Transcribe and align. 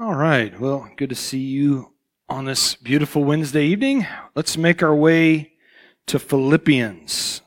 All 0.00 0.14
right. 0.14 0.58
Well, 0.58 0.88
good 0.96 1.10
to 1.10 1.14
see 1.14 1.40
you 1.40 1.92
on 2.26 2.46
this 2.46 2.74
beautiful 2.74 3.22
Wednesday 3.22 3.66
evening. 3.66 4.06
Let's 4.34 4.56
make 4.56 4.82
our 4.82 4.94
way 4.94 5.52
to 6.06 6.18
Philippians. 6.18 7.42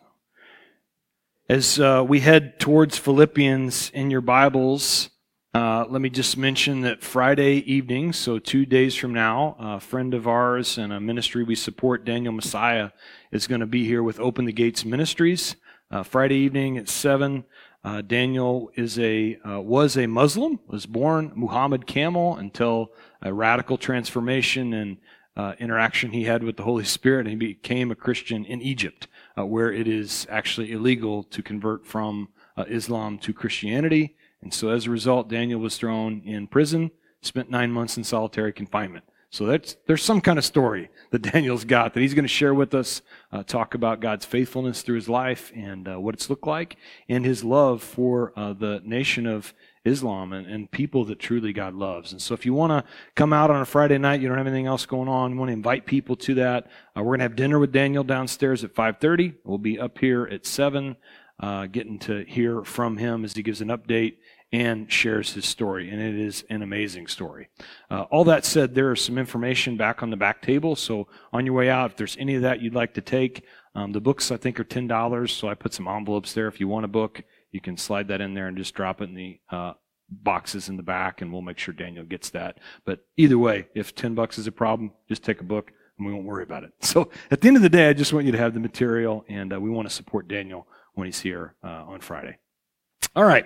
As 1.49 1.79
uh, 1.79 2.05
we 2.07 2.19
head 2.19 2.59
towards 2.59 2.99
Philippians 2.99 3.89
in 3.95 4.11
your 4.11 4.21
Bibles, 4.21 5.09
uh, 5.55 5.85
let 5.89 5.99
me 5.99 6.11
just 6.11 6.37
mention 6.37 6.81
that 6.81 7.01
Friday 7.01 7.55
evening, 7.65 8.13
so 8.13 8.37
two 8.37 8.67
days 8.67 8.93
from 8.93 9.15
now, 9.15 9.55
a 9.57 9.79
friend 9.79 10.13
of 10.13 10.27
ours 10.27 10.77
and 10.77 10.93
a 10.93 10.99
ministry 10.99 11.43
we 11.43 11.55
support, 11.55 12.05
Daniel 12.05 12.35
Massieh, 12.35 12.91
is 13.31 13.47
going 13.47 13.61
to 13.61 13.65
be 13.65 13.83
here 13.83 14.03
with 14.03 14.19
Open 14.19 14.45
the 14.45 14.53
Gates 14.53 14.85
Ministries. 14.85 15.55
Uh, 15.89 16.03
Friday 16.03 16.35
evening 16.35 16.77
at 16.77 16.87
7. 16.87 17.45
Uh, 17.83 18.01
Daniel 18.01 18.71
is 18.75 18.97
a 18.97 19.37
uh, 19.47 19.59
was 19.59 19.97
a 19.97 20.07
Muslim, 20.07 20.59
was 20.67 20.85
born 20.85 21.33
Muhammad 21.35 21.85
Kamel 21.85 22.37
until 22.37 22.93
a 23.21 23.33
radical 23.33 23.77
transformation 23.77 24.73
and 24.73 24.97
uh, 25.35 25.53
interaction 25.59 26.11
he 26.11 26.23
had 26.23 26.43
with 26.43 26.57
the 26.57 26.63
Holy 26.63 26.85
Spirit, 26.85 27.21
and 27.21 27.29
he 27.29 27.35
became 27.53 27.91
a 27.91 27.95
Christian 27.95 28.45
in 28.45 28.61
Egypt, 28.61 29.07
uh, 29.37 29.45
where 29.45 29.71
it 29.71 29.87
is 29.87 30.27
actually 30.29 30.71
illegal 30.71 31.23
to 31.23 31.41
convert 31.41 31.85
from 31.85 32.29
uh, 32.55 32.65
Islam 32.69 33.17
to 33.19 33.33
Christianity. 33.33 34.15
And 34.41 34.53
so, 34.53 34.69
as 34.69 34.85
a 34.85 34.91
result, 34.91 35.29
Daniel 35.29 35.59
was 35.59 35.77
thrown 35.77 36.21
in 36.23 36.47
prison, 36.47 36.91
spent 37.21 37.49
nine 37.49 37.71
months 37.71 37.97
in 37.97 38.03
solitary 38.03 38.53
confinement. 38.53 39.05
So 39.33 39.47
that's, 39.47 39.77
there's 39.87 40.03
some 40.03 40.21
kind 40.21 40.37
of 40.37 40.45
story 40.45 40.91
that 41.09 41.21
Daniel's 41.33 41.65
got 41.65 41.95
that 41.95 42.01
he's 42.01 42.13
going 42.13 42.23
to 42.23 42.27
share 42.27 42.53
with 42.53 42.75
us, 42.75 43.01
uh, 43.31 43.41
talk 43.41 43.73
about 43.73 43.99
God's 43.99 44.25
faithfulness 44.25 44.83
through 44.83 44.97
his 44.97 45.09
life 45.09 45.51
and 45.55 45.87
uh, 45.87 45.99
what 45.99 46.13
it's 46.13 46.29
looked 46.29 46.45
like, 46.45 46.77
and 47.09 47.25
his 47.25 47.43
love 47.43 47.81
for 47.81 48.31
uh, 48.35 48.53
the 48.53 48.79
nation 48.85 49.25
of 49.25 49.55
Islam 49.85 50.33
and, 50.33 50.45
and, 50.45 50.69
people 50.69 51.03
that 51.05 51.17
truly 51.17 51.51
God 51.51 51.73
loves. 51.73 52.11
And 52.11 52.21
so 52.21 52.35
if 52.35 52.45
you 52.45 52.53
want 52.53 52.69
to 52.73 52.91
come 53.15 53.33
out 53.33 53.49
on 53.49 53.59
a 53.59 53.65
Friday 53.65 53.97
night, 53.97 54.21
you 54.21 54.27
don't 54.27 54.37
have 54.37 54.45
anything 54.45 54.67
else 54.67 54.85
going 54.85 55.09
on, 55.09 55.31
you 55.31 55.37
want 55.37 55.49
to 55.49 55.53
invite 55.53 55.87
people 55.87 56.15
to 56.17 56.35
that, 56.35 56.67
uh, 56.95 57.01
we're 57.01 57.17
going 57.17 57.19
to 57.19 57.23
have 57.23 57.35
dinner 57.35 57.57
with 57.57 57.71
Daniel 57.71 58.03
downstairs 58.03 58.63
at 58.63 58.75
5.30. 58.75 59.33
We'll 59.43 59.57
be 59.57 59.79
up 59.79 59.97
here 59.97 60.29
at 60.31 60.45
7, 60.45 60.95
uh, 61.39 61.65
getting 61.65 61.97
to 61.99 62.23
hear 62.25 62.63
from 62.63 62.97
him 62.97 63.25
as 63.25 63.33
he 63.33 63.41
gives 63.41 63.61
an 63.61 63.69
update 63.69 64.17
and 64.53 64.89
shares 64.89 65.33
his 65.33 65.47
story. 65.47 65.89
And 65.89 65.99
it 65.99 66.15
is 66.15 66.45
an 66.47 66.61
amazing 66.61 67.07
story. 67.07 67.49
Uh, 67.89 68.03
all 68.11 68.23
that 68.25 68.45
said, 68.45 68.75
there 68.75 68.93
is 68.93 69.01
some 69.01 69.17
information 69.17 69.77
back 69.77 70.03
on 70.03 70.11
the 70.11 70.15
back 70.15 70.43
table. 70.43 70.75
So 70.75 71.07
on 71.33 71.43
your 71.43 71.55
way 71.55 71.71
out, 71.71 71.91
if 71.91 71.97
there's 71.97 72.15
any 72.19 72.35
of 72.35 72.43
that 72.43 72.61
you'd 72.61 72.75
like 72.75 72.93
to 72.93 73.01
take, 73.01 73.43
um, 73.73 73.91
the 73.91 73.99
books 73.99 74.31
I 74.31 74.37
think 74.37 74.59
are 74.59 74.63
$10. 74.63 75.29
So 75.31 75.49
I 75.49 75.55
put 75.55 75.73
some 75.73 75.87
envelopes 75.87 76.33
there. 76.33 76.47
If 76.47 76.59
you 76.59 76.67
want 76.67 76.85
a 76.85 76.87
book, 76.87 77.23
you 77.51 77.61
can 77.61 77.75
slide 77.77 78.07
that 78.09 78.21
in 78.21 78.35
there 78.35 78.47
and 78.47 78.55
just 78.55 78.75
drop 78.75 79.01
it 79.01 79.05
in 79.09 79.15
the 79.15 79.39
uh, 79.49 79.73
boxes 80.07 80.69
in 80.69 80.77
the 80.77 80.83
back, 80.83 81.21
and 81.21 81.33
we'll 81.33 81.41
make 81.41 81.57
sure 81.57 81.73
Daniel 81.73 82.05
gets 82.05 82.29
that. 82.29 82.59
But 82.85 82.99
either 83.17 83.39
way, 83.39 83.67
if 83.73 83.95
10 83.95 84.13
bucks 84.13 84.37
is 84.37 84.45
a 84.45 84.51
problem, 84.51 84.91
just 85.09 85.23
take 85.23 85.41
a 85.41 85.45
book 85.45 85.71
and 85.97 86.05
we 86.05 86.13
won't 86.13 86.25
worry 86.25 86.43
about 86.43 86.63
it. 86.63 86.73
So 86.83 87.09
at 87.31 87.41
the 87.41 87.47
end 87.47 87.57
of 87.57 87.63
the 87.63 87.69
day, 87.69 87.89
I 87.89 87.93
just 87.93 88.13
want 88.13 88.27
you 88.27 88.31
to 88.33 88.37
have 88.37 88.53
the 88.53 88.59
material, 88.59 89.25
and 89.27 89.51
uh, 89.51 89.59
we 89.59 89.71
want 89.71 89.87
to 89.87 89.93
support 89.93 90.27
Daniel 90.27 90.67
when 90.93 91.07
he's 91.07 91.21
here 91.21 91.55
uh, 91.63 91.85
on 91.87 92.01
Friday. 92.01 92.37
All 93.15 93.23
right. 93.23 93.45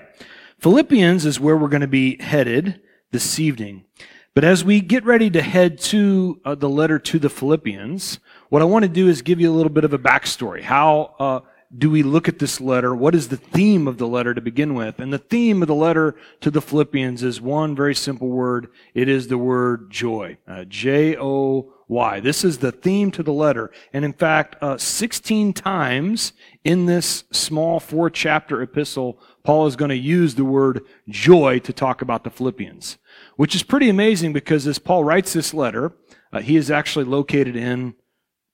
Philippians 0.59 1.25
is 1.25 1.39
where 1.39 1.55
we're 1.55 1.67
going 1.67 1.81
to 1.81 1.88
be 1.88 2.22
headed 2.22 2.81
this 3.11 3.39
evening. 3.39 3.86
But 4.33 4.44
as 4.44 4.63
we 4.63 4.81
get 4.81 5.05
ready 5.05 5.30
to 5.30 5.41
head 5.41 5.80
to 5.81 6.41
uh, 6.44 6.55
the 6.55 6.69
letter 6.69 6.97
to 6.97 7.19
the 7.19 7.30
Philippians, 7.30 8.19
what 8.50 8.63
I 8.63 8.66
want 8.66 8.83
to 8.83 8.89
do 8.89 9.08
is 9.08 9.22
give 9.22 9.39
you 9.39 9.52
a 9.52 9.55
little 9.55 9.72
bit 9.72 9.83
of 9.83 9.94
a 9.94 10.00
backstory. 10.00 10.63
How 10.63 11.16
uh, 11.19 11.39
do 11.75 11.91
we 11.91 12.02
look 12.02 12.28
at 12.28 12.39
this 12.39 12.59
letter? 12.59 12.95
What 12.95 13.13
is 13.13 13.28
the 13.28 13.38
theme 13.38 13.88
of 13.88 14.00
the 14.00 14.08
letter 14.08 14.33
to 14.33 14.41
begin 14.41 14.73
with? 14.73 15.00
And 15.00 15.13
the 15.13 15.19
theme 15.19 15.61
of 15.61 15.67
the 15.67 15.75
letter 15.75 16.16
to 16.41 16.50
the 16.50 16.61
Philippians 16.61 17.22
is 17.22 17.39
one 17.39 17.75
very 17.75 17.95
simple 17.95 18.30
word. 18.30 18.67
It 18.95 19.08
is 19.09 19.28
the 19.28 19.38
word 19.38 19.91
joy. 19.91 20.38
Uh, 20.47 20.63
J 20.63 21.17
O 21.17 21.73
Y. 21.88 22.19
This 22.19 22.44
is 22.44 22.58
the 22.58 22.72
theme 22.72 23.11
to 23.11 23.23
the 23.23 23.33
letter. 23.33 23.72
And 23.94 24.03
in 24.03 24.13
fact, 24.13 24.55
uh, 24.61 24.78
16 24.78 25.53
times 25.53 26.33
in 26.63 26.85
this 26.85 27.25
small 27.31 27.79
four 27.79 28.09
chapter 28.09 28.62
epistle, 28.62 29.19
Paul 29.47 29.66
is 29.66 29.78
going 29.78 29.88
to 29.88 29.96
use 29.96 30.35
the 30.35 30.44
word 30.44 30.84
joy 31.08 31.59
to 31.59 31.72
talk 31.72 32.02
about 32.02 32.25
the 32.25 32.30
Philippians, 32.30 32.97
which 33.38 33.56
is 33.56 33.63
pretty 33.63 33.88
amazing 33.88 34.34
because 34.34 34.68
as 34.68 34.78
Paul 34.78 35.06
writes 35.06 35.31
this 35.31 35.53
letter, 35.53 35.94
uh, 36.34 36.41
he 36.41 36.58
is 36.58 36.69
actually 36.69 37.06
located 37.06 37.56
in 37.56 37.96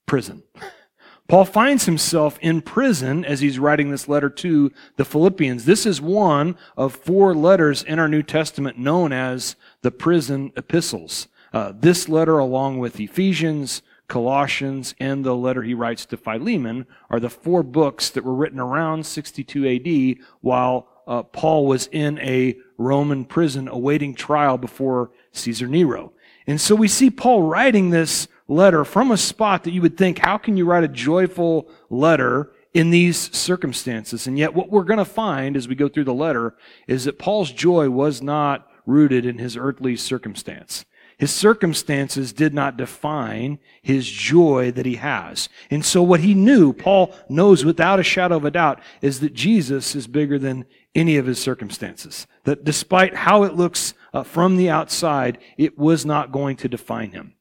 prison. 0.05 0.43
Paul 1.27 1.45
finds 1.45 1.85
himself 1.85 2.37
in 2.43 2.61
prison 2.61 3.25
as 3.25 3.39
he's 3.39 3.57
writing 3.57 3.89
this 3.89 4.07
letter 4.07 4.29
to 4.29 4.71
the 4.97 5.03
Philippians. 5.03 5.65
This 5.65 5.87
is 5.87 5.99
one 5.99 6.55
of 6.77 6.93
four 6.93 7.33
letters 7.33 7.81
in 7.81 7.97
our 7.97 8.07
New 8.07 8.21
Testament 8.21 8.77
known 8.77 9.11
as 9.11 9.55
the 9.81 9.89
prison 9.89 10.51
epistles. 10.55 11.27
Uh, 11.51 11.73
this 11.75 12.07
letter, 12.07 12.37
along 12.37 12.77
with 12.77 12.99
Ephesians, 12.99 13.81
Colossians, 14.07 14.93
and 14.99 15.23
the 15.23 15.35
letter 15.35 15.63
he 15.63 15.73
writes 15.73 16.05
to 16.07 16.17
Philemon 16.17 16.85
are 17.09 17.19
the 17.19 17.29
four 17.29 17.63
books 17.63 18.09
that 18.11 18.23
were 18.23 18.33
written 18.33 18.59
around 18.59 19.05
62 19.05 20.19
AD 20.19 20.25
while 20.41 20.87
uh, 21.07 21.23
Paul 21.23 21.65
was 21.65 21.87
in 21.91 22.19
a 22.19 22.55
Roman 22.77 23.25
prison 23.25 23.67
awaiting 23.67 24.15
trial 24.15 24.57
before 24.57 25.11
Caesar 25.31 25.67
Nero. 25.67 26.13
And 26.47 26.59
so 26.59 26.75
we 26.75 26.87
see 26.87 27.09
Paul 27.09 27.43
writing 27.43 27.89
this 27.89 28.27
letter 28.47 28.83
from 28.83 29.11
a 29.11 29.17
spot 29.17 29.63
that 29.63 29.71
you 29.71 29.81
would 29.81 29.97
think, 29.97 30.19
how 30.19 30.37
can 30.37 30.57
you 30.57 30.65
write 30.65 30.83
a 30.83 30.89
joyful 30.89 31.69
letter 31.89 32.51
in 32.73 32.89
these 32.89 33.35
circumstances? 33.35 34.27
And 34.27 34.37
yet 34.37 34.53
what 34.53 34.69
we're 34.69 34.83
going 34.83 34.97
to 34.97 35.05
find 35.05 35.55
as 35.55 35.67
we 35.67 35.75
go 35.75 35.87
through 35.87 36.03
the 36.03 36.13
letter 36.13 36.55
is 36.87 37.05
that 37.05 37.19
Paul's 37.19 37.51
joy 37.51 37.89
was 37.89 38.21
not 38.21 38.67
rooted 38.85 39.25
in 39.25 39.37
his 39.37 39.55
earthly 39.55 39.95
circumstance. 39.95 40.85
His 41.17 41.31
circumstances 41.31 42.33
did 42.33 42.53
not 42.53 42.77
define 42.77 43.59
his 43.81 44.09
joy 44.09 44.71
that 44.71 44.85
he 44.85 44.95
has. 44.95 45.49
And 45.69 45.85
so 45.85 46.01
what 46.01 46.19
he 46.19 46.33
knew, 46.33 46.73
Paul 46.73 47.13
knows 47.29 47.63
without 47.63 47.99
a 47.99 48.03
shadow 48.03 48.37
of 48.37 48.45
a 48.45 48.51
doubt, 48.51 48.79
is 49.01 49.19
that 49.19 49.33
Jesus 49.33 49.95
is 49.95 50.07
bigger 50.07 50.39
than 50.39 50.65
any 50.95 51.17
of 51.17 51.25
his 51.25 51.39
circumstances. 51.39 52.27
That 52.43 52.63
despite 52.63 53.15
how 53.15 53.43
it 53.43 53.55
looks 53.55 53.93
uh, 54.13 54.23
from 54.23 54.57
the 54.57 54.69
outside, 54.69 55.37
it 55.57 55.77
was 55.77 56.05
not 56.05 56.31
going 56.31 56.57
to 56.57 56.69
define 56.69 57.11
him. 57.11 57.35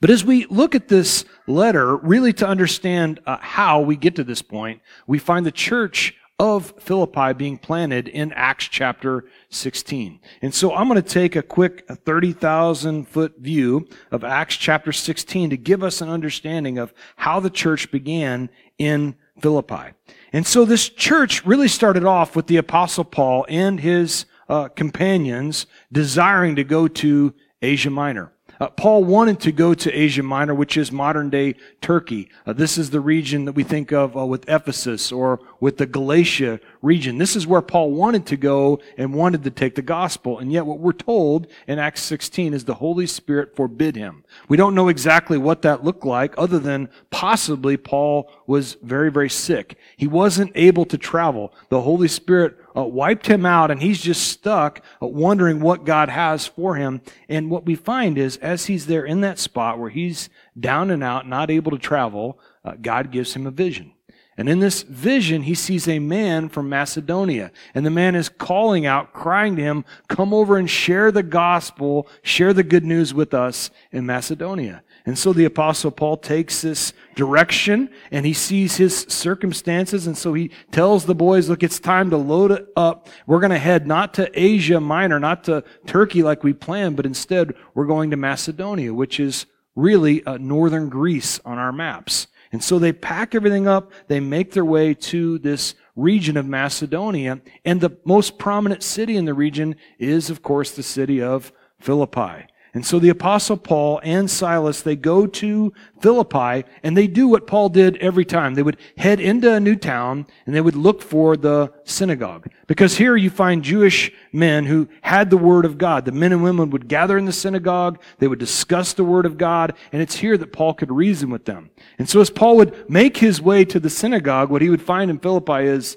But 0.00 0.10
as 0.10 0.24
we 0.24 0.46
look 0.46 0.74
at 0.74 0.88
this 0.88 1.24
letter, 1.46 1.96
really 1.96 2.32
to 2.34 2.46
understand 2.46 3.20
uh, 3.26 3.38
how 3.40 3.80
we 3.80 3.96
get 3.96 4.16
to 4.16 4.24
this 4.24 4.42
point, 4.42 4.82
we 5.06 5.18
find 5.18 5.44
the 5.44 5.52
church 5.52 6.14
of 6.40 6.72
Philippi 6.78 7.34
being 7.34 7.58
planted 7.58 8.08
in 8.08 8.32
Acts 8.32 8.64
chapter 8.64 9.26
16. 9.50 10.18
And 10.40 10.54
so 10.54 10.74
I'm 10.74 10.88
going 10.88 11.00
to 11.00 11.06
take 11.06 11.36
a 11.36 11.42
quick 11.42 11.86
30,000 11.86 13.06
foot 13.06 13.38
view 13.38 13.86
of 14.10 14.24
Acts 14.24 14.56
chapter 14.56 14.90
16 14.90 15.50
to 15.50 15.58
give 15.58 15.82
us 15.82 16.00
an 16.00 16.08
understanding 16.08 16.78
of 16.78 16.94
how 17.16 17.40
the 17.40 17.50
church 17.50 17.90
began 17.90 18.48
in 18.78 19.16
Philippi. 19.38 19.92
And 20.32 20.46
so 20.46 20.64
this 20.64 20.88
church 20.88 21.44
really 21.44 21.68
started 21.68 22.06
off 22.06 22.34
with 22.34 22.46
the 22.46 22.56
apostle 22.56 23.04
Paul 23.04 23.44
and 23.50 23.78
his 23.78 24.24
uh, 24.48 24.68
companions 24.68 25.66
desiring 25.92 26.56
to 26.56 26.64
go 26.64 26.88
to 26.88 27.34
Asia 27.60 27.90
Minor. 27.90 28.32
Uh, 28.60 28.68
Paul 28.68 29.04
wanted 29.04 29.40
to 29.40 29.52
go 29.52 29.72
to 29.72 29.90
Asia 29.90 30.22
Minor, 30.22 30.54
which 30.54 30.76
is 30.76 30.92
modern 30.92 31.30
day 31.30 31.54
Turkey. 31.80 32.28
Uh, 32.46 32.52
this 32.52 32.76
is 32.76 32.90
the 32.90 33.00
region 33.00 33.46
that 33.46 33.54
we 33.54 33.64
think 33.64 33.90
of 33.90 34.14
uh, 34.14 34.26
with 34.26 34.46
Ephesus 34.50 35.10
or 35.10 35.40
with 35.60 35.78
the 35.78 35.86
Galatia 35.86 36.60
region. 36.82 37.16
This 37.16 37.36
is 37.36 37.46
where 37.46 37.62
Paul 37.62 37.92
wanted 37.92 38.26
to 38.26 38.36
go 38.36 38.78
and 38.98 39.14
wanted 39.14 39.44
to 39.44 39.50
take 39.50 39.76
the 39.76 39.82
gospel. 39.82 40.38
And 40.38 40.52
yet 40.52 40.66
what 40.66 40.78
we're 40.78 40.92
told 40.92 41.46
in 41.66 41.78
Acts 41.78 42.02
16 42.02 42.52
is 42.52 42.66
the 42.66 42.74
Holy 42.74 43.06
Spirit 43.06 43.56
forbid 43.56 43.96
him. 43.96 44.24
We 44.48 44.58
don't 44.58 44.74
know 44.74 44.88
exactly 44.88 45.38
what 45.38 45.62
that 45.62 45.82
looked 45.82 46.04
like 46.04 46.34
other 46.36 46.58
than 46.58 46.90
possibly 47.08 47.78
Paul 47.78 48.30
was 48.46 48.74
very, 48.82 49.10
very 49.10 49.30
sick. 49.30 49.78
He 49.96 50.06
wasn't 50.06 50.52
able 50.54 50.84
to 50.84 50.98
travel. 50.98 51.54
The 51.70 51.80
Holy 51.80 52.08
Spirit 52.08 52.58
uh, 52.76 52.84
wiped 52.84 53.26
him 53.26 53.44
out 53.44 53.70
and 53.70 53.82
he's 53.82 54.00
just 54.00 54.28
stuck 54.28 54.82
uh, 55.02 55.06
wondering 55.06 55.60
what 55.60 55.84
God 55.84 56.08
has 56.08 56.46
for 56.46 56.76
him. 56.76 57.00
And 57.28 57.50
what 57.50 57.66
we 57.66 57.74
find 57.74 58.18
is 58.18 58.36
as 58.38 58.66
he's 58.66 58.86
there 58.86 59.04
in 59.04 59.20
that 59.22 59.38
spot 59.38 59.78
where 59.78 59.90
he's 59.90 60.28
down 60.58 60.90
and 60.90 61.02
out, 61.02 61.28
not 61.28 61.50
able 61.50 61.70
to 61.72 61.78
travel, 61.78 62.38
uh, 62.64 62.74
God 62.80 63.10
gives 63.10 63.34
him 63.34 63.46
a 63.46 63.50
vision. 63.50 63.92
And 64.40 64.48
in 64.48 64.58
this 64.58 64.80
vision, 64.80 65.42
he 65.42 65.54
sees 65.54 65.86
a 65.86 65.98
man 65.98 66.48
from 66.48 66.70
Macedonia. 66.70 67.52
And 67.74 67.84
the 67.84 67.90
man 67.90 68.14
is 68.14 68.30
calling 68.30 68.86
out, 68.86 69.12
crying 69.12 69.54
to 69.56 69.62
him, 69.62 69.84
come 70.08 70.32
over 70.32 70.56
and 70.56 70.70
share 70.70 71.12
the 71.12 71.22
gospel, 71.22 72.08
share 72.22 72.54
the 72.54 72.62
good 72.62 72.86
news 72.86 73.12
with 73.12 73.34
us 73.34 73.70
in 73.92 74.06
Macedonia. 74.06 74.82
And 75.04 75.18
so 75.18 75.34
the 75.34 75.44
apostle 75.44 75.90
Paul 75.90 76.16
takes 76.16 76.62
this 76.62 76.94
direction 77.16 77.90
and 78.10 78.24
he 78.24 78.32
sees 78.32 78.76
his 78.76 79.00
circumstances. 79.10 80.06
And 80.06 80.16
so 80.16 80.32
he 80.32 80.52
tells 80.70 81.04
the 81.04 81.14
boys, 81.14 81.50
look, 81.50 81.62
it's 81.62 81.78
time 81.78 82.08
to 82.08 82.16
load 82.16 82.50
it 82.50 82.66
up. 82.78 83.10
We're 83.26 83.40
going 83.40 83.50
to 83.50 83.58
head 83.58 83.86
not 83.86 84.14
to 84.14 84.30
Asia 84.32 84.80
Minor, 84.80 85.20
not 85.20 85.44
to 85.44 85.62
Turkey 85.84 86.22
like 86.22 86.42
we 86.42 86.54
planned, 86.54 86.96
but 86.96 87.04
instead 87.04 87.54
we're 87.74 87.84
going 87.84 88.10
to 88.10 88.16
Macedonia, 88.16 88.94
which 88.94 89.20
is 89.20 89.44
really 89.76 90.24
uh, 90.24 90.38
northern 90.38 90.88
Greece 90.88 91.40
on 91.44 91.58
our 91.58 91.72
maps. 91.72 92.26
And 92.52 92.62
so 92.62 92.78
they 92.78 92.92
pack 92.92 93.34
everything 93.34 93.68
up. 93.68 93.92
They 94.08 94.20
make 94.20 94.52
their 94.52 94.64
way 94.64 94.94
to 94.94 95.38
this 95.38 95.74
region 95.94 96.36
of 96.36 96.46
Macedonia. 96.46 97.40
And 97.64 97.80
the 97.80 97.96
most 98.04 98.38
prominent 98.38 98.82
city 98.82 99.16
in 99.16 99.24
the 99.24 99.34
region 99.34 99.76
is, 99.98 100.30
of 100.30 100.42
course, 100.42 100.72
the 100.72 100.82
city 100.82 101.22
of 101.22 101.52
Philippi. 101.78 102.46
And 102.72 102.86
so 102.86 103.00
the 103.00 103.08
apostle 103.08 103.56
Paul 103.56 104.00
and 104.04 104.30
Silas, 104.30 104.82
they 104.82 104.94
go 104.94 105.26
to 105.26 105.72
Philippi 106.00 106.64
and 106.84 106.96
they 106.96 107.08
do 107.08 107.26
what 107.26 107.46
Paul 107.46 107.68
did 107.68 107.96
every 107.96 108.24
time. 108.24 108.54
They 108.54 108.62
would 108.62 108.76
head 108.96 109.18
into 109.18 109.52
a 109.52 109.58
new 109.58 109.74
town 109.74 110.26
and 110.46 110.54
they 110.54 110.60
would 110.60 110.76
look 110.76 111.02
for 111.02 111.36
the 111.36 111.72
synagogue. 111.84 112.48
Because 112.68 112.96
here 112.96 113.16
you 113.16 113.28
find 113.28 113.64
Jewish 113.64 114.12
men 114.32 114.66
who 114.66 114.88
had 115.02 115.30
the 115.30 115.36
word 115.36 115.64
of 115.64 115.78
God. 115.78 116.04
The 116.04 116.12
men 116.12 116.32
and 116.32 116.44
women 116.44 116.70
would 116.70 116.86
gather 116.86 117.18
in 117.18 117.24
the 117.24 117.32
synagogue. 117.32 118.00
They 118.18 118.28
would 118.28 118.38
discuss 118.38 118.92
the 118.92 119.04
word 119.04 119.26
of 119.26 119.36
God. 119.36 119.74
And 119.92 120.00
it's 120.00 120.16
here 120.16 120.38
that 120.38 120.52
Paul 120.52 120.74
could 120.74 120.92
reason 120.92 121.30
with 121.30 121.46
them. 121.46 121.70
And 121.98 122.08
so 122.08 122.20
as 122.20 122.30
Paul 122.30 122.56
would 122.58 122.88
make 122.88 123.16
his 123.16 123.42
way 123.42 123.64
to 123.64 123.80
the 123.80 123.90
synagogue, 123.90 124.48
what 124.48 124.62
he 124.62 124.70
would 124.70 124.82
find 124.82 125.10
in 125.10 125.18
Philippi 125.18 125.66
is 125.66 125.96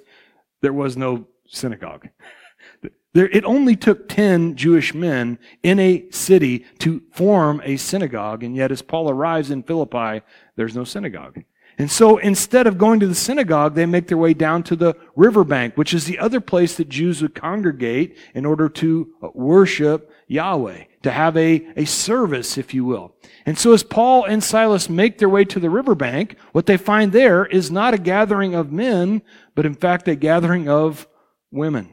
there 0.61 0.73
was 0.73 0.97
no 0.97 1.27
synagogue. 1.47 2.09
There, 3.13 3.29
it 3.29 3.45
only 3.45 3.75
took 3.75 4.09
10 4.09 4.55
Jewish 4.55 4.93
men 4.95 5.37
in 5.61 5.79
a 5.79 6.09
city 6.09 6.65
to 6.79 7.03
form 7.11 7.61
a 7.63 7.77
synagogue, 7.77 8.43
and 8.43 8.55
yet 8.55 8.71
as 8.71 8.81
Paul 8.81 9.09
arrives 9.09 9.51
in 9.51 9.61
Philippi, 9.61 10.25
there's 10.55 10.75
no 10.75 10.83
synagogue. 10.83 11.43
And 11.77 11.89
so 11.89 12.17
instead 12.17 12.67
of 12.67 12.77
going 12.77 12.99
to 12.99 13.07
the 13.07 13.15
synagogue, 13.15 13.73
they 13.73 13.85
make 13.85 14.07
their 14.07 14.17
way 14.17 14.33
down 14.33 14.63
to 14.63 14.75
the 14.75 14.95
riverbank, 15.15 15.75
which 15.75 15.93
is 15.93 16.05
the 16.05 16.19
other 16.19 16.39
place 16.39 16.75
that 16.75 16.89
Jews 16.89 17.21
would 17.21 17.33
congregate 17.33 18.17
in 18.35 18.45
order 18.45 18.69
to 18.69 19.13
worship 19.33 20.11
Yahweh, 20.27 20.83
to 21.01 21.11
have 21.11 21.35
a, 21.35 21.67
a 21.75 21.85
service, 21.85 22.57
if 22.57 22.73
you 22.73 22.85
will. 22.85 23.15
And 23.45 23.57
so 23.57 23.73
as 23.73 23.83
Paul 23.83 24.25
and 24.25 24.43
Silas 24.43 24.87
make 24.87 25.17
their 25.17 25.29
way 25.29 25.45
to 25.45 25.59
the 25.59 25.69
riverbank, 25.69 26.35
what 26.51 26.67
they 26.67 26.77
find 26.77 27.11
there 27.11 27.45
is 27.45 27.71
not 27.71 27.95
a 27.95 27.99
gathering 27.99 28.53
of 28.53 28.71
men, 28.71 29.23
but 29.55 29.65
in 29.65 29.73
fact 29.73 30.07
a 30.07 30.15
gathering 30.15 30.69
of 30.69 31.07
women 31.51 31.89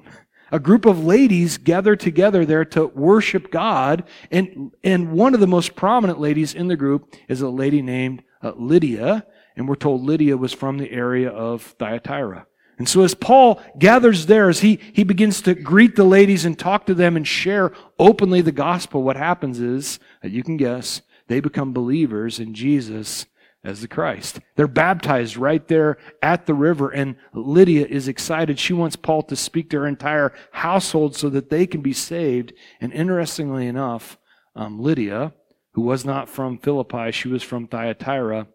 a 0.51 0.59
group 0.59 0.87
of 0.87 1.05
ladies 1.05 1.59
gather 1.59 1.97
together 1.97 2.45
there 2.45 2.65
to 2.67 2.87
worship 2.87 3.51
God. 3.51 4.05
And, 4.31 4.73
and 4.83 5.13
one 5.13 5.35
of 5.35 5.41
the 5.41 5.47
most 5.47 5.75
prominent 5.75 6.21
ladies 6.21 6.55
in 6.55 6.69
the 6.69 6.77
group 6.77 7.15
is 7.29 7.41
a 7.41 7.49
lady 7.49 7.83
named 7.83 8.23
uh, 8.43 8.53
Lydia. 8.57 9.27
And 9.57 9.69
we're 9.69 9.75
told 9.77 10.03
Lydia 10.03 10.37
was 10.37 10.53
from 10.53 10.79
the 10.79 10.91
area 10.91 11.31
of 11.31 11.63
Thyatira. 11.79 12.47
And 12.79 12.89
so 12.89 13.03
as 13.03 13.15
Paul 13.15 13.61
gathers 13.79 14.25
there, 14.25 14.49
as 14.49 14.61
he, 14.61 14.81
he 14.95 15.05
begins 15.05 15.43
to 15.43 15.55
greet 15.55 15.97
the 15.97 16.05
ladies 16.05 16.47
and 16.47 16.59
talk 16.59 16.87
to 16.87 16.95
them 16.95 17.15
and 17.15 17.29
share 17.29 17.73
openly 17.99 18.41
the 18.41 18.53
gospel, 18.53 19.03
what 19.03 19.17
happens 19.17 19.61
is, 19.61 19.99
you 20.23 20.43
can 20.43 20.57
guess, 20.57 21.03
they 21.27 21.41
become 21.41 21.75
believers 21.75 22.41
in 22.41 22.55
Jesus 22.55 23.27
as 23.63 23.81
the 23.81 23.89
Christ. 23.89 24.41
They're 24.57 24.67
baptized 24.67 25.37
right 25.37 25.67
there 25.69 25.99
at 26.23 26.47
the 26.47 26.55
river, 26.55 26.89
and 26.91 27.17
Lydia 27.35 27.87
is 27.87 28.09
excited. 28.09 28.59
She 28.59 28.73
wants 28.73 28.97
Paul 28.97 29.23
to 29.25 29.37
speak 29.37 29.71
to 29.71 29.81
her 29.81 29.87
entire 29.87 30.33
household 30.53 31.15
so 31.15 31.29
that 31.31 31.51
they 31.51 31.67
can 31.67 31.83
be 31.83 31.93
saved. 31.93 32.53
And 32.81 32.93
interestingly 32.93 33.67
enough, 33.67 34.19
um, 34.57 34.81
Lydia, 34.81 35.35
who 35.73 35.83
was 35.83 36.05
not 36.05 36.29
from 36.29 36.59
Philippi, 36.59 37.13
she 37.13 37.29
was 37.29 37.43
from 37.43 37.67
Thyatira. 37.67 38.47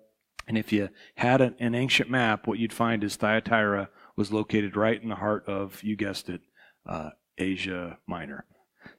And 0.48 0.58
if 0.58 0.74
you 0.74 0.90
had 1.16 1.42
an, 1.42 1.56
an 1.60 1.76
ancient 1.76 2.10
map, 2.10 2.48
what 2.48 2.60
you'd 2.60 2.74
find 2.74 3.04
is 3.04 3.16
Thyatira 3.16 3.90
was 4.16 4.32
located 4.32 4.76
right 4.76 5.02
in 5.02 5.10
the 5.10 5.16
heart 5.16 5.48
of, 5.48 5.84
you 5.84 5.96
guessed 5.96 6.30
it, 6.30 6.42
uh, 6.88 7.12
Asia 7.38 7.98
Minor, 8.08 8.46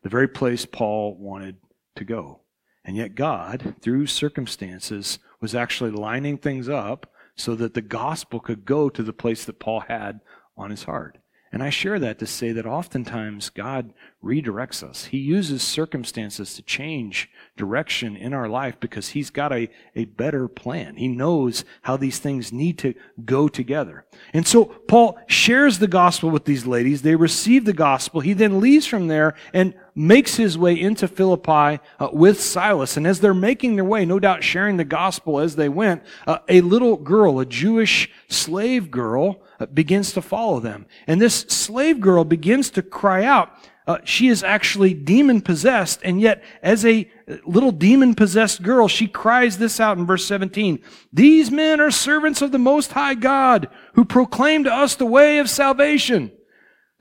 the 0.02 0.08
very 0.08 0.28
place 0.28 0.66
Paul 0.66 1.16
wanted 1.18 1.56
to 1.96 2.04
go. 2.04 2.40
And 2.86 2.96
yet 2.96 3.16
God, 3.16 3.74
through 3.82 4.06
circumstances, 4.06 5.18
was 5.40 5.56
actually 5.56 5.90
lining 5.90 6.38
things 6.38 6.68
up 6.68 7.12
so 7.34 7.56
that 7.56 7.74
the 7.74 7.82
gospel 7.82 8.38
could 8.38 8.64
go 8.64 8.88
to 8.88 9.02
the 9.02 9.12
place 9.12 9.44
that 9.44 9.58
Paul 9.58 9.80
had 9.80 10.20
on 10.56 10.70
his 10.70 10.84
heart. 10.84 11.18
And 11.52 11.62
I 11.62 11.70
share 11.70 11.98
that 12.00 12.18
to 12.18 12.26
say 12.26 12.52
that 12.52 12.66
oftentimes 12.66 13.50
God 13.50 13.92
redirects 14.22 14.82
us. 14.82 15.06
He 15.06 15.18
uses 15.18 15.62
circumstances 15.62 16.54
to 16.54 16.62
change 16.62 17.30
direction 17.56 18.16
in 18.16 18.34
our 18.34 18.48
life 18.48 18.78
because 18.80 19.10
He's 19.10 19.30
got 19.30 19.52
a, 19.52 19.70
a 19.94 20.06
better 20.06 20.48
plan. 20.48 20.96
He 20.96 21.08
knows 21.08 21.64
how 21.82 21.96
these 21.96 22.18
things 22.18 22.52
need 22.52 22.78
to 22.78 22.94
go 23.24 23.46
together. 23.46 24.04
And 24.32 24.46
so 24.46 24.64
Paul 24.64 25.18
shares 25.28 25.78
the 25.78 25.86
gospel 25.86 26.30
with 26.30 26.44
these 26.44 26.66
ladies. 26.66 27.02
They 27.02 27.16
receive 27.16 27.64
the 27.64 27.72
gospel. 27.72 28.20
He 28.20 28.32
then 28.32 28.60
leaves 28.60 28.86
from 28.86 29.06
there 29.06 29.34
and 29.54 29.74
makes 29.94 30.36
his 30.36 30.58
way 30.58 30.78
into 30.78 31.08
Philippi 31.08 31.80
uh, 31.98 32.08
with 32.12 32.40
Silas. 32.40 32.96
And 32.96 33.06
as 33.06 33.20
they're 33.20 33.32
making 33.32 33.76
their 33.76 33.84
way, 33.84 34.04
no 34.04 34.18
doubt 34.18 34.44
sharing 34.44 34.76
the 34.76 34.84
gospel 34.84 35.38
as 35.38 35.56
they 35.56 35.68
went, 35.68 36.02
uh, 36.26 36.38
a 36.48 36.60
little 36.60 36.96
girl, 36.96 37.38
a 37.38 37.46
Jewish 37.46 38.10
slave 38.28 38.90
girl, 38.90 39.40
begins 39.72 40.12
to 40.12 40.22
follow 40.22 40.60
them. 40.60 40.86
And 41.06 41.20
this 41.20 41.40
slave 41.48 42.00
girl 42.00 42.24
begins 42.24 42.70
to 42.70 42.82
cry 42.82 43.24
out. 43.24 43.50
Uh, 43.86 43.98
she 44.04 44.26
is 44.26 44.42
actually 44.42 44.92
demon 44.92 45.40
possessed, 45.40 46.00
and 46.02 46.20
yet, 46.20 46.42
as 46.60 46.84
a 46.84 47.08
little 47.46 47.70
demon 47.70 48.16
possessed 48.16 48.60
girl, 48.62 48.88
she 48.88 49.06
cries 49.06 49.58
this 49.58 49.78
out 49.78 49.96
in 49.96 50.04
verse 50.04 50.24
17 50.24 50.80
These 51.12 51.52
men 51.52 51.80
are 51.80 51.92
servants 51.92 52.42
of 52.42 52.50
the 52.50 52.58
Most 52.58 52.92
High 52.92 53.14
God 53.14 53.68
who 53.94 54.04
proclaim 54.04 54.64
to 54.64 54.72
us 54.72 54.96
the 54.96 55.06
way 55.06 55.38
of 55.38 55.48
salvation. 55.48 56.32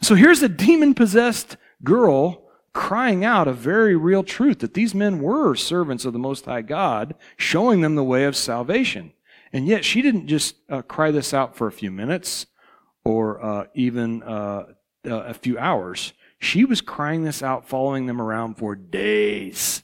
So 0.01 0.13
here's 0.13 0.44
a 0.44 0.50
demon 0.50 0.94
possessed 0.94 1.58
girl 1.84 2.44
crying 2.72 3.25
out 3.25 3.48
a 3.48 3.54
very 3.54 3.96
real 3.96 4.22
truth 4.22 4.60
that 4.60 4.75
these 4.75 4.94
men 4.94 5.22
were 5.22 5.56
servants 5.56 6.06
of 6.06 6.13
the 6.13 6.19
Most 6.19 6.46
High 6.46 6.62
God, 6.62 7.16
showing 7.38 7.81
them 7.81 7.96
the 7.96 8.04
way 8.04 8.25
of 8.25 8.36
salvation. 8.36 9.13
And 9.54 9.68
yet 9.68 9.86
she 9.86 10.02
didn't 10.02 10.28
just 10.28 10.56
uh, 10.70 10.82
cry 10.82 11.12
this 11.12 11.34
out 11.34 11.56
for 11.56 11.68
a 11.68 11.72
few 11.72 11.92
minutes 11.92 12.46
or 13.04 13.44
uh, 13.44 13.66
even 13.74 14.24
uh, 14.24 14.66
uh, 15.06 15.16
a 15.16 15.34
few 15.34 15.58
hours. 15.58 16.14
She 16.40 16.66
was 16.66 16.82
crying 16.82 17.24
this 17.24 17.42
out, 17.42 17.68
following 17.68 18.06
them 18.06 18.22
around 18.22 18.56
for 18.56 18.76
days. 18.76 19.84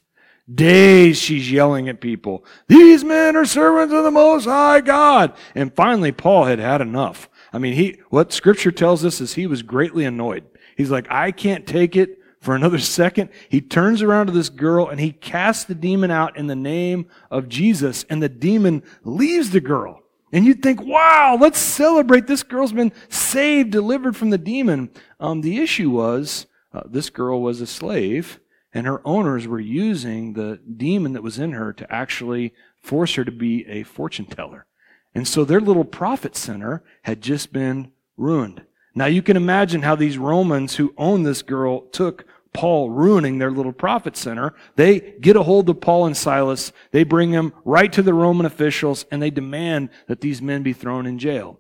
Days 0.53 1.17
she's 1.17 1.51
yelling 1.51 1.87
at 1.87 2.01
people. 2.01 2.43
These 2.67 3.03
men 3.03 3.35
are 3.35 3.45
servants 3.45 3.93
of 3.93 4.03
the 4.03 4.11
Most 4.11 4.45
High 4.45 4.81
God. 4.81 5.33
And 5.55 5.73
finally, 5.73 6.11
Paul 6.11 6.45
had 6.45 6.59
had 6.59 6.81
enough. 6.81 7.29
I 7.53 7.57
mean, 7.57 7.73
he, 7.73 7.99
what 8.09 8.33
scripture 8.33 8.71
tells 8.71 9.05
us 9.05 9.21
is 9.21 9.33
he 9.33 9.47
was 9.47 9.61
greatly 9.61 10.03
annoyed. 10.03 10.45
He's 10.75 10.91
like, 10.91 11.07
I 11.09 11.31
can't 11.31 11.67
take 11.67 11.95
it 11.95 12.17
for 12.41 12.55
another 12.55 12.79
second, 12.99 13.29
he 13.47 13.61
turns 13.61 14.01
around 14.01 14.25
to 14.25 14.33
this 14.33 14.49
girl 14.49 14.89
and 14.89 14.99
he 14.99 15.13
casts 15.13 15.63
the 15.63 15.75
demon 15.75 16.11
out 16.11 16.35
in 16.35 16.47
the 16.47 16.55
name 16.55 17.07
of 17.29 17.47
Jesus, 17.47 18.03
and 18.09 18.21
the 18.21 18.29
demon 18.29 18.83
leaves 19.03 19.51
the 19.51 19.61
girl. 19.61 20.01
And 20.33 20.45
you'd 20.45 20.63
think, 20.63 20.81
wow, 20.81 21.37
let's 21.39 21.59
celebrate. 21.59 22.25
This 22.25 22.43
girl's 22.43 22.71
been 22.71 22.93
saved, 23.09 23.71
delivered 23.71 24.15
from 24.15 24.29
the 24.29 24.37
demon. 24.37 24.89
Um, 25.19 25.41
the 25.41 25.59
issue 25.59 25.89
was 25.89 26.47
uh, 26.73 26.83
this 26.85 27.09
girl 27.09 27.41
was 27.41 27.59
a 27.59 27.67
slave, 27.67 28.39
and 28.73 28.87
her 28.87 29.05
owners 29.05 29.45
were 29.45 29.59
using 29.59 30.33
the 30.33 30.59
demon 30.77 31.13
that 31.13 31.23
was 31.23 31.37
in 31.37 31.51
her 31.51 31.73
to 31.73 31.93
actually 31.93 32.53
force 32.79 33.15
her 33.15 33.25
to 33.25 33.31
be 33.31 33.67
a 33.67 33.83
fortune 33.83 34.25
teller. 34.25 34.65
And 35.13 35.27
so 35.27 35.43
their 35.43 35.59
little 35.59 35.83
profit 35.83 36.37
center 36.37 36.81
had 37.01 37.21
just 37.21 37.51
been 37.51 37.91
ruined. 38.15 38.63
Now 38.95 39.05
you 39.05 39.21
can 39.21 39.37
imagine 39.37 39.81
how 39.81 39.95
these 39.95 40.17
Romans 40.17 40.75
who 40.75 40.93
owned 40.97 41.25
this 41.25 41.41
girl 41.41 41.81
took 41.87 42.25
Paul 42.53 42.89
ruining 42.89 43.37
their 43.37 43.51
little 43.51 43.71
profit 43.71 44.17
center. 44.17 44.53
They 44.75 44.99
get 45.21 45.35
a 45.35 45.43
hold 45.43 45.69
of 45.69 45.79
Paul 45.79 46.05
and 46.05 46.17
Silas. 46.17 46.71
They 46.91 47.03
bring 47.03 47.31
them 47.31 47.53
right 47.63 47.91
to 47.93 48.01
the 48.01 48.13
Roman 48.13 48.45
officials 48.45 49.05
and 49.11 49.21
they 49.21 49.29
demand 49.29 49.89
that 50.07 50.21
these 50.21 50.41
men 50.41 50.63
be 50.63 50.73
thrown 50.73 51.05
in 51.05 51.17
jail. 51.17 51.59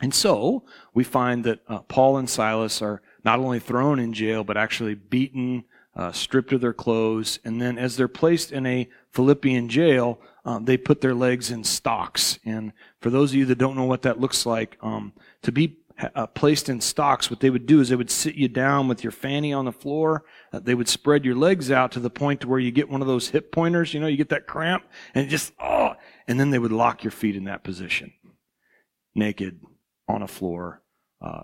And 0.00 0.14
so 0.14 0.64
we 0.92 1.04
find 1.04 1.44
that 1.44 1.60
uh, 1.68 1.78
Paul 1.80 2.18
and 2.18 2.28
Silas 2.28 2.82
are 2.82 3.00
not 3.24 3.38
only 3.38 3.58
thrown 3.58 3.98
in 3.98 4.12
jail, 4.12 4.44
but 4.44 4.58
actually 4.58 4.94
beaten, 4.94 5.64
uh, 5.94 6.12
stripped 6.12 6.52
of 6.52 6.60
their 6.60 6.74
clothes. 6.74 7.38
And 7.44 7.60
then 7.60 7.78
as 7.78 7.96
they're 7.96 8.06
placed 8.06 8.52
in 8.52 8.66
a 8.66 8.88
Philippian 9.12 9.70
jail, 9.70 10.20
um, 10.44 10.66
they 10.66 10.76
put 10.76 11.00
their 11.00 11.14
legs 11.14 11.50
in 11.50 11.64
stocks. 11.64 12.38
And 12.44 12.72
for 13.00 13.08
those 13.08 13.32
of 13.32 13.36
you 13.36 13.46
that 13.46 13.58
don't 13.58 13.76
know 13.76 13.84
what 13.84 14.02
that 14.02 14.20
looks 14.20 14.44
like, 14.44 14.76
um, 14.82 15.14
to 15.42 15.50
be 15.50 15.78
uh, 16.14 16.26
placed 16.26 16.68
in 16.68 16.80
stocks, 16.80 17.30
what 17.30 17.40
they 17.40 17.50
would 17.50 17.66
do 17.66 17.80
is 17.80 17.88
they 17.88 17.96
would 17.96 18.10
sit 18.10 18.34
you 18.34 18.48
down 18.48 18.88
with 18.88 19.02
your 19.02 19.10
fanny 19.10 19.52
on 19.52 19.64
the 19.64 19.72
floor. 19.72 20.24
Uh, 20.52 20.60
they 20.60 20.74
would 20.74 20.88
spread 20.88 21.24
your 21.24 21.34
legs 21.34 21.70
out 21.70 21.92
to 21.92 22.00
the 22.00 22.10
point 22.10 22.40
to 22.42 22.48
where 22.48 22.58
you 22.58 22.70
get 22.70 22.90
one 22.90 23.00
of 23.00 23.06
those 23.06 23.30
hip 23.30 23.50
pointers. 23.50 23.94
You 23.94 24.00
know, 24.00 24.06
you 24.06 24.16
get 24.16 24.28
that 24.28 24.46
cramp, 24.46 24.84
and 25.14 25.28
just 25.28 25.52
oh, 25.58 25.94
and 26.28 26.38
then 26.38 26.50
they 26.50 26.58
would 26.58 26.72
lock 26.72 27.02
your 27.02 27.10
feet 27.10 27.36
in 27.36 27.44
that 27.44 27.64
position, 27.64 28.12
naked 29.14 29.60
on 30.08 30.22
a 30.22 30.28
floor, 30.28 30.82
uh, 31.20 31.42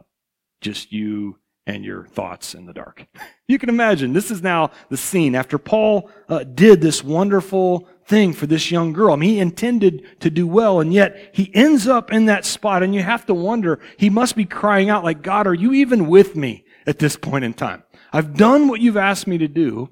just 0.61 0.93
you 0.93 1.39
and 1.67 1.85
your 1.85 2.07
thoughts 2.07 2.55
in 2.55 2.67
the 2.67 2.73
dark. 2.73 3.07
You 3.47 3.59
can 3.59 3.69
imagine 3.69 4.13
this 4.13 4.31
is 4.31 4.43
now 4.43 4.71
the 4.89 4.97
scene 4.97 5.35
after 5.35 5.59
Paul 5.59 6.11
uh, 6.29 6.45
did 6.45 6.81
this 6.81 7.05
wonderful 7.05 7.89
thing 8.07 8.33
for 8.33 8.47
this 8.47 8.71
young 8.71 8.93
girl. 8.93 9.13
I 9.13 9.17
mean, 9.17 9.31
he 9.31 9.39
intended 9.39 10.21
to 10.21 10.31
do 10.31 10.47
well, 10.47 10.81
and 10.81 10.93
yet 10.93 11.31
he 11.33 11.55
ends 11.55 11.87
up 11.87 12.13
in 12.13 12.27
that 12.27 12.45
spot, 12.45 12.83
and 12.83 12.95
you 12.95 13.03
have 13.03 13.27
to 13.27 13.35
wonder, 13.35 13.79
he 13.97 14.11
must 14.11 14.35
be 14.35 14.45
crying 14.45 14.91
out 14.91 15.05
like, 15.05 15.23
God, 15.23 15.47
are 15.47 15.55
you 15.55 15.73
even 15.73 16.09
with 16.09 16.35
me 16.35 16.65
at 16.87 16.99
this 16.99 17.17
point 17.17 17.45
in 17.45 17.55
time? 17.55 17.85
I've 18.13 18.37
done 18.37 18.69
what 18.69 18.81
you've 18.81 18.97
asked 18.97 19.27
me 19.27 19.39
to 19.39 19.49
do, 19.49 19.91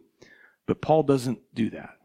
but 0.66 0.82
Paul 0.82 1.04
doesn't 1.04 1.38
do 1.54 1.70
that. 1.70 1.96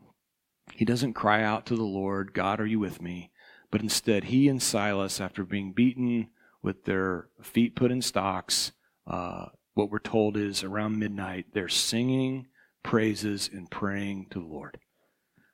He 0.74 0.86
doesn't 0.86 1.14
cry 1.14 1.44
out 1.44 1.66
to 1.68 1.76
the 1.76 1.84
Lord, 1.84 2.34
God, 2.34 2.60
are 2.60 2.66
you 2.66 2.80
with 2.80 3.02
me? 3.02 3.32
But 3.72 3.82
instead, 3.82 4.26
he 4.26 4.48
and 4.48 4.62
Silas, 4.62 5.20
after 5.20 5.44
being 5.44 5.74
beaten 5.74 6.30
with 6.62 6.86
their 6.86 7.30
feet 7.42 7.76
put 7.76 7.92
in 7.92 8.02
stocks, 8.02 8.72
uh, 9.08 9.48
what 9.76 9.92
we're 9.92 10.00
told 10.00 10.38
is 10.38 10.64
around 10.64 10.98
midnight, 10.98 11.46
they're 11.54 11.70
singing 11.70 12.48
praises 12.82 13.50
and 13.54 13.70
praying 13.70 14.28
to 14.32 14.40
the 14.40 14.46
Lord. 14.46 14.80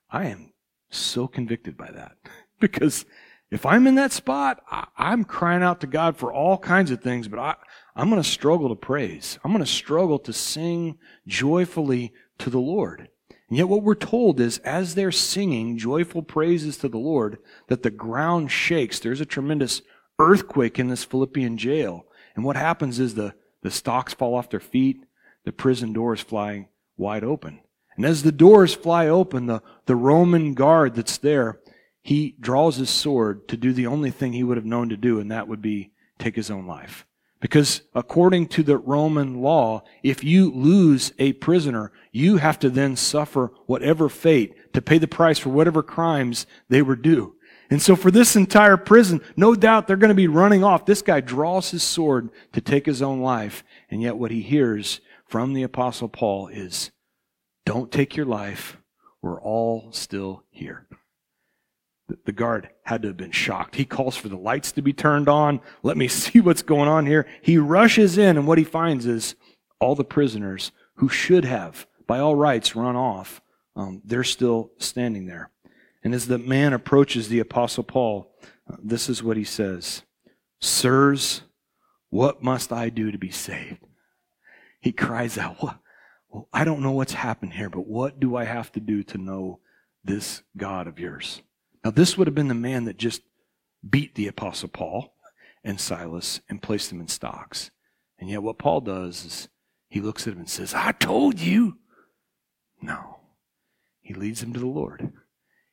I 0.10 0.28
am 0.28 0.54
so 0.90 1.28
convicted 1.28 1.76
by 1.76 1.92
that 1.92 2.14
because 2.60 3.06
if 3.50 3.66
I'm 3.66 3.86
in 3.86 3.96
that 3.96 4.14
spot, 4.14 4.62
I, 4.70 4.88
am 4.98 5.26
crying 5.26 5.62
out 5.62 5.82
to 5.82 5.88
God 5.88 6.16
for 6.16 6.32
all 6.32 6.58
kinds 6.58 6.90
of 6.90 7.02
things, 7.02 7.28
but 7.28 7.40
I, 7.40 7.56
I'm 7.96 8.10
going 8.10 8.22
to 8.22 8.28
struggle 8.28 8.70
to 8.70 8.76
praise. 8.76 9.38
I'm 9.44 9.52
going 9.52 9.64
to 9.64 9.70
struggle 9.70 10.20
to 10.20 10.32
sing 10.32 10.98
joyfully 11.28 12.14
to 12.38 12.50
the 12.50 12.60
Lord. 12.60 13.10
And 13.50 13.58
yet, 13.58 13.68
what 13.68 13.84
we're 13.84 13.96
told 13.96 14.40
is 14.40 14.60
as 14.60 14.96
they're 14.96 15.12
singing 15.12 15.78
joyful 15.78 16.24
praises 16.24 16.78
to 16.78 16.88
the 16.88 16.98
Lord, 16.98 17.40
that 17.68 17.84
the 17.84 17.90
ground 17.90 18.52
shakes. 18.52 19.00
There's 19.00 19.20
a 19.20 19.26
tremendous 19.26 19.82
earthquake 20.18 20.80
in 20.80 20.88
this 20.88 21.04
Philippian 21.04 21.58
jail. 21.58 22.06
And 22.36 22.46
what 22.46 22.56
happens 22.56 22.98
is 23.00 23.16
the, 23.16 23.34
the 23.62 23.72
stocks 23.72 24.14
fall 24.14 24.36
off 24.36 24.50
their 24.50 24.60
feet, 24.60 25.04
the 25.44 25.52
prison 25.52 25.94
doors 25.94 26.22
fly 26.22 26.68
wide 26.98 27.24
open. 27.24 27.62
And 27.96 28.06
as 28.06 28.24
the 28.24 28.32
doors 28.32 28.74
fly 28.74 29.08
open, 29.08 29.48
the, 29.48 29.62
the 29.86 29.96
Roman 29.96 30.54
guard 30.54 30.96
that's 30.96 31.18
there, 31.18 31.60
he 32.02 32.36
draws 32.40 32.78
his 32.78 32.90
sword 32.90 33.48
to 33.50 33.58
do 33.58 33.74
the 33.74 33.88
only 33.88 34.12
thing 34.12 34.34
he 34.34 34.44
would 34.44 34.58
have 34.58 34.66
known 34.66 34.90
to 34.90 34.98
do, 34.98 35.20
and 35.20 35.32
that 35.32 35.48
would 35.48 35.62
be 35.62 35.92
take 36.18 36.36
his 36.36 36.50
own 36.50 36.66
life. 36.66 37.06
Because 37.40 37.82
according 37.96 38.48
to 38.50 38.64
the 38.64 38.78
Roman 38.78 39.42
law, 39.42 39.84
if 40.04 40.24
you 40.24 40.52
lose 40.52 41.12
a 41.18 41.34
prisoner, 41.34 41.92
you 42.12 42.38
have 42.38 42.60
to 42.60 42.70
then 42.70 42.96
suffer 42.96 43.52
whatever 43.66 44.10
fate 44.10 44.74
to 44.74 44.82
pay 44.82 45.00
the 45.00 45.08
price 45.08 45.40
for 45.40 45.50
whatever 45.50 45.82
crimes 45.82 46.46
they 46.70 46.84
were 46.84 46.96
due. 46.96 47.36
And 47.72 47.82
so 47.82 47.96
for 47.96 48.12
this 48.12 48.36
entire 48.36 48.76
prison, 48.76 49.22
no 49.38 49.56
doubt 49.56 49.88
they're 49.88 49.96
going 49.96 50.10
to 50.10 50.14
be 50.14 50.28
running 50.28 50.62
off. 50.62 50.86
This 50.86 51.02
guy 51.02 51.22
draws 51.22 51.72
his 51.72 51.82
sword 51.82 52.30
to 52.52 52.60
take 52.60 52.86
his 52.86 53.02
own 53.02 53.22
life. 53.22 53.64
And 53.90 54.02
yet 54.02 54.18
what 54.18 54.30
he 54.30 54.42
hears 54.42 55.00
from 55.26 55.54
the 55.54 55.64
apostle 55.64 56.10
Paul 56.10 56.50
is, 56.50 56.92
don't 57.66 57.90
take 57.90 58.18
your 58.18 58.26
life. 58.26 58.78
We're 59.22 59.42
all 59.42 59.94
still 59.94 60.44
here. 60.50 60.86
The 62.26 62.34
guard 62.34 62.70
had 62.84 63.04
to 63.04 63.08
have 63.10 63.18
been 63.18 63.32
shocked. 63.32 63.76
He 63.76 63.86
calls 63.86 64.18
for 64.18 64.28
the 64.28 64.36
lights 64.38 64.74
to 64.74 64.82
be 64.82 64.92
turned 64.92 65.30
on. 65.30 65.62
Let 65.82 65.96
me 65.96 66.08
see 66.10 66.42
what's 66.42 66.64
going 66.64 66.90
on 66.90 67.06
here. 67.06 67.26
He 67.42 67.58
rushes 67.58 68.18
in, 68.18 68.38
and 68.38 68.46
what 68.46 68.58
he 68.58 68.66
finds 68.66 69.06
is 69.06 69.36
all 69.80 69.96
the 69.96 70.04
prisoners 70.04 70.74
who 70.96 71.08
should 71.08 71.46
have, 71.46 71.88
by 72.06 72.20
all 72.20 72.36
rights, 72.36 72.76
run 72.76 72.98
off, 72.98 73.42
um, 73.78 74.02
they're 74.04 74.26
still 74.26 74.72
standing 74.78 75.26
there. 75.26 75.51
And 76.04 76.14
as 76.14 76.28
the 76.28 76.38
man 76.38 76.74
approaches 76.74 77.30
the 77.30 77.40
Apostle 77.40 77.84
Paul, 77.84 78.34
this 78.82 79.10
is 79.10 79.22
what 79.22 79.38
he 79.38 79.44
says 79.44 80.04
Sirs, 80.60 81.42
what 82.10 82.44
must 82.44 82.72
I 82.72 82.90
do 82.90 83.12
to 83.12 83.18
be 83.18 83.32
saved? 83.32 83.86
He 84.80 84.92
cries 84.92 85.38
out, 85.38 85.62
What? 85.62 85.78
Well, 86.30 86.48
I 86.54 86.64
don't 86.64 86.82
know 86.82 86.92
what's 86.92 87.14
happened 87.14 87.54
here, 87.54 87.70
but 87.70 87.88
what 87.88 88.20
do 88.20 88.36
I 88.38 88.46
have 88.46 88.72
to 88.74 88.80
do 88.80 89.04
to 89.04 89.18
know 89.18 89.60
this 90.04 90.44
God 90.56 90.88
of 90.88 90.98
yours? 90.98 91.42
Now, 91.84 91.92
this 91.92 92.18
would 92.18 92.28
have 92.28 92.36
been 92.36 92.48
the 92.48 92.54
man 92.54 92.86
that 92.86 92.98
just 92.98 93.22
beat 93.88 94.16
the 94.16 94.28
Apostle 94.28 94.70
Paul 94.70 95.14
and 95.64 95.80
Silas 95.80 96.40
and 96.48 96.62
placed 96.62 96.90
them 96.90 97.02
in 97.02 97.08
stocks. 97.08 97.70
And 98.18 98.30
yet, 98.30 98.44
what 98.44 98.60
Paul 98.60 98.82
does 98.82 99.26
is 99.26 99.50
he 99.90 100.00
looks 100.00 100.26
at 100.26 100.34
him 100.34 100.40
and 100.40 100.50
says, 100.50 100.74
I 100.74 100.94
told 100.94 101.40
you. 101.40 101.78
No. 102.82 103.18
He 104.00 104.14
leads 104.14 104.42
him 104.42 104.54
to 104.54 104.60
the 104.60 104.68
Lord. 104.68 105.12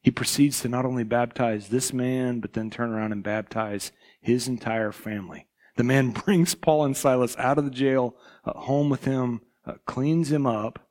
He 0.08 0.10
proceeds 0.10 0.62
to 0.62 0.70
not 0.70 0.86
only 0.86 1.04
baptize 1.04 1.68
this 1.68 1.92
man, 1.92 2.40
but 2.40 2.54
then 2.54 2.70
turn 2.70 2.88
around 2.88 3.12
and 3.12 3.22
baptize 3.22 3.92
his 4.22 4.48
entire 4.48 4.90
family. 4.90 5.48
The 5.76 5.84
man 5.84 6.10
brings 6.24 6.54
Paul 6.54 6.86
and 6.86 6.96
Silas 6.96 7.36
out 7.36 7.58
of 7.58 7.66
the 7.66 7.70
jail, 7.70 8.16
uh, 8.46 8.58
home 8.58 8.88
with 8.88 9.04
him, 9.04 9.42
uh, 9.66 9.74
cleans 9.84 10.32
him 10.32 10.46
up, 10.46 10.88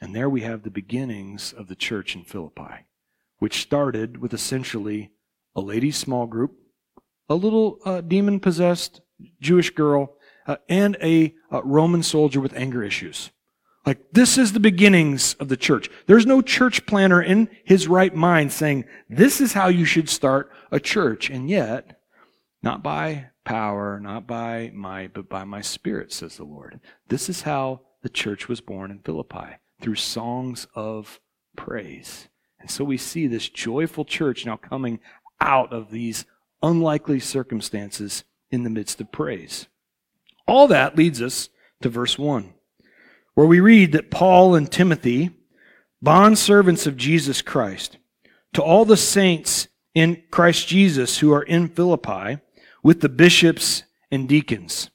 and 0.00 0.16
there 0.16 0.28
we 0.28 0.40
have 0.40 0.64
the 0.64 0.70
beginnings 0.70 1.52
of 1.52 1.68
the 1.68 1.76
church 1.76 2.16
in 2.16 2.24
Philippi 2.24 2.86
which 3.38 3.60
started 3.62 4.16
with 4.16 4.34
essentially 4.34 5.12
a 5.54 5.60
ladies' 5.60 5.96
small 5.96 6.26
group, 6.26 6.56
a 7.28 7.36
little 7.36 7.78
uh, 7.84 8.00
demon 8.00 8.40
possessed 8.40 9.00
Jewish 9.40 9.70
girl, 9.70 10.16
uh, 10.48 10.56
and 10.68 10.96
a 11.00 11.32
uh, 11.52 11.62
Roman 11.62 12.02
soldier 12.02 12.40
with 12.40 12.52
anger 12.54 12.82
issues. 12.82 13.30
Like, 13.86 14.00
this 14.10 14.36
is 14.36 14.52
the 14.52 14.60
beginnings 14.60 15.34
of 15.34 15.48
the 15.48 15.56
church. 15.56 15.88
There's 16.06 16.26
no 16.26 16.42
church 16.42 16.86
planner 16.86 17.22
in 17.22 17.48
his 17.64 17.86
right 17.86 18.12
mind 18.12 18.52
saying, 18.52 18.84
this 19.08 19.40
is 19.40 19.52
how 19.52 19.68
you 19.68 19.84
should 19.84 20.08
start 20.08 20.50
a 20.72 20.80
church. 20.80 21.30
And 21.30 21.48
yet, 21.48 22.00
not 22.64 22.82
by 22.82 23.26
power, 23.44 24.00
not 24.00 24.26
by 24.26 24.72
might, 24.74 25.14
but 25.14 25.28
by 25.28 25.44
my 25.44 25.60
spirit, 25.60 26.12
says 26.12 26.36
the 26.36 26.44
Lord. 26.44 26.80
This 27.06 27.28
is 27.28 27.42
how 27.42 27.82
the 28.02 28.08
church 28.08 28.48
was 28.48 28.60
born 28.60 28.90
in 28.90 28.98
Philippi, 28.98 29.58
through 29.80 29.94
songs 29.94 30.66
of 30.74 31.20
praise. 31.54 32.28
And 32.58 32.68
so 32.68 32.84
we 32.84 32.96
see 32.96 33.28
this 33.28 33.48
joyful 33.48 34.04
church 34.04 34.44
now 34.44 34.56
coming 34.56 34.98
out 35.40 35.72
of 35.72 35.92
these 35.92 36.24
unlikely 36.60 37.20
circumstances 37.20 38.24
in 38.50 38.64
the 38.64 38.70
midst 38.70 39.00
of 39.00 39.12
praise. 39.12 39.68
All 40.48 40.66
that 40.68 40.96
leads 40.96 41.22
us 41.22 41.50
to 41.82 41.88
verse 41.88 42.18
1, 42.18 42.52
where 43.36 43.46
we 43.46 43.60
read 43.60 43.92
that 43.92 44.10
Paul 44.10 44.54
and 44.54 44.72
Timothy, 44.72 45.30
bond 46.00 46.38
servants 46.38 46.86
of 46.86 46.96
Jesus 46.96 47.42
Christ, 47.42 47.98
to 48.54 48.62
all 48.62 48.86
the 48.86 48.96
saints 48.96 49.68
in 49.94 50.22
Christ 50.30 50.66
Jesus 50.66 51.18
who 51.18 51.32
are 51.32 51.42
in 51.42 51.68
Philippi, 51.68 52.38
with 52.82 53.02
the 53.02 53.10
bishops 53.10 53.82
and 54.10 54.26
deacons. 54.26 54.90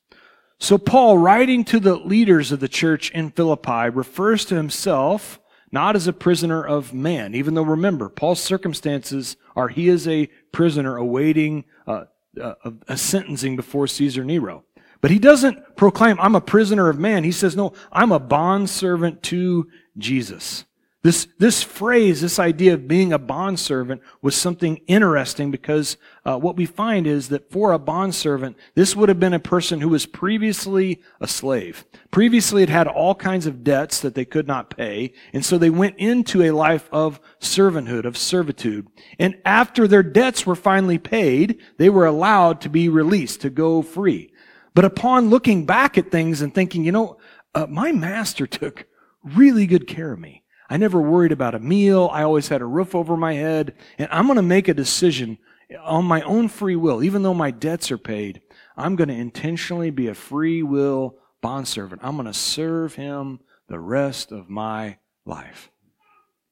So 0.59 0.79
Paul, 0.79 1.19
writing 1.19 1.63
to 1.65 1.79
the 1.79 1.95
leaders 1.95 2.51
of 2.51 2.59
the 2.59 2.67
church 2.67 3.11
in 3.11 3.29
Philippi, 3.29 3.89
refers 3.89 4.43
to 4.45 4.55
himself 4.55 5.39
not 5.71 5.95
as 5.95 6.07
a 6.07 6.13
prisoner 6.13 6.65
of 6.65 6.95
man, 6.95 7.35
even 7.35 7.53
though 7.53 7.61
remember, 7.61 8.09
Paul's 8.09 8.41
circumstances 8.41 9.37
are 9.55 9.67
he 9.67 9.87
is 9.87 10.07
a 10.07 10.27
prisoner 10.51 10.97
awaiting 10.97 11.65
uh, 11.85 12.05
a, 12.39 12.73
a 12.87 12.97
sentencing 12.97 13.55
before 13.55 13.85
Caesar 13.85 14.23
Nero. 14.23 14.63
But 15.01 15.11
he 15.11 15.19
doesn't 15.19 15.75
proclaim, 15.75 16.19
I'm 16.19 16.35
a 16.35 16.41
prisoner 16.41 16.87
of 16.89 16.99
man. 16.99 17.23
He 17.23 17.31
says, 17.31 17.55
no, 17.55 17.73
I'm 17.91 18.11
a 18.11 18.19
bondservant 18.19 19.23
to 19.23 19.67
Jesus. 19.97 20.65
This, 21.03 21.27
this 21.39 21.63
phrase, 21.63 22.21
this 22.21 22.37
idea 22.37 22.75
of 22.75 22.87
being 22.87 23.11
a 23.11 23.17
bondservant 23.17 24.03
was 24.21 24.35
something 24.35 24.77
interesting 24.85 25.49
because 25.49 25.97
uh, 26.25 26.37
what 26.37 26.55
we 26.55 26.67
find 26.67 27.07
is 27.07 27.29
that 27.29 27.49
for 27.49 27.71
a 27.71 27.79
bondservant, 27.79 28.55
this 28.75 28.95
would 28.95 29.09
have 29.09 29.19
been 29.19 29.33
a 29.33 29.39
person 29.39 29.81
who 29.81 29.89
was 29.89 30.05
previously 30.05 31.01
a 31.19 31.27
slave. 31.27 31.85
Previously, 32.11 32.61
it 32.61 32.69
had 32.69 32.87
all 32.87 33.15
kinds 33.15 33.47
of 33.47 33.63
debts 33.63 33.99
that 34.01 34.13
they 34.13 34.25
could 34.25 34.45
not 34.45 34.69
pay, 34.69 35.13
and 35.33 35.43
so 35.43 35.57
they 35.57 35.71
went 35.71 35.97
into 35.97 36.43
a 36.43 36.51
life 36.51 36.87
of 36.91 37.19
servanthood, 37.39 38.05
of 38.05 38.15
servitude. 38.15 38.87
And 39.17 39.39
after 39.43 39.87
their 39.87 40.03
debts 40.03 40.45
were 40.45 40.55
finally 40.55 40.99
paid, 40.99 41.61
they 41.77 41.89
were 41.89 42.05
allowed 42.05 42.61
to 42.61 42.69
be 42.69 42.89
released, 42.89 43.41
to 43.41 43.49
go 43.49 43.81
free. 43.81 44.30
But 44.73 44.85
upon 44.85 45.29
looking 45.29 45.65
back 45.65 45.97
at 45.97 46.11
things 46.11 46.41
and 46.41 46.53
thinking, 46.53 46.83
you 46.83 46.91
know, 46.91 47.17
uh, 47.53 47.67
my 47.67 47.91
master 47.91 48.47
took 48.47 48.87
really 49.23 49.65
good 49.65 49.87
care 49.87 50.13
of 50.13 50.19
me. 50.19 50.43
I 50.69 50.77
never 50.77 51.01
worried 51.01 51.33
about 51.33 51.55
a 51.55 51.59
meal. 51.59 52.09
I 52.11 52.23
always 52.23 52.47
had 52.47 52.61
a 52.61 52.65
roof 52.65 52.95
over 52.95 53.17
my 53.17 53.33
head. 53.33 53.75
And 53.97 54.07
I'm 54.11 54.25
going 54.27 54.37
to 54.37 54.41
make 54.41 54.69
a 54.69 54.73
decision 54.73 55.37
on 55.81 56.05
my 56.05 56.21
own 56.21 56.47
free 56.47 56.77
will, 56.77 57.03
even 57.03 57.23
though 57.23 57.33
my 57.33 57.51
debts 57.51 57.91
are 57.91 57.97
paid. 57.97 58.41
I'm 58.77 58.95
going 58.95 59.09
to 59.09 59.13
intentionally 59.13 59.89
be 59.89 60.07
a 60.07 60.13
free 60.13 60.63
will 60.63 61.17
bondservant. 61.41 62.01
I'm 62.03 62.15
going 62.15 62.27
to 62.27 62.33
serve 62.33 62.95
him 62.95 63.41
the 63.67 63.79
rest 63.79 64.31
of 64.31 64.49
my 64.49 64.97
life. 65.25 65.71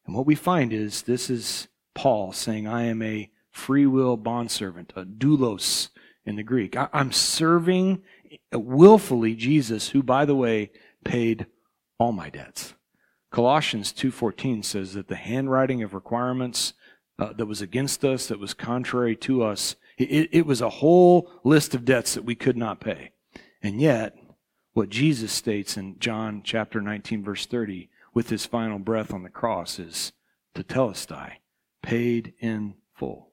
And 0.06 0.16
what 0.16 0.26
we 0.26 0.36
find 0.36 0.74
is 0.74 1.04
this 1.04 1.30
is 1.30 1.68
Paul 1.94 2.34
saying, 2.34 2.68
I 2.68 2.84
am 2.84 3.02
a 3.02 3.30
free 3.52 3.86
will 3.86 4.18
bondservant, 4.18 4.94
a 4.96 5.06
doulos 5.06 5.90
in 6.30 6.36
the 6.36 6.44
Greek. 6.44 6.76
I'm 6.94 7.12
serving 7.12 8.04
willfully 8.54 9.36
Jesus, 9.36 9.90
who, 9.90 10.04
by 10.04 10.26
the 10.26 10.36
way, 10.36 10.72
paid 11.04 11.48
all 11.98 12.12
my 12.12 12.30
debts. 12.30 12.76
Colossians 13.32 13.92
2:14 13.92 14.64
says 14.64 14.94
that 14.94 15.08
the 15.08 15.16
handwriting 15.16 15.82
of 15.82 15.94
requirements 15.94 16.74
uh, 17.18 17.34
that 17.34 17.48
was 17.48 17.62
against 17.62 18.06
us, 18.06 18.28
that 18.28 18.40
was 18.40 18.54
contrary 18.54 19.16
to 19.16 19.44
us, 19.44 19.76
it, 19.98 20.30
it 20.32 20.46
was 20.46 20.62
a 20.62 20.70
whole 20.70 21.32
list 21.44 21.74
of 21.74 21.84
debts 21.84 22.14
that 22.14 22.24
we 22.24 22.36
could 22.36 22.56
not 22.56 22.80
pay. 22.80 23.12
And 23.62 23.82
yet, 23.82 24.16
what 24.74 24.90
Jesus 24.90 25.34
states 25.34 25.78
in 25.78 26.00
John 26.00 26.42
chapter 26.44 26.80
19 26.80 27.24
verse 27.24 27.46
30 27.48 27.90
with 28.14 28.30
his 28.30 28.46
final 28.46 28.80
breath 28.80 29.14
on 29.14 29.24
the 29.24 29.30
cross 29.30 29.80
is 29.80 30.14
tetelestai, 30.56 31.34
paid 31.82 32.34
in 32.40 32.76
full. 32.94 33.32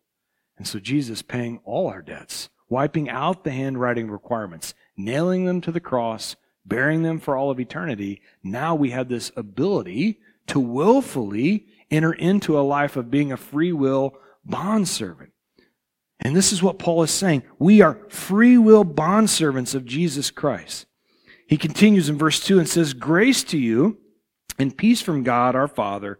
And 0.56 0.66
so 0.66 0.78
Jesus 0.78 1.20
paying 1.22 1.60
all 1.64 1.88
our 1.88 2.02
debts, 2.02 2.48
wiping 2.68 3.08
out 3.08 3.44
the 3.44 3.50
handwriting 3.50 4.10
requirements, 4.10 4.74
nailing 4.96 5.44
them 5.44 5.60
to 5.60 5.72
the 5.72 5.80
cross, 5.80 6.36
bearing 6.64 7.02
them 7.02 7.18
for 7.20 7.36
all 7.36 7.50
of 7.50 7.60
eternity, 7.60 8.20
now 8.42 8.74
we 8.74 8.90
have 8.90 9.08
this 9.08 9.30
ability 9.36 10.20
to 10.48 10.60
willfully 10.60 11.66
enter 11.90 12.12
into 12.12 12.58
a 12.58 12.62
life 12.62 12.96
of 12.96 13.10
being 13.10 13.32
a 13.32 13.36
free 13.36 13.72
will 13.72 14.14
bondservant. 14.44 15.32
And 16.20 16.34
this 16.34 16.52
is 16.52 16.62
what 16.62 16.78
Paul 16.78 17.02
is 17.02 17.10
saying. 17.10 17.42
We 17.58 17.82
are 17.82 18.00
free 18.08 18.58
will 18.58 18.84
bondservants 18.84 19.74
of 19.74 19.84
Jesus 19.84 20.30
Christ. 20.30 20.86
He 21.46 21.56
continues 21.56 22.08
in 22.08 22.18
verse 22.18 22.40
2 22.44 22.58
and 22.58 22.68
says, 22.68 22.94
Grace 22.94 23.44
to 23.44 23.58
you 23.58 23.98
and 24.58 24.76
peace 24.76 25.00
from 25.02 25.22
God 25.22 25.54
our 25.54 25.68
Father 25.68 26.18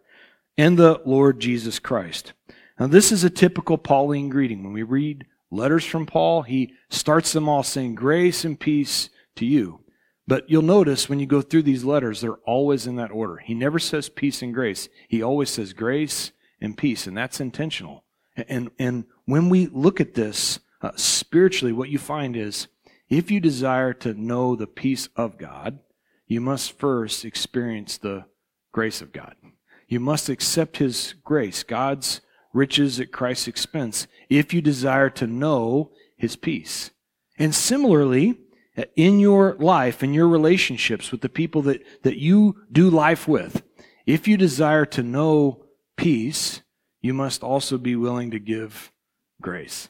and 0.57 0.79
the 0.79 1.01
Lord 1.05 1.41
Jesus 1.41 1.79
Christ. 1.79 2.33
Now, 2.79 2.87
this 2.87 3.11
is 3.11 3.25
a 3.25 3.31
typical 3.31 3.79
Pauline 3.79 4.29
greeting. 4.29 4.63
When 4.63 4.73
we 4.73 4.83
read 4.83 5.27
letters 5.51 5.85
from 5.85 6.07
Paul, 6.07 6.43
he 6.43 6.75
starts 6.89 7.33
them 7.33 7.49
all 7.49 7.63
saying, 7.63 7.95
Grace 7.95 8.45
and 8.45 8.59
peace 8.59 9.11
to 9.37 9.47
you. 9.47 9.81
But 10.29 10.51
you'll 10.51 10.63
notice 10.63 11.09
when 11.09 11.21
you 11.21 11.27
go 11.27 11.41
through 11.41 11.63
these 11.63 11.85
letters, 11.85 12.21
they're 12.21 12.35
always 12.47 12.87
in 12.87 12.97
that 12.97 13.13
order. 13.13 13.37
He 13.37 13.55
never 13.55 13.79
says 13.79 14.09
peace 14.09 14.43
and 14.43 14.53
grace. 14.53 14.89
He 15.09 15.23
always 15.23 15.51
says 15.51 15.73
grace 15.73 16.33
and 16.61 16.77
peace, 16.77 17.07
and 17.07 17.17
that's 17.17 17.41
intentional. 17.41 18.05
And, 18.37 18.71
and 18.79 19.05
when 19.25 19.49
we 19.49 19.67
look 19.69 20.01
at 20.01 20.15
this 20.15 20.59
uh, 20.83 20.91
spiritually, 20.97 21.73
what 21.73 21.91
you 21.91 21.99
find 21.99 22.37
is 22.37 22.67
if 23.09 23.31
you 23.31 23.41
desire 23.41 23.93
to 23.95 24.15
know 24.15 24.57
the 24.57 24.67
peace 24.67 25.09
of 25.15 25.39
God, 25.39 25.79
you 26.27 26.41
must 26.41 26.77
first 26.77 27.25
experience 27.25 27.97
the 27.97 28.25
grace 28.73 29.01
of 29.01 29.13
God. 29.13 29.37
You 29.87 30.01
must 30.01 30.29
accept 30.29 30.79
His 30.79 31.15
grace, 31.23 31.63
God's 31.63 32.21
riches 32.57 32.99
at 32.99 33.13
Christ's 33.13 33.49
expense, 33.49 34.07
if 34.29 34.53
you 34.53 34.61
desire 34.61 35.11
to 35.11 35.27
know 35.27 35.93
His 36.17 36.37
peace. 36.37 36.91
And 37.39 37.55
similarly, 37.55 38.39
in 38.95 39.21
your 39.21 39.55
life, 39.55 40.03
in 40.03 40.13
your 40.13 40.29
relationships 40.29 41.13
with 41.13 41.21
the 41.21 41.29
people 41.29 41.63
that, 41.63 41.83
that 42.03 42.19
you 42.19 42.57
do 42.73 42.91
life 42.91 43.29
with, 43.29 43.63
if 44.07 44.27
you 44.27 44.37
desire 44.37 44.87
to 44.87 45.03
know 45.03 45.65
peace, 45.97 46.63
you 47.01 47.15
must 47.15 47.43
also 47.43 47.79
be 47.79 47.97
willing 47.97 48.31
to 48.31 48.39
give 48.39 48.93
grace, 49.41 49.89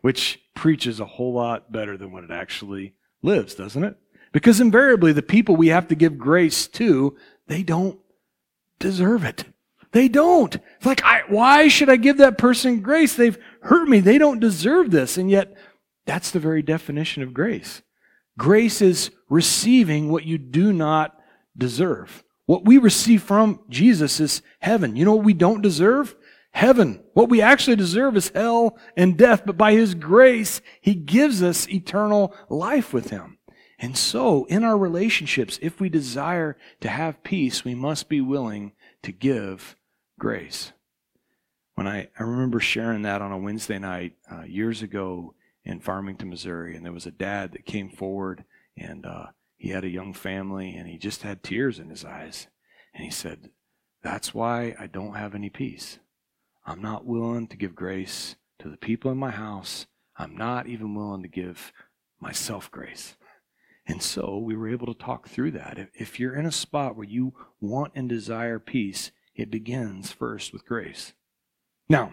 which 0.00 0.40
preaches 0.54 1.00
a 1.00 1.04
whole 1.04 1.34
lot 1.34 1.72
better 1.72 1.96
than 1.96 2.12
what 2.12 2.24
it 2.24 2.30
actually 2.30 2.94
lives, 3.22 3.54
doesn't 3.54 3.84
it? 3.84 3.96
Because 4.32 4.60
invariably, 4.60 5.12
the 5.12 5.22
people 5.22 5.56
we 5.56 5.68
have 5.68 5.88
to 5.88 5.94
give 5.94 6.18
grace 6.18 6.66
to, 6.68 7.16
they 7.46 7.62
don't 7.62 7.98
deserve 8.78 9.24
it. 9.24 9.44
They 9.92 10.08
don't. 10.08 10.54
It's 10.54 10.86
like, 10.86 11.02
I, 11.04 11.22
why 11.28 11.68
should 11.68 11.88
I 11.88 11.96
give 11.96 12.18
that 12.18 12.38
person 12.38 12.80
grace? 12.80 13.14
They've 13.14 13.38
hurt 13.62 13.88
me. 13.88 14.00
They 14.00 14.18
don't 14.18 14.40
deserve 14.40 14.90
this. 14.90 15.16
And 15.16 15.30
yet, 15.30 15.56
that's 16.06 16.30
the 16.30 16.40
very 16.40 16.62
definition 16.62 17.22
of 17.22 17.34
grace. 17.34 17.82
Grace 18.38 18.80
is 18.80 19.10
receiving 19.28 20.10
what 20.10 20.24
you 20.24 20.38
do 20.38 20.72
not 20.72 21.18
deserve. 21.56 22.22
What 22.46 22.64
we 22.64 22.78
receive 22.78 23.22
from 23.22 23.60
Jesus 23.68 24.20
is 24.20 24.42
heaven. 24.60 24.96
You 24.96 25.04
know 25.04 25.16
what 25.16 25.24
we 25.24 25.34
don't 25.34 25.60
deserve? 25.60 26.16
Heaven. 26.52 27.02
What 27.12 27.28
we 27.28 27.42
actually 27.42 27.76
deserve 27.76 28.16
is 28.16 28.30
hell 28.34 28.78
and 28.96 29.18
death, 29.18 29.42
but 29.44 29.58
by 29.58 29.72
His 29.72 29.94
grace, 29.94 30.60
He 30.80 30.94
gives 30.94 31.42
us 31.42 31.68
eternal 31.68 32.34
life 32.48 32.92
with 32.92 33.10
Him. 33.10 33.38
And 33.78 33.96
so, 33.96 34.44
in 34.46 34.64
our 34.64 34.78
relationships, 34.78 35.58
if 35.62 35.80
we 35.80 35.88
desire 35.88 36.56
to 36.80 36.88
have 36.88 37.22
peace, 37.22 37.64
we 37.64 37.74
must 37.74 38.08
be 38.08 38.20
willing 38.20 38.72
to 39.02 39.12
give 39.12 39.76
grace. 40.18 40.72
When 41.74 41.86
I, 41.86 42.08
I 42.18 42.24
remember 42.24 42.60
sharing 42.60 43.02
that 43.02 43.22
on 43.22 43.32
a 43.32 43.38
Wednesday 43.38 43.78
night 43.78 44.14
uh, 44.30 44.42
years 44.42 44.82
ago 44.82 45.34
in 45.64 45.80
Farmington, 45.80 46.28
Missouri, 46.28 46.74
and 46.74 46.84
there 46.84 46.92
was 46.92 47.06
a 47.06 47.12
dad 47.12 47.52
that 47.52 47.66
came 47.66 47.88
forward 47.88 48.44
and 48.76 49.06
uh, 49.06 49.26
he 49.56 49.70
had 49.70 49.84
a 49.84 49.88
young 49.88 50.12
family 50.12 50.74
and 50.74 50.88
he 50.88 50.98
just 50.98 51.22
had 51.22 51.42
tears 51.42 51.78
in 51.78 51.90
his 51.90 52.04
eyes. 52.04 52.48
And 52.94 53.04
he 53.04 53.10
said, 53.10 53.50
That's 54.02 54.34
why 54.34 54.74
I 54.78 54.86
don't 54.86 55.14
have 55.14 55.34
any 55.34 55.50
peace. 55.50 55.98
I'm 56.66 56.82
not 56.82 57.06
willing 57.06 57.46
to 57.48 57.56
give 57.56 57.74
grace 57.74 58.36
to 58.58 58.68
the 58.68 58.76
people 58.76 59.10
in 59.10 59.18
my 59.18 59.30
house. 59.30 59.86
I'm 60.16 60.36
not 60.36 60.66
even 60.66 60.94
willing 60.94 61.22
to 61.22 61.28
give 61.28 61.72
myself 62.20 62.70
grace. 62.70 63.16
And 63.86 64.02
so 64.02 64.36
we 64.36 64.54
were 64.54 64.68
able 64.68 64.86
to 64.86 64.94
talk 64.94 65.28
through 65.28 65.52
that. 65.52 65.90
If 65.94 66.20
you're 66.20 66.34
in 66.34 66.44
a 66.44 66.52
spot 66.52 66.94
where 66.94 67.06
you 67.06 67.32
want 67.60 67.92
and 67.94 68.08
desire 68.08 68.58
peace, 68.58 69.12
it 69.38 69.50
begins 69.50 70.10
first 70.10 70.52
with 70.52 70.66
grace. 70.66 71.12
Now, 71.88 72.12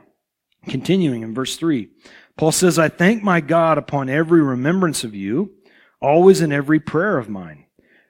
continuing 0.67 1.23
in 1.23 1.33
verse 1.33 1.57
3, 1.57 1.89
Paul 2.37 2.51
says, 2.51 2.77
I 2.79 2.87
thank 2.87 3.23
my 3.23 3.41
God 3.41 3.77
upon 3.77 4.09
every 4.09 4.41
remembrance 4.41 5.03
of 5.03 5.15
you, 5.15 5.51
always 5.99 6.39
in 6.39 6.51
every 6.51 6.79
prayer 6.79 7.17
of 7.17 7.27
mine, 7.27 7.65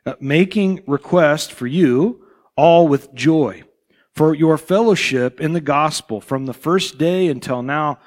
uh, 0.06 0.16
making 0.20 0.84
request 0.86 1.54
for 1.54 1.66
you 1.66 2.26
all 2.58 2.88
with 2.88 3.14
joy, 3.14 3.64
for 4.14 4.34
your 4.34 4.58
fellowship 4.58 5.40
in 5.40 5.54
the 5.54 5.62
gospel 5.62 6.20
from 6.20 6.46
the 6.46 6.54
first 6.54 6.98
day 6.98 7.28
until 7.28 7.64
now. 7.64 8.00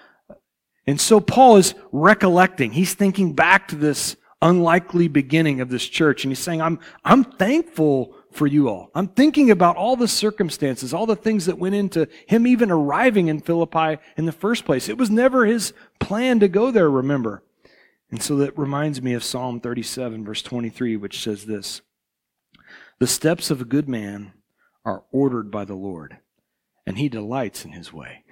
And 0.87 1.01
so 1.01 1.21
Paul 1.21 1.57
is 1.57 1.75
recollecting. 1.90 2.73
He's 2.73 2.94
thinking 2.94 3.33
back 3.33 3.68
to 3.68 3.77
this 3.77 4.16
unlikely 4.42 5.09
beginning 5.09 5.61
of 5.61 5.68
this 5.71 5.87
church. 5.87 6.25
And 6.25 6.31
he's 6.31 6.38
saying, 6.38 6.62
I'm, 6.62 6.79
I'm 7.05 7.25
thankful 7.25 8.14
for 8.31 8.47
you 8.47 8.69
all. 8.69 8.91
I'm 8.95 9.09
thinking 9.09 9.51
about 9.51 9.77
all 9.77 9.97
the 9.97 10.09
circumstances, 10.09 10.93
all 10.93 11.07
the 11.07 11.17
things 11.17 11.47
that 11.47 11.59
went 11.59 11.75
into 11.75 12.09
him 12.27 12.47
even 12.47 12.71
arriving 12.71 13.29
in 13.29 13.41
Philippi 13.41 13.99
in 14.17 14.27
the 14.27 14.33
first 14.33 14.64
place. 14.64 14.88
It 14.88 14.99
was 14.99 15.11
never 15.11 15.47
his 15.47 15.73
plan 15.99 16.41
to 16.41 16.49
go 16.49 16.71
there, 16.71 16.91
remember. 16.91 17.43
And 18.11 18.23
so 18.23 18.37
that 18.37 18.59
reminds 18.59 19.03
me 19.03 19.12
of 19.12 19.25
Psalm 19.25 19.61
37, 19.61 20.25
verse 20.25 20.43
23, 20.43 20.97
which 20.97 21.23
says 21.23 21.47
this 21.47 21.83
The 22.99 23.07
steps 23.07 23.51
of 23.51 23.61
a 23.61 23.67
good 23.67 23.88
man 23.88 24.33
are 24.85 25.05
ordered 25.12 25.51
by 25.51 25.64
the 25.64 25.75
Lord, 25.75 26.19
and 26.87 26.99
he 26.99 27.09
delights 27.09 27.64
in 27.64 27.73
his 27.73 27.93
way. 27.93 28.25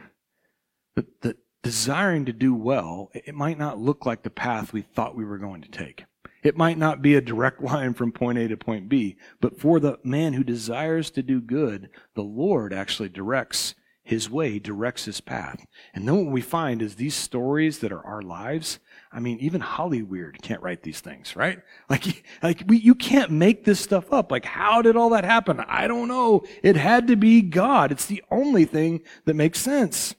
But 0.95 1.07
the, 1.21 1.37
desiring 1.63 2.25
to 2.25 2.33
do 2.33 2.55
well, 2.55 3.11
it 3.13 3.35
might 3.35 3.59
not 3.59 3.79
look 3.79 4.07
like 4.07 4.23
the 4.23 4.31
path 4.31 4.73
we 4.73 4.83
thought 4.83 5.17
we 5.17 5.25
were 5.25 5.39
going 5.39 5.63
to 5.63 5.71
take. 5.71 6.05
It 6.47 6.57
might 6.57 6.79
not 6.79 7.03
be 7.03 7.17
a 7.17 7.21
direct 7.21 7.61
line 7.73 7.93
from 7.93 8.13
point 8.13 8.39
A 8.39 8.47
to 8.47 8.57
point 8.57 8.89
B, 8.89 9.17
but 9.41 9.59
for 9.59 9.81
the 9.81 9.99
man 10.05 10.33
who 10.33 10.45
desires 10.45 11.11
to 11.11 11.23
do 11.23 11.41
good, 11.41 11.91
the 12.15 12.23
Lord 12.23 12.73
actually 12.73 13.09
directs 13.09 13.75
his 14.05 14.31
way, 14.31 14.61
directs 14.61 15.07
his 15.07 15.21
path. 15.21 15.67
And 15.93 16.07
then 16.07 16.25
what 16.25 16.33
we 16.33 16.41
find 16.41 16.81
is 16.81 16.95
these 16.95 17.17
stories 17.17 17.81
that 17.81 17.91
are 17.91 18.07
our 18.07 18.23
lives. 18.23 18.79
I 19.11 19.19
mean, 19.19 19.41
even 19.41 19.61
Hollywood 19.61 20.41
can't 20.41 20.63
write 20.63 20.85
these 20.85 21.01
things, 21.01 21.35
right? 21.35 21.59
Like, 21.91 22.25
like 22.45 22.63
we, 22.69 22.77
you 22.77 22.95
can't 22.95 23.33
make 23.33 23.65
this 23.65 23.81
stuff 23.81 24.13
up. 24.13 24.31
Like, 24.31 24.45
how 24.45 24.83
did 24.83 24.97
all 24.97 25.11
that 25.11 25.25
happen? 25.25 25.59
I 25.67 25.89
don't 25.89 26.07
know. 26.07 26.45
It 26.63 26.77
had 26.77 27.09
to 27.09 27.17
be 27.17 27.43
God. 27.43 27.91
It's 27.91 28.07
the 28.07 28.23
only 28.31 28.67
thing 28.67 29.01
that 29.25 29.35
makes 29.35 29.59
sense. 29.59 30.15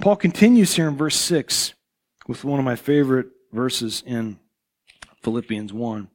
Paul 0.00 0.14
continues 0.14 0.76
here 0.76 0.86
in 0.86 0.96
verse 0.96 1.16
6 1.16 1.74
with 2.28 2.44
one 2.44 2.60
of 2.60 2.64
my 2.64 2.76
favorite 2.76 3.26
verses 3.52 4.04
in 4.06 4.38
Philippians 5.22 5.72
1. 5.72 6.08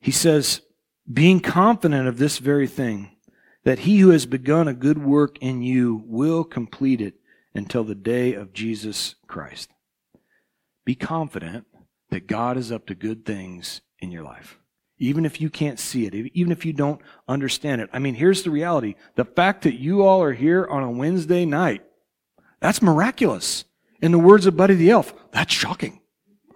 He 0.00 0.10
says, 0.10 0.62
Being 1.10 1.40
confident 1.40 2.08
of 2.08 2.18
this 2.18 2.38
very 2.38 2.66
thing, 2.66 3.16
that 3.64 3.80
he 3.80 3.98
who 3.98 4.10
has 4.10 4.26
begun 4.26 4.68
a 4.68 4.74
good 4.74 4.98
work 5.04 5.38
in 5.40 5.62
you 5.62 6.02
will 6.06 6.44
complete 6.44 7.00
it 7.00 7.14
until 7.54 7.84
the 7.84 7.94
day 7.94 8.32
of 8.34 8.52
Jesus 8.52 9.16
Christ. 9.26 9.70
Be 10.84 10.94
confident 10.94 11.66
that 12.10 12.26
God 12.26 12.56
is 12.56 12.72
up 12.72 12.86
to 12.86 12.94
good 12.94 13.24
things 13.24 13.82
in 13.98 14.10
your 14.10 14.24
life. 14.24 14.58
Even 14.98 15.24
if 15.24 15.40
you 15.40 15.50
can't 15.50 15.78
see 15.78 16.06
it, 16.06 16.14
even 16.14 16.52
if 16.52 16.64
you 16.64 16.72
don't 16.72 17.00
understand 17.28 17.80
it. 17.80 17.90
I 17.92 17.98
mean, 17.98 18.14
here's 18.14 18.42
the 18.42 18.50
reality. 18.50 18.94
The 19.16 19.24
fact 19.24 19.62
that 19.62 19.78
you 19.78 20.02
all 20.02 20.22
are 20.22 20.32
here 20.32 20.66
on 20.66 20.82
a 20.82 20.90
Wednesday 20.90 21.44
night 21.44 21.82
that's 22.60 22.82
miraculous. 22.82 23.64
In 24.02 24.12
the 24.12 24.18
words 24.18 24.46
of 24.46 24.56
Buddy 24.56 24.74
the 24.74 24.90
Elf, 24.90 25.12
that's 25.32 25.52
shocking, 25.52 25.99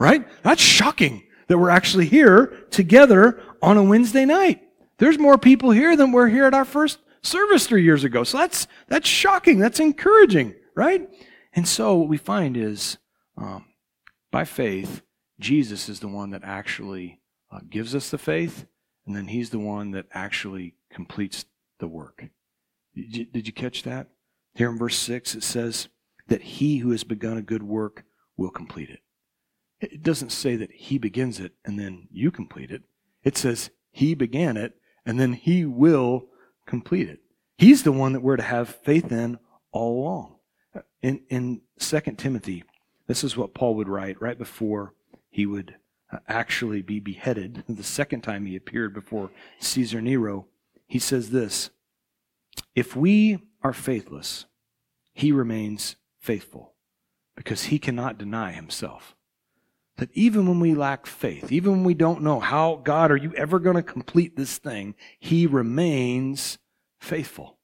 right? 0.04 0.28
That's 0.42 0.60
shocking 0.60 1.22
that 1.48 1.58
we're 1.58 1.70
actually 1.70 2.06
here 2.06 2.66
together 2.70 3.42
on 3.62 3.78
a 3.78 3.82
Wednesday 3.82 4.26
night. 4.26 4.60
There's 4.98 5.18
more 5.18 5.38
people 5.38 5.70
here 5.70 5.96
than 5.96 6.12
were 6.12 6.28
here 6.28 6.44
at 6.44 6.52
our 6.52 6.66
first 6.66 6.98
service 7.22 7.66
three 7.66 7.84
years 7.84 8.04
ago. 8.04 8.22
So 8.22 8.36
that's, 8.36 8.66
that's 8.88 9.08
shocking. 9.08 9.58
That's 9.58 9.80
encouraging, 9.80 10.54
right? 10.74 11.08
And 11.54 11.66
so 11.66 11.96
what 11.96 12.08
we 12.08 12.18
find 12.18 12.54
is, 12.54 12.98
um, 13.38 13.64
by 14.30 14.44
faith, 14.44 15.00
Jesus 15.40 15.88
is 15.88 16.00
the 16.00 16.08
one 16.08 16.30
that 16.30 16.44
actually 16.44 17.20
uh, 17.50 17.60
gives 17.70 17.94
us 17.94 18.10
the 18.10 18.18
faith, 18.18 18.66
and 19.06 19.16
then 19.16 19.28
he's 19.28 19.50
the 19.50 19.58
one 19.58 19.92
that 19.92 20.06
actually 20.12 20.74
completes 20.92 21.46
the 21.78 21.88
work. 21.88 22.26
Did 22.94 23.16
you, 23.16 23.24
did 23.24 23.46
you 23.46 23.52
catch 23.52 23.84
that? 23.84 24.08
Here 24.54 24.70
in 24.70 24.78
verse 24.78 24.96
6, 24.96 25.34
it 25.34 25.42
says, 25.42 25.88
that 26.28 26.42
he 26.42 26.78
who 26.78 26.90
has 26.90 27.04
begun 27.04 27.38
a 27.38 27.42
good 27.42 27.62
work 27.62 28.04
will 28.36 28.50
complete 28.50 28.90
it. 28.90 29.00
It 29.80 30.02
doesn't 30.02 30.32
say 30.32 30.56
that 30.56 30.70
he 30.72 30.98
begins 30.98 31.40
it 31.40 31.52
and 31.64 31.78
then 31.78 32.08
you 32.10 32.30
complete 32.30 32.70
it. 32.70 32.82
It 33.22 33.36
says 33.36 33.70
he 33.90 34.14
began 34.14 34.56
it 34.56 34.74
and 35.04 35.18
then 35.18 35.32
he 35.32 35.64
will 35.64 36.26
complete 36.66 37.08
it. 37.08 37.20
He's 37.58 37.82
the 37.82 37.92
one 37.92 38.12
that 38.12 38.20
we're 38.20 38.36
to 38.36 38.42
have 38.42 38.68
faith 38.68 39.12
in 39.12 39.38
all 39.72 40.00
along. 40.00 40.36
In, 41.02 41.20
in 41.28 41.60
2 41.78 42.00
Timothy, 42.16 42.64
this 43.06 43.22
is 43.22 43.36
what 43.36 43.54
Paul 43.54 43.74
would 43.76 43.88
write 43.88 44.20
right 44.20 44.38
before 44.38 44.94
he 45.30 45.46
would 45.46 45.76
uh, 46.10 46.18
actually 46.28 46.82
be 46.82 47.00
beheaded. 47.00 47.64
The 47.68 47.82
second 47.82 48.22
time 48.22 48.46
he 48.46 48.56
appeared 48.56 48.94
before 48.94 49.30
Caesar 49.60 50.00
Nero, 50.00 50.46
he 50.86 50.98
says 50.98 51.30
this 51.30 51.70
If 52.74 52.96
we 52.96 53.38
are 53.62 53.72
faithless, 53.72 54.46
he 55.12 55.32
remains 55.32 55.96
faithful 56.18 56.74
because 57.36 57.64
he 57.64 57.78
cannot 57.78 58.18
deny 58.18 58.52
himself. 58.52 59.13
That 59.96 60.10
even 60.12 60.46
when 60.46 60.60
we 60.60 60.74
lack 60.74 61.06
faith, 61.06 61.52
even 61.52 61.72
when 61.72 61.84
we 61.84 61.94
don't 61.94 62.22
know 62.22 62.40
how, 62.40 62.80
God, 62.82 63.10
are 63.10 63.16
you 63.16 63.32
ever 63.34 63.58
going 63.58 63.76
to 63.76 63.82
complete 63.82 64.36
this 64.36 64.58
thing? 64.58 64.94
He 65.20 65.46
remains 65.46 66.58
faithful. 67.00 67.58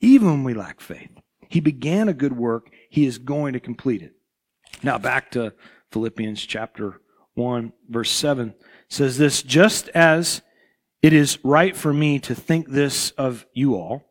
Even 0.00 0.28
when 0.28 0.44
we 0.44 0.54
lack 0.54 0.80
faith. 0.80 1.10
He 1.48 1.60
began 1.60 2.08
a 2.08 2.14
good 2.14 2.36
work. 2.36 2.70
He 2.90 3.06
is 3.06 3.18
going 3.18 3.52
to 3.52 3.60
complete 3.60 4.02
it. 4.02 4.14
Now 4.82 4.98
back 4.98 5.30
to 5.32 5.54
Philippians 5.92 6.44
chapter 6.44 7.00
1 7.34 7.72
verse 7.88 8.10
7 8.10 8.54
says 8.88 9.18
this, 9.18 9.42
just 9.42 9.88
as 9.90 10.42
it 11.02 11.12
is 11.12 11.38
right 11.44 11.76
for 11.76 11.92
me 11.92 12.18
to 12.20 12.34
think 12.34 12.68
this 12.68 13.10
of 13.12 13.46
you 13.52 13.74
all, 13.76 14.02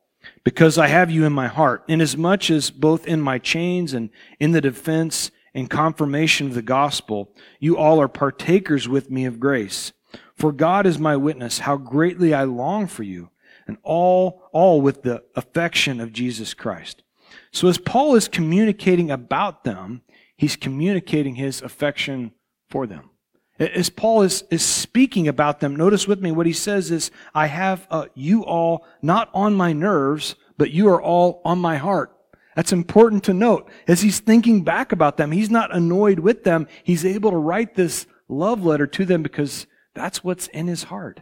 because 0.43 0.77
I 0.77 0.87
have 0.87 1.11
you 1.11 1.25
in 1.25 1.33
my 1.33 1.47
heart, 1.47 1.83
inasmuch 1.87 2.49
as 2.49 2.71
both 2.71 3.07
in 3.07 3.21
my 3.21 3.37
chains 3.37 3.93
and 3.93 4.09
in 4.39 4.51
the 4.51 4.61
defense 4.61 5.31
and 5.55 5.69
confirmation 5.69 6.47
of 6.47 6.53
the 6.53 6.61
gospel, 6.61 7.33
you 7.59 7.77
all 7.77 7.99
are 8.01 8.09
partakers 8.09 8.87
with 8.87 9.09
me 9.09 9.25
of 9.25 9.39
grace. 9.39 9.93
For 10.35 10.51
God 10.51 10.85
is 10.85 10.99
my 10.99 11.15
witness, 11.15 11.59
how 11.59 11.77
greatly 11.77 12.33
I 12.33 12.43
long 12.43 12.87
for 12.87 13.03
you, 13.03 13.29
and 13.65 13.77
all, 13.81 14.43
all 14.51 14.81
with 14.81 15.01
the 15.01 15.23
affection 15.35 16.01
of 16.01 16.11
Jesus 16.11 16.53
Christ. 16.53 17.03
So 17.51 17.69
as 17.69 17.77
Paul 17.77 18.15
is 18.15 18.27
communicating 18.27 19.09
about 19.09 19.63
them, 19.63 20.01
he's 20.35 20.57
communicating 20.57 21.35
his 21.35 21.61
affection 21.61 22.31
for 22.69 22.85
them. 22.85 23.09
As 23.57 23.89
Paul 23.89 24.23
is, 24.23 24.43
is 24.51 24.63
speaking 24.63 25.29
about 25.29 25.61
them, 25.61 25.75
notice 25.75 26.05
with 26.05 26.21
me 26.21 26.33
what 26.33 26.45
he 26.45 26.53
says 26.53 26.91
is, 26.91 27.09
I 27.33 27.47
have 27.47 27.87
uh, 27.89 28.07
you 28.13 28.43
all 28.43 28.85
not 29.01 29.29
on 29.33 29.55
my 29.55 29.71
nerves, 29.71 30.35
but 30.57 30.71
you 30.71 30.89
are 30.89 31.01
all 31.01 31.41
on 31.45 31.59
my 31.59 31.77
heart. 31.77 32.14
That's 32.55 32.71
important 32.71 33.23
to 33.25 33.33
note. 33.33 33.69
As 33.87 34.01
he's 34.01 34.19
thinking 34.19 34.63
back 34.63 34.91
about 34.91 35.17
them, 35.17 35.31
he's 35.31 35.49
not 35.49 35.75
annoyed 35.75 36.19
with 36.19 36.43
them. 36.45 36.67
He's 36.83 37.05
able 37.05 37.31
to 37.31 37.37
write 37.37 37.75
this 37.75 38.07
love 38.29 38.65
letter 38.65 38.87
to 38.87 39.05
them 39.05 39.21
because 39.21 39.67
that's 39.93 40.23
what's 40.23 40.47
in 40.47 40.67
his 40.67 40.83
heart. 40.83 41.21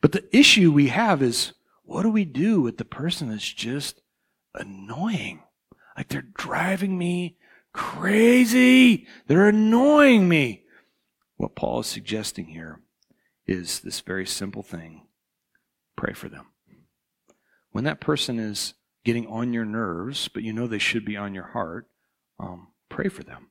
But 0.00 0.12
the 0.12 0.36
issue 0.36 0.72
we 0.72 0.88
have 0.88 1.22
is, 1.22 1.52
what 1.84 2.02
do 2.02 2.10
we 2.10 2.24
do 2.24 2.60
with 2.60 2.76
the 2.76 2.84
person 2.84 3.30
that's 3.30 3.52
just 3.52 4.02
annoying? 4.54 5.42
Like 5.96 6.08
they're 6.08 6.22
driving 6.22 6.98
me 6.98 7.36
crazy. 7.72 9.06
They're 9.28 9.48
annoying 9.48 10.28
me. 10.28 10.64
What 11.36 11.54
Paul 11.54 11.80
is 11.80 11.86
suggesting 11.86 12.46
here 12.46 12.80
is 13.46 13.80
this 13.80 14.00
very 14.00 14.26
simple 14.26 14.62
thing 14.62 15.06
pray 15.96 16.14
for 16.14 16.28
them. 16.28 16.46
When 17.70 17.84
that 17.84 18.00
person 18.00 18.38
is 18.38 18.74
getting 19.04 19.26
on 19.26 19.52
your 19.52 19.64
nerves, 19.64 20.28
but 20.28 20.42
you 20.42 20.52
know 20.52 20.66
they 20.66 20.78
should 20.78 21.04
be 21.04 21.16
on 21.16 21.34
your 21.34 21.48
heart, 21.48 21.88
um, 22.38 22.68
pray 22.88 23.08
for 23.08 23.22
them. 23.22 23.48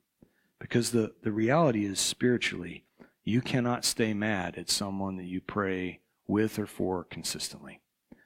Because 0.59 0.91
the, 0.91 1.13
the 1.23 1.31
reality 1.31 1.85
is 1.85 1.99
spiritually, 1.99 2.85
you 3.23 3.41
cannot 3.41 3.85
stay 3.85 4.13
mad 4.13 4.57
at 4.57 4.69
someone 4.69 5.17
that 5.17 5.25
you 5.25 5.41
pray 5.41 5.99
with 6.27 6.57
or 6.59 6.67
for 6.67 7.03
consistently. 7.03 7.81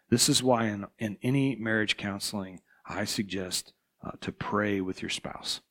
This 0.10 0.30
is 0.30 0.44
why 0.44 0.66
in, 0.66 0.86
in 1.00 1.18
any 1.24 1.56
marriage 1.56 1.98
counseling, 1.98 2.62
I 2.86 3.06
suggest 3.06 3.74
uh, 4.06 4.12
to 4.22 4.32
pray 4.32 4.82
with 4.82 5.02
your 5.02 5.10
spouse. 5.10 5.62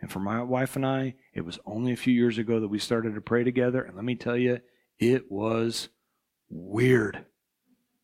And 0.00 0.10
for 0.10 0.18
my 0.18 0.42
wife 0.42 0.76
and 0.76 0.84
I, 0.84 1.14
it 1.32 1.42
was 1.42 1.58
only 1.64 1.92
a 1.92 1.96
few 1.96 2.12
years 2.12 2.36
ago 2.36 2.60
that 2.60 2.68
we 2.68 2.78
started 2.78 3.14
to 3.14 3.20
pray 3.20 3.44
together. 3.44 3.82
And 3.82 3.94
let 3.94 4.04
me 4.04 4.16
tell 4.16 4.36
you, 4.36 4.60
it 4.98 5.30
was 5.30 5.88
weird. 6.50 7.24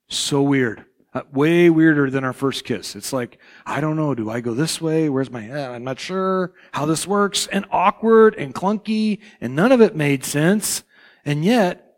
So 0.08 0.42
weird. 0.42 0.84
Uh, 1.12 1.22
way 1.32 1.68
weirder 1.68 2.08
than 2.08 2.22
our 2.22 2.32
first 2.32 2.64
kiss. 2.64 2.94
It's 2.94 3.12
like, 3.12 3.38
I 3.66 3.80
don't 3.80 3.96
know, 3.96 4.14
do 4.14 4.30
I 4.30 4.40
go 4.40 4.54
this 4.54 4.80
way? 4.80 5.08
Where's 5.08 5.30
my 5.30 5.40
head? 5.40 5.70
I'm 5.70 5.82
not 5.82 5.98
sure 5.98 6.52
how 6.70 6.86
this 6.86 7.04
works. 7.04 7.48
And 7.48 7.66
awkward 7.72 8.36
and 8.36 8.54
clunky, 8.54 9.18
and 9.40 9.56
none 9.56 9.72
of 9.72 9.80
it 9.80 9.96
made 9.96 10.24
sense. 10.24 10.84
And 11.24 11.44
yet, 11.44 11.96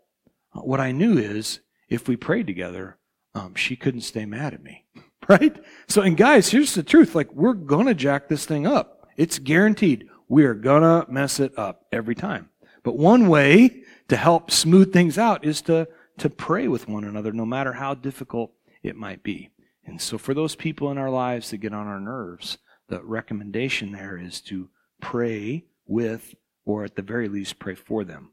what 0.53 0.79
I 0.79 0.91
knew 0.91 1.19
is, 1.19 1.59
if 1.89 2.07
we 2.07 2.15
prayed 2.15 2.47
together, 2.47 2.97
um, 3.35 3.53
she 3.53 3.75
couldn't 3.75 4.01
stay 4.01 4.25
mad 4.25 4.53
at 4.53 4.63
me. 4.63 4.85
Right? 5.29 5.55
So, 5.87 6.01
and 6.01 6.17
guys, 6.17 6.49
here's 6.49 6.73
the 6.75 6.83
truth. 6.83 7.15
Like, 7.15 7.31
we're 7.31 7.53
gonna 7.53 7.93
jack 7.93 8.27
this 8.27 8.45
thing 8.45 8.67
up. 8.67 9.07
It's 9.15 9.39
guaranteed. 9.39 10.09
We're 10.27 10.53
gonna 10.53 11.05
mess 11.07 11.39
it 11.39 11.57
up 11.57 11.85
every 11.93 12.13
time. 12.13 12.49
But 12.83 12.97
one 12.97 13.29
way 13.29 13.83
to 14.09 14.17
help 14.17 14.51
smooth 14.51 14.91
things 14.91 15.17
out 15.17 15.45
is 15.45 15.61
to, 15.61 15.87
to 16.17 16.29
pray 16.29 16.67
with 16.67 16.89
one 16.89 17.05
another, 17.05 17.31
no 17.31 17.45
matter 17.45 17.71
how 17.71 17.93
difficult 17.93 18.51
it 18.83 18.95
might 18.95 19.23
be. 19.23 19.49
And 19.85 19.99
so 19.99 20.17
for 20.17 20.33
those 20.33 20.55
people 20.55 20.91
in 20.91 20.97
our 20.97 21.09
lives 21.09 21.49
that 21.49 21.57
get 21.57 21.73
on 21.73 21.87
our 21.87 21.99
nerves, 21.99 22.57
the 22.87 23.01
recommendation 23.03 23.91
there 23.91 24.17
is 24.17 24.41
to 24.41 24.69
pray 25.01 25.65
with, 25.85 26.35
or 26.65 26.83
at 26.83 26.95
the 26.95 27.01
very 27.01 27.27
least, 27.27 27.59
pray 27.59 27.75
for 27.75 28.03
them. 28.03 28.31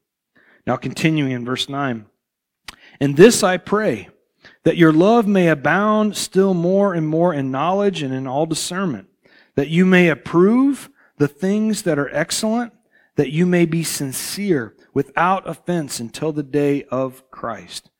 Now, 0.66 0.76
continuing 0.76 1.32
in 1.32 1.44
verse 1.44 1.68
9. 1.68 2.06
And 3.00 3.16
this 3.16 3.42
I 3.42 3.56
pray, 3.56 4.08
that 4.64 4.76
your 4.76 4.92
love 4.92 5.26
may 5.26 5.48
abound 5.48 6.16
still 6.16 6.54
more 6.54 6.94
and 6.94 7.06
more 7.06 7.34
in 7.34 7.50
knowledge 7.50 8.02
and 8.02 8.14
in 8.14 8.26
all 8.26 8.46
discernment 8.46 9.08
that 9.60 9.68
you 9.68 9.84
may 9.84 10.08
approve 10.08 10.90
the 11.18 11.28
things 11.28 11.82
that 11.82 11.98
are 11.98 12.08
excellent, 12.14 12.72
that 13.16 13.30
you 13.30 13.44
may 13.44 13.66
be 13.66 13.82
sincere 13.82 14.74
without 14.94 15.46
offense 15.48 16.00
until 16.00 16.32
the 16.32 16.42
day 16.42 16.84
of 16.84 17.30
Christ. 17.30 17.90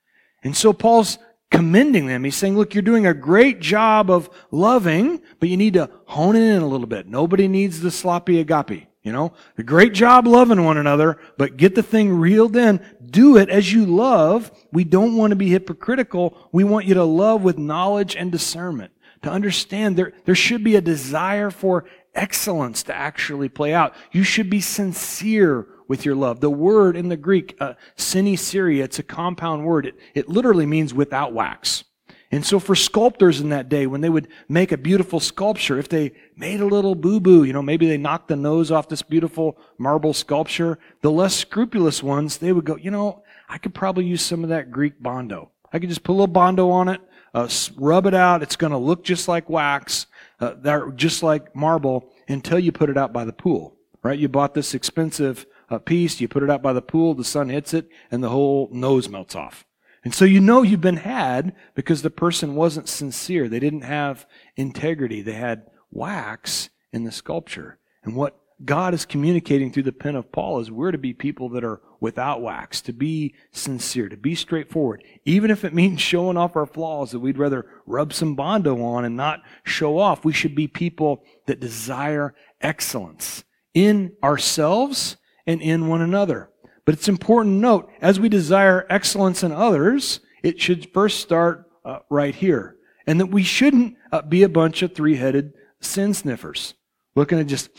And 0.43 0.57
so 0.57 0.73
Paul's 0.73 1.19
commending 1.51 2.07
them. 2.07 2.23
He's 2.23 2.35
saying, 2.35 2.57
look, 2.57 2.73
you're 2.73 2.81
doing 2.81 3.05
a 3.05 3.13
great 3.13 3.59
job 3.59 4.09
of 4.09 4.29
loving, 4.49 5.21
but 5.39 5.49
you 5.49 5.57
need 5.57 5.73
to 5.73 5.89
hone 6.05 6.35
it 6.35 6.55
in 6.55 6.61
a 6.61 6.67
little 6.67 6.87
bit. 6.87 7.07
Nobody 7.07 7.47
needs 7.47 7.81
the 7.81 7.91
sloppy 7.91 8.39
agape. 8.39 8.87
You 9.03 9.11
know, 9.11 9.33
a 9.57 9.63
great 9.63 9.93
job 9.93 10.27
loving 10.27 10.63
one 10.63 10.77
another, 10.77 11.17
but 11.37 11.57
get 11.57 11.73
the 11.73 11.83
thing 11.83 12.13
reeled 12.13 12.55
in. 12.55 12.79
Do 13.03 13.37
it 13.37 13.49
as 13.49 13.73
you 13.73 13.85
love. 13.85 14.51
We 14.71 14.83
don't 14.83 15.17
want 15.17 15.31
to 15.31 15.35
be 15.35 15.49
hypocritical. 15.49 16.49
We 16.51 16.63
want 16.63 16.85
you 16.85 16.93
to 16.93 17.03
love 17.03 17.43
with 17.43 17.57
knowledge 17.57 18.15
and 18.15 18.31
discernment 18.31 18.93
to 19.23 19.29
understand 19.29 19.97
there, 19.97 20.13
there 20.25 20.35
should 20.35 20.63
be 20.63 20.75
a 20.75 20.81
desire 20.81 21.51
for 21.51 21.85
excellence 22.13 22.83
to 22.83 22.95
actually 22.95 23.49
play 23.49 23.73
out. 23.73 23.93
You 24.11 24.23
should 24.23 24.49
be 24.49 24.61
sincere 24.61 25.67
with 25.91 26.05
your 26.05 26.15
love. 26.15 26.39
The 26.39 26.49
word 26.49 26.95
in 26.95 27.09
the 27.09 27.17
Greek, 27.17 27.57
uh, 27.59 27.73
syria, 27.97 28.85
it's 28.85 28.97
a 28.97 29.03
compound 29.03 29.65
word. 29.65 29.87
It, 29.87 29.95
it 30.13 30.29
literally 30.29 30.65
means 30.65 30.93
without 30.93 31.33
wax. 31.33 31.83
And 32.31 32.45
so 32.45 32.59
for 32.59 32.75
sculptors 32.75 33.41
in 33.41 33.49
that 33.49 33.67
day, 33.67 33.87
when 33.87 33.99
they 33.99 34.07
would 34.07 34.29
make 34.47 34.71
a 34.71 34.77
beautiful 34.77 35.19
sculpture, 35.19 35.77
if 35.77 35.89
they 35.89 36.13
made 36.37 36.61
a 36.61 36.65
little 36.65 36.95
boo-boo, 36.95 37.43
you 37.43 37.51
know, 37.51 37.61
maybe 37.61 37.87
they 37.87 37.97
knocked 37.97 38.29
the 38.29 38.37
nose 38.37 38.71
off 38.71 38.87
this 38.87 39.01
beautiful 39.01 39.57
marble 39.77 40.13
sculpture, 40.13 40.79
the 41.01 41.11
less 41.11 41.35
scrupulous 41.35 42.01
ones, 42.01 42.37
they 42.37 42.53
would 42.53 42.63
go, 42.63 42.77
you 42.77 42.89
know, 42.89 43.21
I 43.49 43.57
could 43.57 43.73
probably 43.73 44.05
use 44.05 44.21
some 44.21 44.43
of 44.43 44.49
that 44.49 44.71
Greek 44.71 44.97
bondo. 44.97 45.51
I 45.73 45.79
could 45.79 45.89
just 45.89 46.03
put 46.03 46.13
a 46.13 46.17
little 46.19 46.27
bondo 46.27 46.69
on 46.69 46.87
it, 46.87 47.01
uh, 47.33 47.49
rub 47.75 48.05
it 48.05 48.13
out. 48.13 48.41
It's 48.41 48.55
going 48.55 48.71
to 48.71 48.77
look 48.77 49.03
just 49.03 49.27
like 49.27 49.49
wax, 49.49 50.05
uh, 50.39 50.91
just 50.95 51.21
like 51.21 51.53
marble, 51.53 52.13
until 52.29 52.59
you 52.59 52.71
put 52.71 52.89
it 52.89 52.97
out 52.97 53.11
by 53.11 53.25
the 53.25 53.33
pool. 53.33 53.75
Right? 54.03 54.17
You 54.17 54.29
bought 54.29 54.55
this 54.55 54.73
expensive 54.73 55.45
uh, 55.71 55.79
piece, 55.79 56.19
you 56.19 56.27
put 56.27 56.43
it 56.43 56.49
out 56.49 56.61
by 56.61 56.73
the 56.73 56.81
pool, 56.81 57.13
the 57.13 57.23
sun 57.23 57.49
hits 57.49 57.73
it, 57.73 57.87
and 58.11 58.23
the 58.23 58.29
whole 58.29 58.69
nose 58.71 59.09
melts 59.09 59.35
off. 59.35 59.65
And 60.03 60.13
so 60.13 60.25
you 60.25 60.39
know 60.39 60.63
you've 60.63 60.81
been 60.81 60.97
had 60.97 61.55
because 61.75 62.01
the 62.01 62.09
person 62.09 62.55
wasn't 62.55 62.89
sincere. 62.89 63.47
They 63.47 63.59
didn't 63.59 63.81
have 63.81 64.25
integrity. 64.55 65.21
They 65.21 65.33
had 65.33 65.67
wax 65.91 66.69
in 66.91 67.03
the 67.03 67.11
sculpture. 67.11 67.77
And 68.03 68.15
what 68.15 68.37
God 68.65 68.93
is 68.93 69.05
communicating 69.05 69.71
through 69.71 69.83
the 69.83 69.91
pen 69.91 70.15
of 70.15 70.31
Paul 70.31 70.59
is 70.59 70.71
we're 70.71 70.91
to 70.91 70.97
be 70.97 71.13
people 71.13 71.49
that 71.49 71.63
are 71.63 71.81
without 71.99 72.41
wax, 72.41 72.81
to 72.81 72.93
be 72.93 73.35
sincere, 73.51 74.09
to 74.09 74.17
be 74.17 74.33
straightforward. 74.33 75.03
Even 75.23 75.51
if 75.51 75.63
it 75.63 75.73
means 75.73 76.01
showing 76.01 76.37
off 76.37 76.55
our 76.55 76.65
flaws 76.65 77.11
that 77.11 77.19
we'd 77.19 77.37
rather 77.37 77.65
rub 77.85 78.11
some 78.11 78.35
bondo 78.35 78.81
on 78.83 79.05
and 79.05 79.15
not 79.15 79.41
show 79.63 79.99
off, 79.99 80.25
we 80.25 80.33
should 80.33 80.55
be 80.55 80.67
people 80.67 81.23
that 81.45 81.59
desire 81.59 82.33
excellence 82.59 83.43
in 83.73 84.13
ourselves 84.23 85.17
and 85.45 85.61
in 85.61 85.87
one 85.87 86.01
another. 86.01 86.49
But 86.85 86.95
it's 86.95 87.07
important 87.07 87.55
to 87.55 87.61
note, 87.61 87.91
as 88.01 88.19
we 88.19 88.29
desire 88.29 88.87
excellence 88.89 89.43
in 89.43 89.51
others, 89.51 90.19
it 90.43 90.59
should 90.59 90.91
first 90.93 91.19
start 91.19 91.69
uh, 91.85 91.99
right 92.09 92.33
here. 92.33 92.77
And 93.05 93.19
that 93.19 93.27
we 93.27 93.43
shouldn't 93.43 93.97
uh, 94.11 94.21
be 94.21 94.43
a 94.43 94.49
bunch 94.49 94.81
of 94.81 94.93
three-headed 94.93 95.53
sin 95.79 96.13
sniffers. 96.13 96.75
Looking 97.15 97.39
at 97.39 97.47
just, 97.47 97.69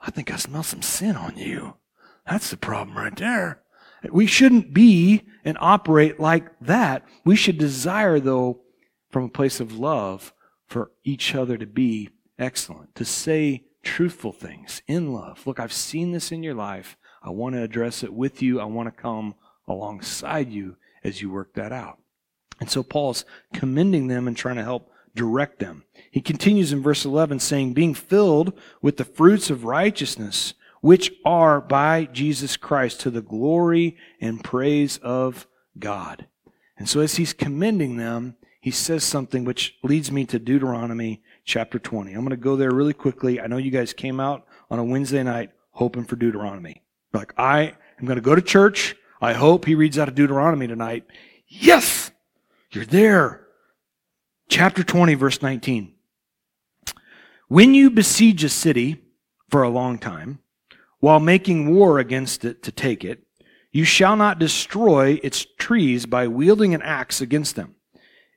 I 0.00 0.10
think 0.10 0.32
I 0.32 0.36
smell 0.36 0.62
some 0.62 0.82
sin 0.82 1.16
on 1.16 1.36
you. 1.36 1.76
That's 2.28 2.50
the 2.50 2.56
problem 2.56 2.96
right 2.96 3.16
there. 3.16 3.62
We 4.10 4.26
shouldn't 4.26 4.74
be 4.74 5.22
and 5.44 5.56
operate 5.60 6.20
like 6.20 6.46
that. 6.60 7.04
We 7.24 7.36
should 7.36 7.56
desire, 7.56 8.20
though, 8.20 8.60
from 9.10 9.24
a 9.24 9.28
place 9.28 9.60
of 9.60 9.78
love, 9.78 10.34
for 10.66 10.90
each 11.04 11.34
other 11.34 11.56
to 11.56 11.66
be 11.66 12.10
excellent, 12.38 12.94
to 12.96 13.04
say 13.04 13.64
truthful 13.82 14.32
things 14.32 14.82
in 14.86 15.12
love. 15.12 15.46
Look, 15.46 15.60
I've 15.60 15.72
seen 15.72 16.12
this 16.12 16.32
in 16.32 16.42
your 16.42 16.54
life. 16.54 16.96
I 17.24 17.30
want 17.30 17.54
to 17.54 17.62
address 17.62 18.02
it 18.02 18.12
with 18.12 18.42
you. 18.42 18.60
I 18.60 18.64
want 18.64 18.94
to 18.94 19.02
come 19.02 19.34
alongside 19.66 20.52
you 20.52 20.76
as 21.02 21.22
you 21.22 21.30
work 21.30 21.54
that 21.54 21.72
out. 21.72 21.98
And 22.60 22.70
so 22.70 22.82
Paul's 22.82 23.24
commending 23.52 24.06
them 24.06 24.28
and 24.28 24.36
trying 24.36 24.56
to 24.56 24.62
help 24.62 24.90
direct 25.14 25.58
them. 25.58 25.84
He 26.10 26.20
continues 26.20 26.72
in 26.72 26.82
verse 26.82 27.04
11 27.04 27.40
saying, 27.40 27.72
being 27.72 27.94
filled 27.94 28.52
with 28.82 28.96
the 28.96 29.04
fruits 29.04 29.50
of 29.50 29.64
righteousness 29.64 30.54
which 30.80 31.12
are 31.24 31.62
by 31.62 32.04
Jesus 32.04 32.58
Christ 32.58 33.00
to 33.00 33.10
the 33.10 33.22
glory 33.22 33.96
and 34.20 34.44
praise 34.44 34.98
of 34.98 35.46
God. 35.78 36.26
And 36.76 36.86
so 36.88 37.00
as 37.00 37.16
he's 37.16 37.32
commending 37.32 37.96
them, 37.96 38.36
he 38.60 38.70
says 38.70 39.02
something 39.02 39.44
which 39.44 39.76
leads 39.82 40.12
me 40.12 40.26
to 40.26 40.38
Deuteronomy 40.38 41.22
chapter 41.44 41.78
20. 41.78 42.12
I'm 42.12 42.20
going 42.20 42.30
to 42.30 42.36
go 42.36 42.56
there 42.56 42.70
really 42.70 42.92
quickly. 42.92 43.40
I 43.40 43.46
know 43.46 43.56
you 43.56 43.70
guys 43.70 43.94
came 43.94 44.20
out 44.20 44.46
on 44.70 44.78
a 44.78 44.84
Wednesday 44.84 45.22
night 45.22 45.52
hoping 45.70 46.04
for 46.04 46.16
Deuteronomy. 46.16 46.83
Like, 47.14 47.32
I 47.38 47.74
am 47.98 48.06
going 48.06 48.16
to 48.16 48.22
go 48.22 48.34
to 48.34 48.42
church. 48.42 48.96
I 49.20 49.32
hope 49.32 49.64
he 49.64 49.74
reads 49.74 49.98
out 49.98 50.08
of 50.08 50.14
Deuteronomy 50.14 50.66
tonight. 50.66 51.04
Yes! 51.46 52.10
You're 52.72 52.84
there. 52.84 53.46
Chapter 54.48 54.82
20, 54.82 55.14
verse 55.14 55.40
19. 55.40 55.94
When 57.48 57.72
you 57.74 57.90
besiege 57.90 58.42
a 58.42 58.48
city 58.48 59.00
for 59.48 59.62
a 59.62 59.70
long 59.70 59.98
time, 59.98 60.40
while 60.98 61.20
making 61.20 61.74
war 61.74 61.98
against 61.98 62.44
it 62.44 62.62
to 62.64 62.72
take 62.72 63.04
it, 63.04 63.22
you 63.70 63.84
shall 63.84 64.16
not 64.16 64.38
destroy 64.38 65.20
its 65.22 65.46
trees 65.58 66.06
by 66.06 66.26
wielding 66.26 66.74
an 66.74 66.82
axe 66.82 67.20
against 67.20 67.54
them. 67.56 67.76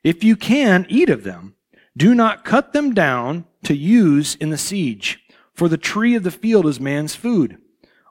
If 0.03 0.23
you 0.23 0.35
can, 0.35 0.85
eat 0.89 1.09
of 1.09 1.23
them. 1.23 1.55
Do 1.95 2.13
not 2.13 2.45
cut 2.45 2.73
them 2.73 2.93
down 2.93 3.45
to 3.63 3.75
use 3.75 4.35
in 4.35 4.49
the 4.49 4.57
siege, 4.57 5.19
for 5.53 5.67
the 5.67 5.77
tree 5.77 6.15
of 6.15 6.23
the 6.23 6.31
field 6.31 6.67
is 6.67 6.79
man's 6.79 7.15
food. 7.15 7.57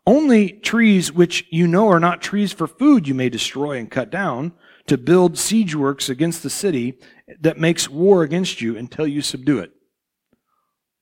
Only 0.06 0.52
trees 0.52 1.12
which 1.12 1.46
you 1.50 1.66
know 1.66 1.88
are 1.88 1.98
not 1.98 2.22
trees 2.22 2.52
for 2.52 2.68
food 2.68 3.08
you 3.08 3.14
may 3.14 3.28
destroy 3.28 3.76
and 3.78 3.90
cut 3.90 4.10
down 4.10 4.52
to 4.86 4.96
build 4.96 5.36
siege 5.36 5.74
works 5.74 6.08
against 6.08 6.42
the 6.42 6.50
city 6.50 6.98
that 7.40 7.58
makes 7.58 7.88
war 7.88 8.22
against 8.22 8.60
you 8.60 8.76
until 8.76 9.06
you 9.06 9.20
subdue 9.20 9.58
it. 9.58 9.72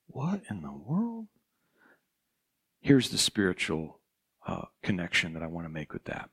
What 0.07 0.40
in 0.49 0.62
the 0.62 0.73
world? 0.73 1.27
Here's 2.81 3.11
the 3.11 3.19
spiritual 3.19 4.01
uh, 4.47 4.67
connection 4.83 5.35
that 5.35 5.43
I 5.43 5.49
want 5.49 5.67
to 5.67 5.73
make 5.73 5.93
with 5.93 6.05
that. 6.05 6.31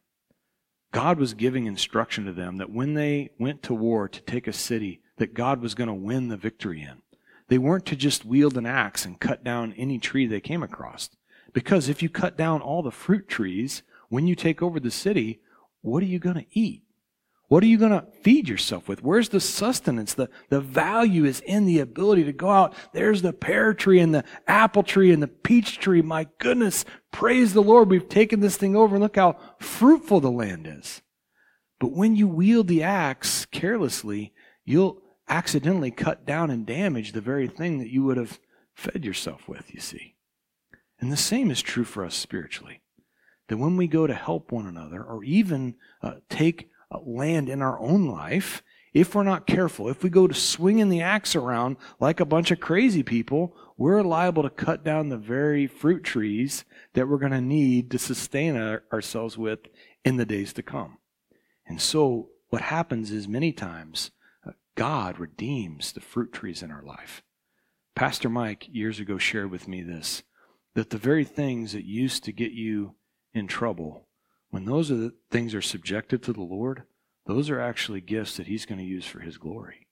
God 0.94 1.18
was 1.18 1.34
giving 1.34 1.66
instruction 1.66 2.26
to 2.26 2.34
them 2.34 2.58
that 2.58 2.72
when 2.72 2.94
they 2.94 3.32
went 3.40 3.64
to 3.64 3.74
war 3.74 4.08
to 4.08 4.22
take 4.22 4.48
a 4.48 4.54
city, 4.54 5.02
that 5.18 5.34
God 5.34 5.62
was 5.62 5.74
going 5.74 5.88
to 5.88 5.94
win 5.94 6.28
the 6.28 6.38
victory 6.38 6.82
in. 6.82 7.02
They 7.48 7.58
weren't 7.58 7.86
to 7.88 7.96
just 7.96 8.26
wield 8.26 8.58
an 8.58 8.66
axe 8.66 9.06
and 9.06 9.20
cut 9.20 9.44
down 9.44 9.74
any 9.74 10.00
tree 10.00 10.26
they 10.26 10.42
came 10.42 10.64
across. 10.64 11.10
Because 11.54 11.90
if 11.90 12.02
you 12.02 12.10
cut 12.10 12.38
down 12.38 12.62
all 12.62 12.82
the 12.82 12.92
fruit 12.92 13.28
trees, 13.28 13.84
when 14.10 14.28
you 14.28 14.36
take 14.36 14.62
over 14.62 14.80
the 14.80 14.92
city, 14.92 15.40
what 15.82 16.04
are 16.04 16.08
you 16.08 16.20
going 16.20 16.36
to 16.36 16.46
eat? 16.52 16.84
What 17.48 17.64
are 17.64 17.68
you 17.68 17.78
going 17.78 17.92
to 17.92 18.08
feed 18.22 18.48
yourself 18.48 18.88
with? 18.88 19.04
Where's 19.04 19.28
the 19.28 19.42
sustenance? 19.42 20.14
The, 20.14 20.30
the 20.48 20.62
value 20.62 21.26
is 21.26 21.42
in 21.42 21.66
the 21.66 21.80
ability 21.80 22.24
to 22.24 22.32
go 22.32 22.50
out. 22.50 22.74
There's 22.94 23.22
the 23.22 23.34
pear 23.34 23.74
tree 23.74 24.00
and 24.00 24.16
the 24.16 24.24
apple 24.48 24.84
tree 24.84 25.12
and 25.12 25.22
the 25.22 25.28
peach 25.28 25.78
tree. 25.78 26.02
My 26.02 26.28
goodness, 26.38 26.86
praise 27.12 27.54
the 27.54 27.62
Lord. 27.62 27.90
We've 27.90 28.08
taken 28.08 28.40
this 28.40 28.56
thing 28.56 28.78
over 28.78 28.96
and 28.96 29.04
look 29.04 29.18
how 29.18 29.38
fruitful 29.60 30.22
the 30.22 30.32
land 30.32 30.66
is. 30.66 31.02
But 31.78 31.92
when 31.92 32.16
you 32.16 32.28
wield 32.28 32.70
the 32.70 32.84
axe 32.84 33.44
carelessly, 33.44 34.32
you'll 34.64 35.02
accidentally 35.28 35.92
cut 35.92 36.26
down 36.26 36.52
and 36.52 36.66
damage 36.66 37.12
the 37.12 37.20
very 37.20 37.50
thing 37.50 37.80
that 37.80 37.90
you 37.90 38.04
would 38.04 38.16
have 38.16 38.40
fed 38.74 39.04
yourself 39.04 39.50
with, 39.50 39.74
you 39.74 39.82
see. 39.82 40.16
And 41.02 41.12
the 41.12 41.18
same 41.18 41.52
is 41.52 41.62
true 41.62 41.84
for 41.84 42.06
us 42.06 42.16
spiritually. 42.16 42.82
That 43.50 43.58
when 43.58 43.76
we 43.76 43.88
go 43.88 44.08
to 44.08 44.14
help 44.14 44.52
one 44.52 44.68
another 44.68 45.04
or 45.04 45.24
even 45.24 45.76
uh, 46.02 46.16
take 46.30 46.70
uh, 46.92 47.00
land 47.04 47.50
in 47.50 47.62
our 47.62 47.80
own 47.80 48.08
life 48.08 48.64
if 48.94 49.16
we're 49.16 49.24
not 49.24 49.48
careful. 49.48 49.90
If 49.90 50.04
we 50.04 50.10
go 50.10 50.28
to 50.28 50.34
swinging 50.34 50.90
the 50.90 51.02
axe 51.02 51.36
around 51.36 51.78
like 52.00 52.20
a 52.20 52.26
bunch 52.26 52.52
of 52.52 52.60
crazy 52.60 53.04
people, 53.04 53.56
we're 53.78 54.02
liable 54.02 54.44
to 54.44 54.50
cut 54.50 54.84
down 54.84 55.10
the 55.10 55.18
very 55.18 55.68
fruit 55.68 56.04
trees 56.04 56.66
that 56.94 57.08
we're 57.08 57.18
going 57.18 57.32
to 57.32 57.42
need 57.42 57.90
to 57.92 58.00
sustain 58.00 58.58
our, 58.58 58.84
ourselves 58.92 59.38
with 59.38 59.60
in 60.04 60.18
the 60.18 60.26
days 60.26 60.54
to 60.54 60.64
come. 60.64 60.98
And 61.66 61.82
so, 61.82 62.30
what 62.50 62.64
happens 62.64 63.12
is 63.12 63.30
many 63.30 63.54
times 63.54 64.12
uh, 64.46 64.52
God 64.76 65.20
redeems 65.20 65.94
the 65.94 66.02
fruit 66.02 66.34
trees 66.34 66.62
in 66.62 66.70
our 66.70 66.84
life. 66.84 67.24
Pastor 67.96 68.28
Mike 68.28 68.68
years 68.70 69.00
ago 69.00 69.18
shared 69.18 69.50
with 69.50 69.70
me 69.70 69.82
this 69.82 70.24
that 70.74 70.90
the 70.90 70.98
very 70.98 71.26
things 71.26 71.74
that 71.74 71.86
used 71.86 72.24
to 72.24 72.32
get 72.32 72.52
you 72.52 72.96
in 73.34 73.48
trouble 73.48 74.08
when 74.52 74.66
those 74.66 74.92
are 74.92 74.96
the 74.96 75.14
things 75.32 75.56
are 75.56 75.62
subjected 75.62 76.22
to 76.22 76.34
the 76.34 76.42
Lord, 76.42 76.84
those 77.26 77.50
are 77.50 77.60
actually 77.60 78.02
gifts 78.02 78.38
that 78.38 78.48
He's 78.48 78.66
going 78.66 78.80
to 78.80 78.86
use 78.86 79.06
for 79.06 79.22
His 79.22 79.38
glory. 79.38 79.88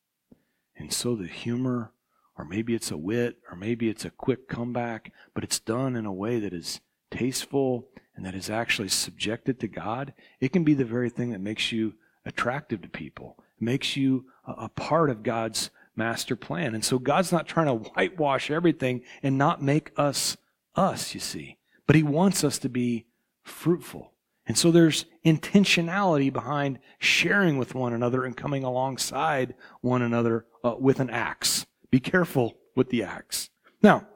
And 0.76 0.94
so 0.94 1.16
the 1.16 1.28
humor, 1.28 1.92
or 2.38 2.46
maybe 2.46 2.76
it's 2.76 2.92
a 2.92 2.98
wit, 2.98 3.38
or 3.50 3.56
maybe 3.56 3.90
it's 3.90 4.06
a 4.06 4.10
quick 4.10 4.48
comeback, 4.48 5.12
but 5.34 5.44
it's 5.44 5.60
done 5.60 5.96
in 5.96 6.06
a 6.06 6.14
way 6.14 6.40
that 6.40 6.54
is 6.54 6.82
tasteful 7.10 7.88
and 8.16 8.26
that 8.26 8.36
is 8.36 8.50
actually 8.50 8.90
subjected 8.90 9.60
to 9.62 9.68
God, 9.68 10.14
it 10.42 10.52
can 10.52 10.66
be 10.66 10.74
the 10.74 10.86
very 10.86 11.10
thing 11.10 11.32
that 11.32 11.40
makes 11.40 11.72
you 11.72 11.94
attractive 12.26 12.82
to 12.82 12.90
people, 12.90 13.38
it 13.40 13.64
makes 13.64 13.96
you 13.96 14.26
a 14.46 14.68
part 14.68 15.10
of 15.10 15.24
God's 15.24 15.70
master 15.96 16.36
plan. 16.36 16.76
And 16.76 16.84
so 16.84 17.00
God's 17.00 17.32
not 17.32 17.48
trying 17.48 17.68
to 17.68 17.90
whitewash 17.92 18.52
everything 18.52 19.04
and 19.24 19.38
not 19.38 19.62
make 19.62 19.92
us 19.98 20.38
us, 20.80 21.14
you 21.14 21.20
see, 21.20 21.58
but 21.86 21.96
He 21.96 22.04
wants 22.04 22.44
us 22.44 22.58
to 22.60 22.70
be 22.70 23.06
fruitful. 23.44 24.14
And 24.48 24.58
so 24.58 24.72
there's 24.72 25.06
intentionality 25.24 26.34
behind 26.34 26.80
sharing 26.98 27.58
with 27.58 27.76
one 27.76 27.94
another 27.94 28.26
and 28.26 28.36
coming 28.36 28.64
alongside 28.64 29.54
one 29.82 30.02
another 30.02 30.46
uh, 30.64 30.76
with 30.80 31.00
an 31.00 31.12
axe. 31.12 31.68
Be 31.92 32.00
careful 32.00 32.58
with 32.76 32.90
the 32.90 33.04
axe. 33.04 33.50
Now, 33.84 34.08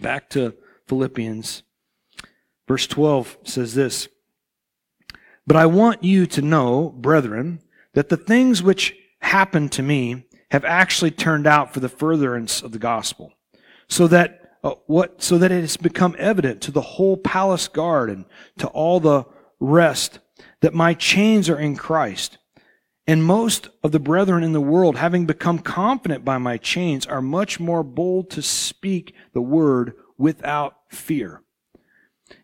back 0.00 0.30
to 0.30 0.54
Philippians. 0.86 1.62
Verse 2.68 2.86
12 2.86 3.38
says 3.44 3.74
this 3.74 4.08
But 5.46 5.56
I 5.56 5.66
want 5.66 6.04
you 6.04 6.26
to 6.26 6.42
know, 6.42 6.90
brethren, 6.90 7.60
that 7.94 8.08
the 8.08 8.16
things 8.16 8.62
which 8.62 8.94
happened 9.20 9.72
to 9.72 9.82
me 9.82 10.26
have 10.50 10.64
actually 10.64 11.10
turned 11.10 11.46
out 11.46 11.74
for 11.74 11.80
the 11.80 11.88
furtherance 11.88 12.62
of 12.62 12.72
the 12.72 12.78
gospel, 12.78 13.32
so 13.88 14.06
that 14.06 14.43
uh, 14.64 14.74
what 14.86 15.22
so 15.22 15.36
that 15.36 15.52
it 15.52 15.60
has 15.60 15.76
become 15.76 16.16
evident 16.18 16.62
to 16.62 16.70
the 16.70 16.80
whole 16.80 17.18
palace 17.18 17.68
guard 17.68 18.08
and 18.08 18.24
to 18.58 18.66
all 18.68 18.98
the 18.98 19.24
rest 19.60 20.18
that 20.60 20.72
my 20.72 20.94
chains 20.94 21.50
are 21.50 21.58
in 21.60 21.76
Christ. 21.76 22.38
And 23.06 23.22
most 23.22 23.68
of 23.82 23.92
the 23.92 24.00
brethren 24.00 24.42
in 24.42 24.54
the 24.54 24.62
world, 24.62 24.96
having 24.96 25.26
become 25.26 25.58
confident 25.58 26.24
by 26.24 26.38
my 26.38 26.56
chains, 26.56 27.04
are 27.04 27.20
much 27.20 27.60
more 27.60 27.82
bold 27.82 28.30
to 28.30 28.40
speak 28.40 29.14
the 29.34 29.42
word 29.42 29.92
without 30.16 30.76
fear. 30.88 31.42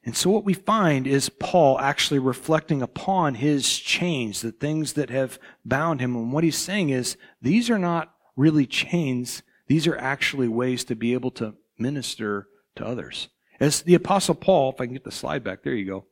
And 0.04 0.14
so 0.14 0.28
what 0.28 0.44
we 0.44 0.52
find 0.52 1.06
is 1.06 1.30
Paul 1.30 1.78
actually 1.78 2.18
reflecting 2.18 2.82
upon 2.82 3.36
his 3.36 3.78
chains, 3.78 4.42
the 4.42 4.52
things 4.52 4.92
that 4.92 5.08
have 5.08 5.38
bound 5.64 6.02
him. 6.02 6.14
And 6.14 6.32
what 6.32 6.44
he's 6.44 6.58
saying 6.58 6.90
is, 6.90 7.16
these 7.40 7.70
are 7.70 7.78
not 7.78 8.14
really 8.36 8.66
chains. 8.66 9.42
These 9.66 9.86
are 9.86 9.96
actually 9.96 10.48
ways 10.48 10.84
to 10.84 10.94
be 10.94 11.14
able 11.14 11.30
to 11.32 11.54
minister 11.80 12.48
to 12.76 12.86
others. 12.86 13.28
As 13.58 13.82
the 13.82 13.94
apostle 13.94 14.34
Paul, 14.34 14.72
if 14.72 14.80
I 14.80 14.86
can 14.86 14.94
get 14.94 15.04
the 15.04 15.10
slide 15.10 15.42
back, 15.44 15.62
there 15.62 15.74
you 15.74 15.86
go. 15.86 16.06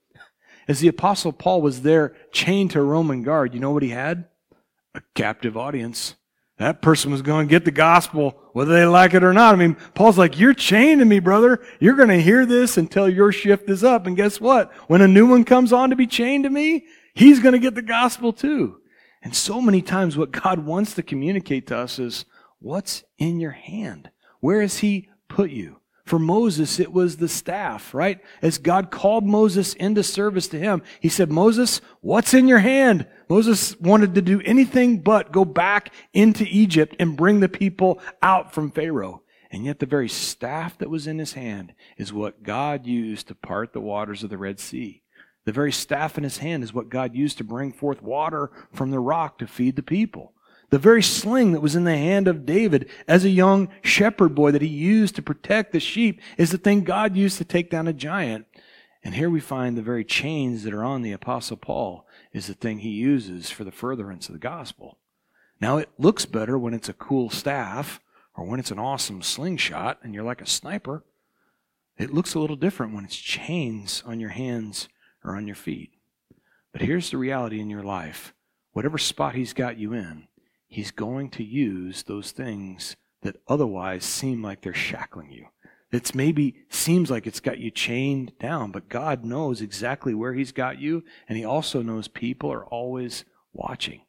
As 0.68 0.80
the 0.80 0.88
Apostle 0.88 1.32
Paul 1.32 1.62
was 1.62 1.80
there 1.80 2.14
chained 2.30 2.72
to 2.72 2.80
a 2.80 2.84
Roman 2.84 3.22
guard, 3.22 3.54
you 3.54 3.60
know 3.60 3.70
what 3.70 3.82
he 3.82 3.88
had? 3.88 4.26
A 4.94 5.00
captive 5.14 5.56
audience. 5.56 6.14
That 6.58 6.82
person 6.82 7.10
was 7.10 7.22
going 7.22 7.46
to 7.46 7.50
get 7.50 7.64
the 7.64 7.70
gospel, 7.70 8.38
whether 8.52 8.74
they 8.74 8.84
like 8.84 9.14
it 9.14 9.24
or 9.24 9.32
not. 9.32 9.54
I 9.54 9.56
mean, 9.56 9.76
Paul's 9.94 10.18
like, 10.18 10.38
You're 10.38 10.52
chained 10.52 10.98
to 10.98 11.06
me, 11.06 11.20
brother. 11.20 11.64
You're 11.80 11.94
going 11.94 12.08
to 12.08 12.20
hear 12.20 12.44
this 12.44 12.76
until 12.76 13.08
your 13.08 13.32
shift 13.32 13.70
is 13.70 13.82
up. 13.82 14.06
And 14.06 14.16
guess 14.16 14.40
what? 14.40 14.70
When 14.88 15.00
a 15.00 15.08
new 15.08 15.26
one 15.26 15.44
comes 15.44 15.72
on 15.72 15.90
to 15.90 15.96
be 15.96 16.06
chained 16.06 16.44
to 16.44 16.50
me, 16.50 16.84
he's 17.14 17.40
going 17.40 17.52
to 17.52 17.60
get 17.60 17.74
the 17.74 17.82
gospel 17.82 18.32
too. 18.32 18.80
And 19.22 19.34
so 19.34 19.60
many 19.60 19.80
times, 19.80 20.16
what 20.16 20.32
God 20.32 20.66
wants 20.66 20.94
to 20.94 21.02
communicate 21.02 21.68
to 21.68 21.78
us 21.78 21.98
is, 21.98 22.26
What's 22.58 23.04
in 23.18 23.40
your 23.40 23.52
hand? 23.52 24.10
Where 24.40 24.60
is 24.60 24.78
He 24.78 25.08
put 25.28 25.50
you? 25.50 25.80
For 26.04 26.18
Moses, 26.18 26.80
it 26.80 26.90
was 26.90 27.18
the 27.18 27.28
staff, 27.28 27.92
right? 27.92 28.18
As 28.40 28.56
God 28.56 28.90
called 28.90 29.26
Moses 29.26 29.74
into 29.74 30.02
service 30.02 30.48
to 30.48 30.58
him, 30.58 30.82
he 31.00 31.10
said, 31.10 31.30
Moses, 31.30 31.82
what's 32.00 32.32
in 32.32 32.48
your 32.48 32.60
hand? 32.60 33.06
Moses 33.28 33.78
wanted 33.78 34.14
to 34.14 34.22
do 34.22 34.40
anything 34.46 35.00
but 35.00 35.32
go 35.32 35.44
back 35.44 35.92
into 36.14 36.46
Egypt 36.48 36.96
and 36.98 37.14
bring 37.14 37.40
the 37.40 37.48
people 37.48 38.00
out 38.22 38.54
from 38.54 38.70
Pharaoh. 38.70 39.22
And 39.50 39.66
yet 39.66 39.80
the 39.80 39.86
very 39.86 40.08
staff 40.08 40.78
that 40.78 40.88
was 40.88 41.06
in 41.06 41.18
his 41.18 41.34
hand 41.34 41.74
is 41.98 42.10
what 42.10 42.42
God 42.42 42.86
used 42.86 43.28
to 43.28 43.34
part 43.34 43.74
the 43.74 43.80
waters 43.80 44.24
of 44.24 44.30
the 44.30 44.38
Red 44.38 44.60
Sea. 44.60 45.02
The 45.44 45.52
very 45.52 45.72
staff 45.72 46.16
in 46.16 46.24
his 46.24 46.38
hand 46.38 46.62
is 46.62 46.72
what 46.72 46.88
God 46.88 47.14
used 47.14 47.36
to 47.38 47.44
bring 47.44 47.72
forth 47.72 48.02
water 48.02 48.50
from 48.72 48.90
the 48.90 48.98
rock 48.98 49.38
to 49.38 49.46
feed 49.46 49.76
the 49.76 49.82
people. 49.82 50.32
The 50.70 50.78
very 50.78 51.02
sling 51.02 51.52
that 51.52 51.62
was 51.62 51.74
in 51.74 51.84
the 51.84 51.96
hand 51.96 52.28
of 52.28 52.44
David 52.44 52.90
as 53.06 53.24
a 53.24 53.30
young 53.30 53.68
shepherd 53.82 54.34
boy 54.34 54.50
that 54.50 54.62
he 54.62 54.68
used 54.68 55.16
to 55.16 55.22
protect 55.22 55.72
the 55.72 55.80
sheep 55.80 56.20
is 56.36 56.50
the 56.50 56.58
thing 56.58 56.84
God 56.84 57.16
used 57.16 57.38
to 57.38 57.44
take 57.44 57.70
down 57.70 57.88
a 57.88 57.92
giant. 57.92 58.46
And 59.02 59.14
here 59.14 59.30
we 59.30 59.40
find 59.40 59.76
the 59.76 59.82
very 59.82 60.04
chains 60.04 60.64
that 60.64 60.74
are 60.74 60.84
on 60.84 61.02
the 61.02 61.12
Apostle 61.12 61.56
Paul 61.56 62.06
is 62.32 62.46
the 62.46 62.54
thing 62.54 62.80
he 62.80 62.90
uses 62.90 63.50
for 63.50 63.64
the 63.64 63.72
furtherance 63.72 64.28
of 64.28 64.34
the 64.34 64.38
gospel. 64.38 64.98
Now, 65.60 65.78
it 65.78 65.88
looks 65.98 66.26
better 66.26 66.58
when 66.58 66.74
it's 66.74 66.88
a 66.88 66.94
cool 66.94 67.30
staff 67.30 68.00
or 68.36 68.44
when 68.44 68.60
it's 68.60 68.70
an 68.70 68.78
awesome 68.78 69.22
slingshot 69.22 69.98
and 70.02 70.14
you're 70.14 70.24
like 70.24 70.42
a 70.42 70.46
sniper. 70.46 71.02
It 71.96 72.12
looks 72.12 72.34
a 72.34 72.38
little 72.38 72.56
different 72.56 72.94
when 72.94 73.04
it's 73.04 73.16
chains 73.16 74.02
on 74.06 74.20
your 74.20 74.30
hands 74.30 74.88
or 75.24 75.34
on 75.34 75.46
your 75.46 75.56
feet. 75.56 75.92
But 76.72 76.82
here's 76.82 77.10
the 77.10 77.16
reality 77.16 77.60
in 77.60 77.70
your 77.70 77.82
life 77.82 78.34
whatever 78.72 78.98
spot 78.98 79.34
He's 79.34 79.52
got 79.52 79.78
you 79.78 79.92
in, 79.94 80.27
He's 80.68 80.90
going 80.90 81.30
to 81.30 81.42
use 81.42 82.02
those 82.02 82.30
things 82.30 82.94
that 83.22 83.36
otherwise 83.48 84.04
seem 84.04 84.42
like 84.42 84.60
they're 84.60 84.74
shackling 84.74 85.32
you. 85.32 85.46
It's 85.90 86.14
maybe 86.14 86.54
seems 86.68 87.10
like 87.10 87.26
it's 87.26 87.40
got 87.40 87.58
you 87.58 87.70
chained 87.70 88.32
down, 88.38 88.70
but 88.70 88.90
God 88.90 89.24
knows 89.24 89.62
exactly 89.62 90.14
where 90.14 90.34
He's 90.34 90.52
got 90.52 90.78
you, 90.78 91.02
and 91.28 91.38
He 91.38 91.44
also 91.44 91.80
knows 91.80 92.06
people 92.06 92.52
are 92.52 92.66
always 92.66 93.24
watching. 93.54 94.02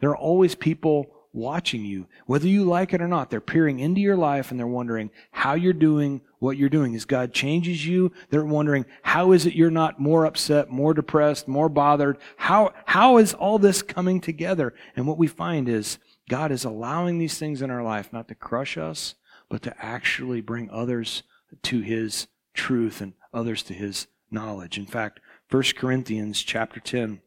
There 0.00 0.10
are 0.10 0.16
always 0.16 0.54
people 0.54 1.12
watching 1.36 1.84
you, 1.84 2.08
whether 2.24 2.48
you 2.48 2.64
like 2.64 2.94
it 2.94 3.02
or 3.02 3.06
not. 3.06 3.28
They're 3.28 3.40
peering 3.40 3.78
into 3.78 4.00
your 4.00 4.16
life 4.16 4.50
and 4.50 4.58
they're 4.58 4.66
wondering 4.66 5.10
how 5.30 5.54
you're 5.54 5.74
doing 5.74 6.22
what 6.38 6.56
you're 6.56 6.70
doing. 6.70 6.94
As 6.94 7.04
God 7.04 7.32
changes 7.32 7.86
you, 7.86 8.10
they're 8.30 8.44
wondering 8.44 8.86
how 9.02 9.32
is 9.32 9.44
it 9.44 9.54
you're 9.54 9.70
not 9.70 10.00
more 10.00 10.24
upset, 10.24 10.70
more 10.70 10.94
depressed, 10.94 11.46
more 11.46 11.68
bothered? 11.68 12.16
How, 12.36 12.72
how 12.86 13.18
is 13.18 13.34
all 13.34 13.58
this 13.58 13.82
coming 13.82 14.20
together? 14.20 14.74
And 14.96 15.06
what 15.06 15.18
we 15.18 15.26
find 15.26 15.68
is 15.68 15.98
God 16.28 16.50
is 16.50 16.64
allowing 16.64 17.18
these 17.18 17.38
things 17.38 17.62
in 17.62 17.70
our 17.70 17.82
life 17.82 18.12
not 18.12 18.28
to 18.28 18.34
crush 18.34 18.76
us, 18.76 19.14
but 19.48 19.62
to 19.62 19.74
actually 19.84 20.40
bring 20.40 20.70
others 20.70 21.22
to 21.62 21.80
his 21.80 22.26
truth 22.54 23.00
and 23.00 23.12
others 23.32 23.62
to 23.64 23.74
his 23.74 24.08
knowledge. 24.30 24.76
In 24.78 24.86
fact, 24.86 25.20
1 25.50 25.62
Corinthians 25.76 26.42
chapter 26.42 26.80
10 26.80 27.20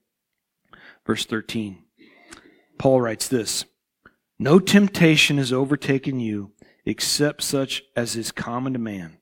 verse 1.06 1.26
13. 1.26 1.84
Paul 2.78 3.02
writes 3.02 3.28
this, 3.28 3.66
"No 4.38 4.60
temptation 4.60 5.38
has 5.38 5.52
overtaken 5.52 6.20
you 6.20 6.52
except 6.86 7.42
such 7.42 7.84
as 7.96 8.16
is 8.16 8.32
common 8.32 8.74
to 8.74 8.80
man, 8.80 9.18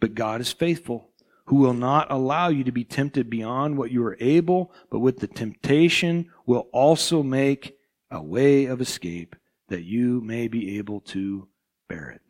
but 0.00 0.14
God 0.14 0.40
is 0.40 0.52
faithful, 0.52 1.10
who 1.46 1.56
will 1.56 1.74
not 1.74 2.10
allow 2.10 2.48
you 2.48 2.64
to 2.64 2.72
be 2.72 2.84
tempted 2.84 3.30
beyond 3.30 3.78
what 3.78 3.90
you 3.90 4.04
are 4.04 4.16
able, 4.20 4.72
but 4.90 4.98
with 4.98 5.18
the 5.18 5.26
temptation 5.26 6.30
will 6.44 6.68
also 6.72 7.22
make 7.22 7.77
a 8.10 8.22
way 8.22 8.66
of 8.66 8.80
escape 8.80 9.36
that 9.68 9.84
you 9.84 10.20
may 10.20 10.48
be 10.48 10.78
able 10.78 11.00
to 11.00 11.48
bear 11.88 12.10
it. 12.10 12.22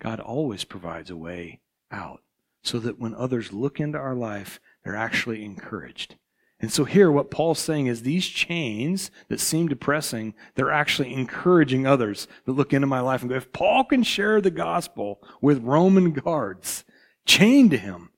God 0.00 0.20
always 0.20 0.64
provides 0.64 1.10
a 1.10 1.16
way 1.16 1.60
out 1.90 2.20
so 2.62 2.78
that 2.78 2.98
when 2.98 3.14
others 3.14 3.52
look 3.52 3.80
into 3.80 3.98
our 3.98 4.14
life, 4.14 4.60
they're 4.84 4.96
actually 4.96 5.44
encouraged. 5.44 6.16
And 6.60 6.72
so 6.72 6.84
here, 6.84 7.10
what 7.10 7.30
Paul's 7.30 7.60
saying 7.60 7.86
is 7.86 8.02
these 8.02 8.26
chains 8.26 9.12
that 9.28 9.38
seem 9.38 9.68
depressing, 9.68 10.34
they're 10.56 10.72
actually 10.72 11.14
encouraging 11.14 11.86
others 11.86 12.26
that 12.44 12.52
look 12.52 12.72
into 12.72 12.86
my 12.86 13.00
life 13.00 13.22
and 13.22 13.30
go, 13.30 13.36
if 13.36 13.52
Paul 13.52 13.84
can 13.84 14.02
share 14.02 14.40
the 14.40 14.50
gospel 14.50 15.22
with 15.40 15.62
Roman 15.62 16.12
guards 16.12 16.84
chained 17.26 17.70
to 17.70 17.78
him, 17.78 18.10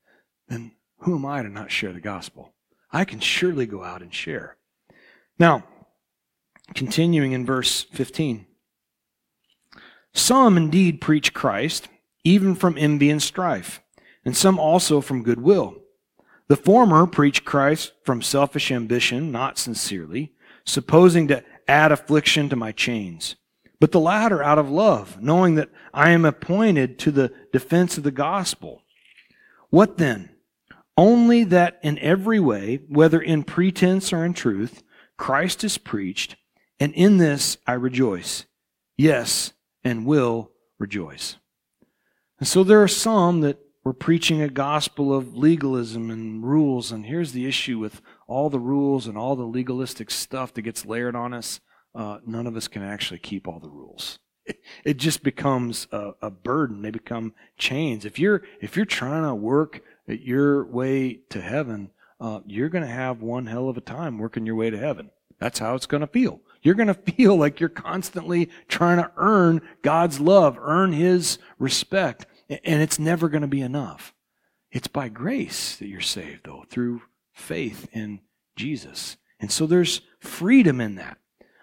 then 0.49 0.73
who 1.01 1.17
am 1.17 1.27
I 1.27 1.43
to 1.43 1.51
not 1.51 1.71
share 1.71 1.93
the 1.93 2.01
gospel? 2.01 2.55
I 2.91 3.05
can 3.05 3.21
surely 3.21 3.67
go 3.67 3.85
out 3.85 4.03
and 4.03 4.13
share. 4.13 4.57
Now, 5.39 5.65
continuing 6.75 7.33
in 7.33 7.45
verse 7.47 7.85
15. 7.93 8.47
Some 10.13 10.57
indeed 10.57 11.01
preach 11.01 11.33
Christ, 11.33 11.89
even 12.25 12.55
from 12.55 12.77
envy 12.79 13.11
and 13.11 13.23
strife, 13.23 13.81
and 14.25 14.37
some 14.37 14.59
also 14.59 15.01
from 15.01 15.23
goodwill. 15.23 15.77
The 16.49 16.57
former 16.57 17.07
preach 17.07 17.45
Christ 17.45 17.93
from 18.05 18.23
selfish 18.23 18.73
ambition, 18.73 19.31
not 19.31 19.57
sincerely, 19.57 20.33
supposing 20.65 21.29
to 21.29 21.45
add 21.69 21.93
affliction 21.93 22.49
to 22.49 22.57
my 22.57 22.73
chains. 22.73 23.37
But 23.79 23.93
the 23.93 24.01
latter 24.01 24.43
out 24.43 24.59
of 24.59 24.69
love, 24.69 25.23
knowing 25.23 25.55
that 25.55 25.71
I 25.95 26.11
am 26.11 26.25
appointed 26.25 26.99
to 27.01 27.11
the 27.11 27.33
defense 27.53 27.97
of 27.97 28.05
the 28.05 28.11
gospel. 28.11 28.83
What 29.71 29.97
then? 29.97 30.31
Only 30.97 31.45
that 31.45 31.79
in 31.83 31.99
every 32.01 32.41
way, 32.41 32.81
whether 32.89 33.21
in 33.23 33.45
pretense 33.45 34.13
or 34.13 34.25
in 34.25 34.35
truth, 34.35 34.83
Christ 35.17 35.65
is 35.65 35.79
preached, 35.79 36.37
and 36.81 36.93
in 36.95 37.19
this 37.19 37.59
I 37.67 37.75
rejoice. 37.75 38.47
Yes, 38.97 39.53
and 39.85 40.05
will 40.05 40.51
rejoice. 40.79 41.37
And 42.39 42.49
so 42.49 42.65
there 42.65 42.83
are 42.83 42.89
some 42.89 43.43
that 43.43 43.59
were 43.85 43.93
preaching 43.93 44.43
a 44.43 44.49
gospel 44.49 45.15
of 45.15 45.37
legalism 45.37 46.11
and 46.11 46.45
rules. 46.45 46.93
And 46.93 47.07
here's 47.07 47.33
the 47.33 47.47
issue 47.47 47.79
with 47.79 48.03
all 48.27 48.51
the 48.51 48.59
rules 48.59 49.07
and 49.07 49.17
all 49.17 49.37
the 49.37 49.45
legalistic 49.45 50.11
stuff 50.11 50.53
that 50.55 50.63
gets 50.63 50.85
layered 50.85 51.17
on 51.17 51.33
us. 51.33 51.61
Uh, 51.95 52.19
none 52.27 52.47
of 52.47 52.57
us 52.57 52.69
can 52.69 52.83
actually 52.83 53.19
keep 53.19 53.47
all 53.47 53.61
the 53.61 53.71
rules. 53.71 54.19
It, 54.85 54.97
just 54.97 55.23
becomes 55.23 55.87
a, 55.93 56.13
a 56.23 56.31
burden. 56.31 56.83
They 56.83 56.91
become 56.91 57.35
chains. 57.57 58.05
If 58.05 58.19
you're 58.19 58.43
if 58.61 58.75
you're 58.75 58.87
trying 58.87 59.23
to 59.23 59.35
work 59.35 59.83
your 60.07 60.65
way 60.65 61.21
to 61.29 61.41
heaven, 61.41 61.91
uh, 62.21 62.41
you're 62.47 62.69
going 62.69 62.85
to 62.85 62.91
have 62.91 63.23
one 63.23 63.47
hell 63.47 63.69
of 63.69 63.77
a 63.77 63.83
time 63.83 64.19
working 64.19 64.47
your 64.47 64.57
way 64.57 64.71
to 64.71 64.79
heaven. 64.79 65.11
That's 65.39 65.59
how 65.61 65.75
it's 65.75 65.87
going 65.87 66.01
to 66.01 66.07
feel. 66.07 66.41
You're 66.63 66.75
going 66.75 66.89
to 66.89 66.95
feel 66.95 67.37
like 67.37 67.61
you're 67.61 67.69
constantly 67.69 68.51
trying 68.69 68.99
to 68.99 69.11
earn 69.17 69.63
God's 69.83 70.21
love, 70.21 70.59
earn 70.61 70.93
His 70.93 71.39
respect, 71.59 72.27
and 72.49 72.83
it's 72.83 72.99
never 72.99 73.29
going 73.29 73.43
to 73.43 73.49
be 73.49 73.61
enough. 73.61 74.15
It's 74.71 74.89
by 74.89 75.09
grace 75.09 75.77
that 75.77 75.89
you're 75.89 76.01
saved, 76.01 76.45
though, 76.45 76.65
through 76.69 77.03
faith 77.33 77.89
in 77.93 78.21
Jesus. 78.57 79.17
And 79.41 79.51
so 79.51 79.67
there's 79.67 80.03
freedom 80.21 80.81
in 80.81 80.97
that. 80.97 81.19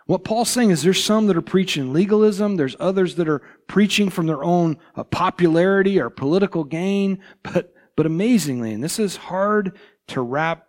What 0.07 0.23
Paul's 0.23 0.49
saying 0.49 0.71
is 0.71 0.81
there's 0.81 1.03
some 1.03 1.27
that 1.27 1.37
are 1.37 1.41
preaching 1.41 1.91
legalism, 1.91 2.55
there's 2.55 2.77
others 2.79 3.15
that 3.15 3.27
are 3.27 3.41
preaching 3.67 4.09
from 4.09 4.25
their 4.25 4.43
own 4.43 4.77
uh, 4.95 5.03
popularity 5.03 5.99
or 5.99 6.09
political 6.09 6.63
gain, 6.63 7.19
but 7.43 7.73
but 7.97 8.05
amazingly, 8.05 8.73
and 8.73 8.83
this 8.83 8.99
is 8.99 9.15
hard 9.15 9.75
to 10.09 10.21
wrap 10.21 10.67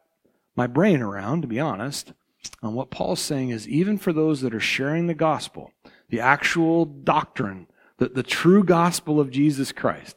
my 0.57 0.67
brain 0.67 1.03
around, 1.03 1.43
to 1.43 1.47
be 1.47 1.61
honest, 1.61 2.15
and 2.63 2.75
what 2.75 2.91
Paul's 2.91 3.21
saying 3.21 3.51
is 3.51 3.69
even 3.69 3.99
for 3.99 4.13
those 4.13 4.41
that 4.41 4.55
are 4.55 4.61
sharing 4.61 5.07
the 5.07 5.15
gospel, 5.15 5.73
the 6.09 6.21
actual 6.21 6.85
doctrine, 6.85 7.67
the, 7.99 8.09
the 8.09 8.23
true 8.23 8.65
gospel 8.65 9.21
of 9.21 9.31
Jesus 9.31 9.73
Christ, 9.73 10.17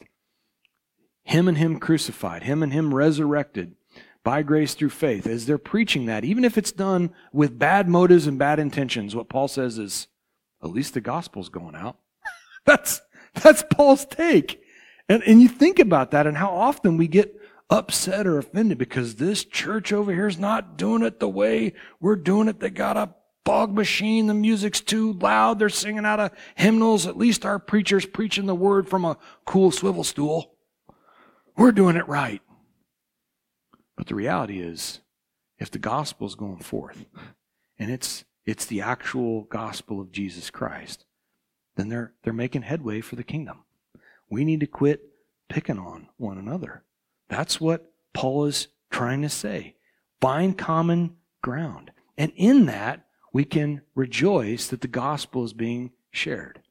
Him 1.23 1.47
and 1.47 1.57
Him 1.57 1.79
crucified, 1.79 2.43
Him 2.43 2.63
and 2.63 2.73
Him 2.73 2.93
resurrected 2.93 3.75
by 4.23 4.43
grace 4.43 4.75
through 4.75 4.89
faith, 4.89 5.25
as 5.25 5.45
they're 5.45 5.57
preaching 5.57 6.05
that, 6.05 6.23
even 6.23 6.45
if 6.45 6.57
it's 6.57 6.71
done 6.71 7.11
with 7.33 7.57
bad 7.57 7.89
motives 7.89 8.27
and 8.27 8.37
bad 8.37 8.59
intentions, 8.59 9.15
what 9.15 9.29
Paul 9.29 9.47
says 9.47 9.77
is, 9.77 10.07
at 10.63 10.69
least 10.69 10.93
the 10.93 11.01
gospel's 11.01 11.49
going 11.49 11.75
out. 11.75 11.97
that's, 12.65 13.01
that's 13.33 13.63
Paul's 13.71 14.05
take. 14.05 14.61
And, 15.09 15.23
and 15.23 15.41
you 15.41 15.47
think 15.47 15.79
about 15.79 16.11
that 16.11 16.27
and 16.27 16.37
how 16.37 16.51
often 16.51 16.97
we 16.97 17.07
get 17.07 17.35
upset 17.71 18.27
or 18.27 18.37
offended 18.37 18.77
because 18.77 19.15
this 19.15 19.45
church 19.45 19.93
over 19.93 20.13
here 20.13 20.27
is 20.27 20.37
not 20.37 20.77
doing 20.77 21.01
it 21.01 21.19
the 21.19 21.29
way 21.29 21.73
we're 22.01 22.17
doing 22.17 22.49
it. 22.49 22.59
They 22.59 22.69
got 22.69 22.97
a 22.97 23.15
fog 23.45 23.73
machine. 23.73 24.27
The 24.27 24.33
music's 24.33 24.81
too 24.81 25.13
loud. 25.13 25.57
They're 25.57 25.69
singing 25.69 26.05
out 26.05 26.19
of 26.19 26.31
hymnals. 26.55 27.07
At 27.07 27.17
least 27.17 27.45
our 27.45 27.57
preacher's 27.57 28.05
preaching 28.05 28.45
the 28.45 28.53
word 28.53 28.89
from 28.89 29.05
a 29.05 29.17
cool 29.45 29.71
swivel 29.71 30.03
stool. 30.03 30.53
We're 31.55 31.71
doing 31.71 31.95
it 31.95 32.07
right. 32.07 32.41
But 33.95 34.07
the 34.07 34.15
reality 34.15 34.59
is, 34.59 34.99
if 35.57 35.71
the 35.71 35.79
gospel 35.79 36.27
is 36.27 36.35
going 36.35 36.59
forth 36.59 37.05
and 37.79 37.89
it's, 37.89 38.25
it's 38.45 38.65
the 38.65 38.81
actual 38.81 39.43
gospel 39.43 40.01
of 40.01 40.11
Jesus 40.11 40.49
Christ, 40.49 41.05
then 41.77 41.89
they're, 41.89 42.13
they're 42.23 42.33
making 42.33 42.63
headway 42.63 42.99
for 42.99 43.15
the 43.15 43.23
kingdom. 43.23 43.63
We 44.29 44.43
need 44.43 44.59
to 44.61 44.67
quit 44.67 45.01
picking 45.49 45.77
on 45.77 46.09
one 46.17 46.37
another. 46.37 46.83
That's 47.31 47.61
what 47.61 47.89
Paul 48.11 48.43
is 48.45 48.67
trying 48.89 49.21
to 49.21 49.29
say. 49.29 49.75
Find 50.19 50.57
common 50.57 51.15
ground. 51.41 51.91
And 52.17 52.33
in 52.35 52.65
that, 52.65 53.05
we 53.31 53.45
can 53.45 53.83
rejoice 53.95 54.67
that 54.67 54.81
the 54.81 54.89
gospel 54.89 55.45
is 55.45 55.53
being 55.53 55.91
shared. 56.11 56.61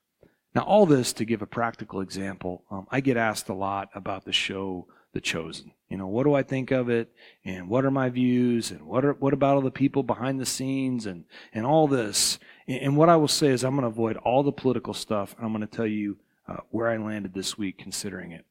Now, 0.55 0.63
all 0.65 0.85
this 0.85 1.15
to 1.15 1.25
give 1.25 1.41
a 1.41 1.47
practical 1.47 2.03
example, 2.03 2.65
um, 2.71 2.87
I 2.91 3.01
get 3.01 3.17
asked 3.17 3.49
a 3.49 3.55
lot 3.55 3.89
about 3.95 4.27
the 4.27 4.35
show 4.35 4.87
The 5.15 5.23
Chosen. 5.23 5.73
You 5.89 5.97
know, 5.97 6.09
what 6.09 6.25
do 6.25 6.35
I 6.35 6.43
think 6.43 6.73
of 6.73 6.91
it? 6.91 7.11
And 7.43 7.71
what 7.71 7.87
are 7.87 7.91
my 7.91 8.11
views? 8.11 8.71
And 8.71 8.83
what 8.83 9.03
are, 9.07 9.15
what 9.15 9.33
about 9.33 9.55
all 9.55 9.63
the 9.63 9.71
people 9.71 10.03
behind 10.03 10.39
the 10.39 10.47
scenes 10.47 11.07
and, 11.07 11.25
and 11.55 11.65
all 11.65 11.89
this? 11.89 12.39
And, 12.69 12.83
and 12.83 12.97
what 12.99 13.09
I 13.09 13.17
will 13.17 13.29
say 13.29 13.47
is 13.47 13.65
I'm 13.65 13.77
going 13.77 13.83
to 13.83 13.89
avoid 13.89 14.19
all 14.19 14.43
the 14.43 14.53
political 14.53 14.93
stuff. 14.93 15.35
And 15.39 15.47
I'm 15.47 15.55
going 15.55 15.67
to 15.67 15.75
tell 15.75 15.87
you 15.87 16.19
uh, 16.47 16.59
where 16.69 16.89
I 16.89 16.99
landed 16.99 17.33
this 17.33 17.57
week 17.57 17.79
considering 17.79 18.33
it 18.33 18.45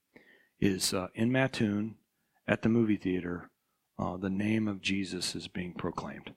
is 0.59 0.93
uh, 0.93 1.07
in 1.15 1.31
Mattoon 1.31 1.95
at 2.49 2.63
the 2.63 2.69
movie 2.69 2.97
theater, 2.97 3.51
uh, 3.99 4.17
the 4.17 4.29
name 4.29 4.67
of 4.67 4.81
Jesus 4.81 5.35
is 5.35 5.47
being 5.47 5.73
proclaimed. 5.73 6.33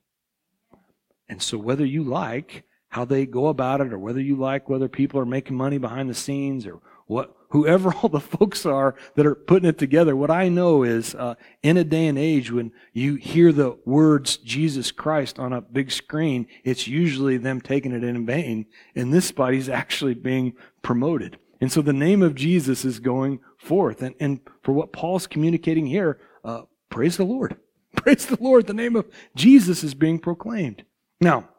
And 1.27 1.41
so, 1.43 1.57
whether 1.57 1.87
you 1.87 2.05
like 2.05 2.65
how 2.91 3.07
they 3.07 3.25
go 3.25 3.47
about 3.47 3.81
it, 3.81 3.95
or 3.95 3.99
whether 3.99 4.21
you 4.21 4.37
like 4.37 4.69
whether 4.69 4.89
people 4.89 5.19
are 5.19 5.25
making 5.25 5.57
money 5.57 5.79
behind 5.79 6.11
the 6.11 6.15
scenes, 6.15 6.67
or 6.67 6.81
what, 7.07 7.35
whoever 7.49 7.95
all 7.95 8.11
the 8.11 8.21
folks 8.21 8.67
are 8.67 8.95
that 9.15 9.25
are 9.25 9.35
putting 9.35 9.69
it 9.69 9.79
together, 9.79 10.15
what 10.15 10.31
I 10.31 10.51
know 10.51 10.83
is 10.83 11.15
uh, 11.15 11.37
in 11.63 11.79
a 11.79 11.85
day 11.85 12.07
and 12.07 12.19
age 12.19 12.53
when 12.53 12.73
you 12.93 13.15
hear 13.15 13.51
the 13.51 13.79
words 13.87 14.37
Jesus 14.37 14.93
Christ 14.93 15.39
on 15.39 15.55
a 15.55 15.63
big 15.63 15.91
screen, 15.91 16.47
it's 16.63 16.87
usually 16.87 17.39
them 17.39 17.63
taking 17.63 17.93
it 17.93 18.05
in 18.05 18.27
vain, 18.27 18.67
and 18.95 19.15
this 19.15 19.33
body's 19.33 19.71
actually 19.71 20.15
being 20.15 20.53
promoted. 20.83 21.39
And 21.63 21.73
so 21.73 21.81
the 21.81 21.95
name 21.95 22.23
of 22.23 22.35
Jesus 22.35 22.85
is 22.85 22.99
going 22.99 23.39
forth. 23.63 24.03
And, 24.03 24.15
and 24.21 24.41
for 24.63 24.73
what 24.73 24.93
Paul's 24.93 25.27
communicating 25.27 25.87
here, 25.87 26.19
uh, 26.45 26.63
praise 26.91 27.17
the 27.17 27.25
Lord. 27.25 27.57
Praise 27.97 28.25
the 28.25 28.39
Lord. 28.41 28.67
The 28.67 28.75
name 28.75 28.97
of 28.97 29.09
Jesus 29.37 29.85
is 29.85 29.93
being 29.93 30.19
proclaimed. 30.19 30.83
Now, 31.21 31.51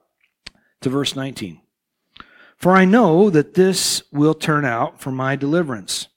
to 0.81 0.89
verse 0.89 1.15
19. 1.15 1.61
For 2.57 2.75
I 2.75 2.85
know 2.85 3.29
that 3.29 3.53
this 3.53 4.03
will 4.11 4.33
turn 4.33 4.65
out 4.65 4.99
for 4.99 5.11
my 5.11 5.35
deliverance. 5.35 6.07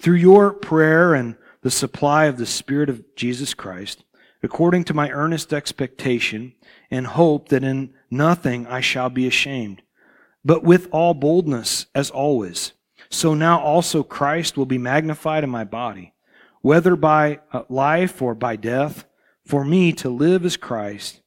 Through 0.00 0.16
your 0.16 0.52
prayer 0.52 1.14
and 1.14 1.36
the 1.62 1.70
supply 1.70 2.24
of 2.24 2.38
the 2.38 2.46
Spirit 2.46 2.88
of 2.88 3.04
Jesus 3.16 3.52
Christ, 3.52 4.02
according 4.42 4.84
to 4.84 4.94
my 4.94 5.10
earnest 5.10 5.52
expectation 5.52 6.54
and 6.90 7.06
hope 7.06 7.50
that 7.50 7.62
in 7.62 7.92
nothing 8.10 8.66
I 8.66 8.80
shall 8.80 9.10
be 9.10 9.26
ashamed, 9.26 9.82
but 10.42 10.64
with 10.64 10.88
all 10.90 11.12
boldness 11.12 11.86
as 11.94 12.10
always. 12.10 12.72
So 13.10 13.34
now 13.34 13.60
also 13.60 14.02
Christ 14.02 14.56
will 14.56 14.66
be 14.66 14.78
magnified 14.78 15.44
in 15.44 15.50
my 15.50 15.64
body, 15.64 16.14
whether 16.62 16.96
by 16.96 17.40
uh, 17.52 17.62
life 17.68 18.22
or 18.22 18.34
by 18.34 18.56
death. 18.56 19.04
For 19.44 19.64
me 19.64 19.92
to 19.94 20.08
live 20.08 20.44
is 20.44 20.56
Christ, 20.56 21.22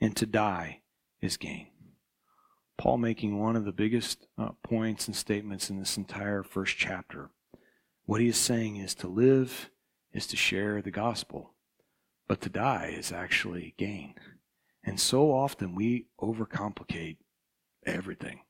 and 0.00 0.14
to 0.16 0.26
die 0.26 0.82
is 1.20 1.36
gain. 1.36 1.68
Paul 2.76 2.98
making 2.98 3.38
one 3.38 3.56
of 3.56 3.64
the 3.64 3.72
biggest 3.72 4.26
uh, 4.38 4.50
points 4.62 5.06
and 5.06 5.16
statements 5.16 5.70
in 5.70 5.78
this 5.78 5.96
entire 5.96 6.42
first 6.42 6.76
chapter. 6.76 7.30
What 8.06 8.20
he 8.20 8.28
is 8.28 8.36
saying 8.36 8.76
is 8.76 8.94
to 8.96 9.08
live 9.08 9.70
is 10.12 10.26
to 10.28 10.36
share 10.36 10.82
the 10.82 10.90
gospel, 10.90 11.54
but 12.28 12.40
to 12.42 12.48
die 12.48 12.94
is 12.96 13.12
actually 13.12 13.74
gain. 13.78 14.14
And 14.84 15.00
so 15.00 15.32
often 15.32 15.74
we 15.74 16.06
overcomplicate 16.20 17.16
everything. 17.86 18.40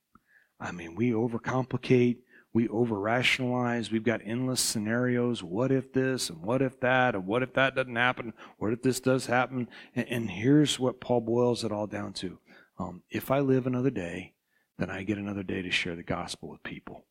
I 0.58 0.72
mean, 0.72 0.96
we 0.96 1.10
overcomplicate, 1.12 2.18
we 2.54 2.68
over 2.68 2.98
rationalize, 2.98 3.90
we've 3.90 4.04
got 4.04 4.22
endless 4.24 4.60
scenarios. 4.60 5.42
What 5.42 5.72
if 5.72 5.92
this, 5.92 6.30
and 6.30 6.40
what 6.40 6.62
if 6.62 6.80
that, 6.80 7.14
and 7.14 7.26
what 7.26 7.42
if 7.42 7.52
that 7.54 7.74
doesn't 7.74 7.96
happen? 7.96 8.32
What 8.58 8.72
if 8.72 8.80
this 8.80 9.00
does 9.00 9.26
happen? 9.26 9.68
And, 9.94 10.08
and 10.08 10.30
here's 10.30 10.78
what 10.78 11.00
Paul 11.00 11.20
boils 11.20 11.64
it 11.64 11.72
all 11.72 11.88
down 11.88 12.12
to 12.14 12.38
um, 12.78 13.02
if 13.10 13.30
I 13.30 13.40
live 13.40 13.66
another 13.66 13.90
day, 13.90 14.32
then 14.78 14.90
I 14.90 15.02
get 15.02 15.18
another 15.18 15.42
day 15.42 15.62
to 15.62 15.70
share 15.70 15.94
the 15.94 16.02
gospel 16.02 16.48
with 16.48 16.62
people. 16.62 17.04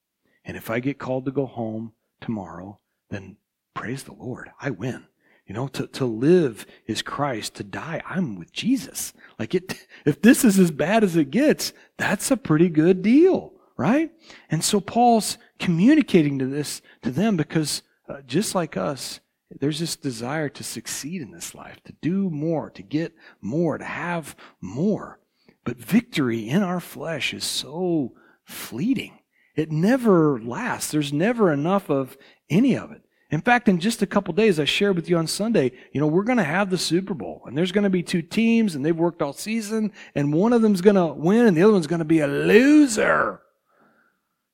And 0.46 0.58
if 0.58 0.70
I 0.70 0.80
get 0.80 0.98
called 0.98 1.26
to 1.26 1.32
go 1.32 1.46
home 1.46 1.94
tomorrow, 2.20 2.80
then 3.10 3.38
praise 3.74 4.04
the 4.04 4.14
Lord, 4.14 4.50
I 4.60 4.70
win. 4.70 5.06
You 5.46 5.54
know, 5.54 5.68
to, 5.70 5.88
to 5.88 6.06
live 6.06 6.66
is 6.88 7.02
Christ. 7.02 7.56
To 7.56 7.64
die, 7.64 8.02
I'm 8.06 8.38
with 8.38 8.54
Jesus. 8.54 9.12
Like 9.38 9.54
it, 9.54 9.88
if 10.06 10.22
this 10.22 10.46
is 10.46 10.58
as 10.58 10.72
bad 10.72 11.04
as 11.04 11.18
it 11.18 11.32
gets, 11.32 11.74
that's 11.98 12.32
a 12.32 12.38
pretty 12.38 12.70
good 12.70 13.02
deal, 13.02 13.54
right? 13.78 14.12
And 14.50 14.64
so 14.64 14.80
Paul's 14.80 15.38
communicating 15.60 16.40
to 16.40 16.46
this 16.46 16.82
to 17.02 17.12
them 17.12 17.38
because 17.38 17.84
uh, 18.08 18.22
just 18.26 18.56
like 18.56 18.78
us, 18.78 19.20
there's 19.60 19.80
this 19.80 19.96
desire 19.96 20.50
to 20.50 20.64
succeed 20.64 21.22
in 21.22 21.32
this 21.32 21.54
life, 21.54 21.82
to 21.86 21.94
do 22.02 22.30
more, 22.30 22.70
to 22.72 22.82
get 22.82 23.14
more, 23.42 23.78
to 23.78 23.86
have 23.86 24.36
more. 24.62 25.20
But 25.64 25.78
victory 25.78 26.50
in 26.50 26.64
our 26.64 26.80
flesh 26.80 27.34
is 27.34 27.44
so 27.44 28.14
fleeting. 28.44 29.20
It 29.56 29.72
never 29.72 30.40
lasts. 30.40 30.92
There's 30.92 31.14
never 31.14 31.52
enough 31.52 31.90
of 31.90 32.18
any 32.50 32.76
of 32.76 32.92
it. 32.92 33.04
In 33.30 33.42
fact, 33.42 33.68
in 33.68 33.80
just 33.80 34.02
a 34.02 34.08
couple 34.08 34.34
days, 34.34 34.60
I 34.60 34.66
shared 34.66 34.96
with 34.96 35.10
you 35.10 35.18
on 35.18 35.26
Sunday, 35.26 35.72
you 35.92 36.00
know, 36.00 36.08
we're 36.08 36.24
going 36.24 36.38
to 36.38 36.44
have 36.44 36.70
the 36.70 36.78
Super 36.78 37.14
Bowl, 37.16 37.42
and 37.46 37.58
there's 37.58 37.72
going 37.72 37.84
to 37.84 37.90
be 37.90 38.04
two 38.04 38.22
teams, 38.22 38.76
and 38.76 38.86
they've 38.86 38.96
worked 38.96 39.24
all 39.24 39.34
season, 39.34 39.92
and 40.14 40.34
one 40.34 40.54
of 40.54 40.62
them's 40.62 40.82
going 40.82 40.98
to 40.98 41.08
win, 41.08 41.48
and 41.48 41.58
the 41.58 41.64
other 41.64 41.74
one's 41.74 41.88
going 41.88 42.00
to 42.00 42.06
be 42.06 42.20
a 42.20 42.28
loser. 42.28 43.42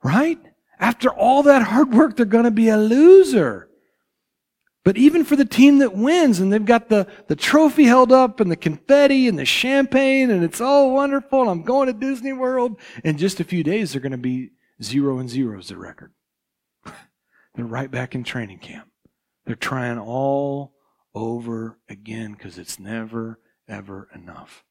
Right? 0.03 0.39
After 0.79 1.09
all 1.09 1.43
that 1.43 1.63
hard 1.63 1.93
work, 1.93 2.15
they're 2.15 2.25
going 2.25 2.45
to 2.45 2.51
be 2.51 2.69
a 2.69 2.77
loser. 2.77 3.69
But 4.85 4.97
even 4.97 5.25
for 5.25 5.35
the 5.35 5.45
team 5.45 5.79
that 5.79 5.93
wins, 5.93 6.39
and 6.39 6.51
they've 6.51 6.65
got 6.65 6.89
the, 6.89 7.05
the 7.27 7.35
trophy 7.35 7.83
held 7.83 8.11
up, 8.11 8.39
and 8.39 8.49
the 8.49 8.55
confetti, 8.55 9.27
and 9.27 9.37
the 9.37 9.45
champagne, 9.45 10.31
and 10.31 10.43
it's 10.43 10.61
all 10.61 10.93
wonderful, 10.93 11.41
and 11.41 11.49
I'm 11.49 11.63
going 11.63 11.87
to 11.87 11.93
Disney 11.93 12.33
World, 12.33 12.79
in 13.03 13.17
just 13.17 13.39
a 13.39 13.43
few 13.43 13.61
days, 13.61 13.91
they're 13.91 14.01
going 14.01 14.13
to 14.13 14.17
be 14.17 14.51
zero 14.81 15.19
and 15.19 15.29
zero 15.29 15.59
as 15.59 15.67
the 15.67 15.77
record. 15.77 16.13
They're 17.55 17.65
right 17.65 17.91
back 17.91 18.15
in 18.15 18.23
training 18.23 18.59
camp. 18.59 18.89
They're 19.45 19.55
trying 19.55 19.97
all 19.97 20.73
over 21.13 21.77
again 21.89 22.33
because 22.33 22.57
it's 22.57 22.79
never, 22.79 23.39
ever 23.67 24.07
enough. 24.15 24.63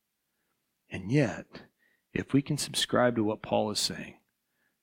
And 0.91 1.13
yet, 1.13 1.47
if 2.15 2.33
we 2.33 2.41
can 2.41 2.57
subscribe 2.57 3.17
to 3.17 3.25
what 3.25 3.43
Paul 3.43 3.71
is 3.71 3.79
saying, 3.79 4.15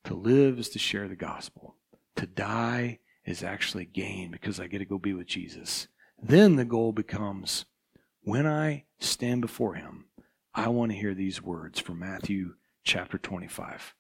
to 0.05 0.13
live 0.13 0.59
is 0.59 0.69
to 0.69 0.79
share 0.79 1.07
the 1.07 1.15
gospel, 1.15 1.75
to 2.15 2.25
die 2.25 2.99
is 3.25 3.43
actually 3.43 3.85
gain 3.85 4.31
because 4.31 4.59
I 4.59 4.67
get 4.67 4.79
to 4.79 4.85
go 4.85 4.97
be 4.97 5.13
with 5.13 5.27
Jesus. 5.27 5.87
Then 6.21 6.55
the 6.55 6.65
goal 6.65 6.91
becomes 6.91 7.65
when 8.21 8.47
I 8.47 8.85
stand 8.99 9.41
before 9.41 9.75
him, 9.75 10.05
I 10.53 10.69
want 10.69 10.91
to 10.91 10.97
hear 10.97 11.13
these 11.13 11.41
words 11.41 11.79
from 11.79 11.99
Matthew 11.99 12.53
chapter 12.83 13.17
25. 13.17 13.93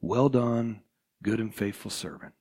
Well 0.00 0.28
done, 0.28 0.82
good 1.22 1.40
and 1.40 1.54
faithful 1.54 1.90
servant. 1.90 2.34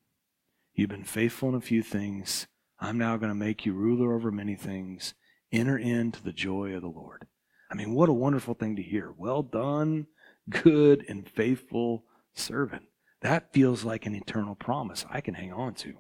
You've 0.73 0.89
been 0.89 1.03
faithful 1.03 1.49
in 1.49 1.55
a 1.55 1.61
few 1.61 1.83
things. 1.83 2.47
I'm 2.79 2.97
now 2.97 3.17
going 3.17 3.29
to 3.29 3.35
make 3.35 3.65
you 3.65 3.73
ruler 3.73 4.13
over 4.13 4.31
many 4.31 4.55
things. 4.55 5.13
Enter 5.51 5.77
into 5.77 6.23
the 6.23 6.33
joy 6.33 6.73
of 6.75 6.81
the 6.81 6.87
Lord. 6.87 7.27
I 7.71 7.75
mean, 7.75 7.93
what 7.93 8.09
a 8.09 8.13
wonderful 8.13 8.53
thing 8.53 8.75
to 8.75 8.81
hear. 8.81 9.13
Well 9.17 9.43
done, 9.43 10.07
good 10.49 11.05
and 11.07 11.27
faithful 11.27 12.05
servant. 12.35 12.83
That 13.21 13.53
feels 13.53 13.83
like 13.83 14.05
an 14.05 14.15
eternal 14.15 14.55
promise 14.55 15.05
I 15.09 15.21
can 15.21 15.33
hang 15.33 15.51
on 15.51 15.73
to. 15.75 15.95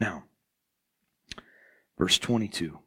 Now, 0.00 0.24
verse 1.98 2.18
22. 2.18 2.78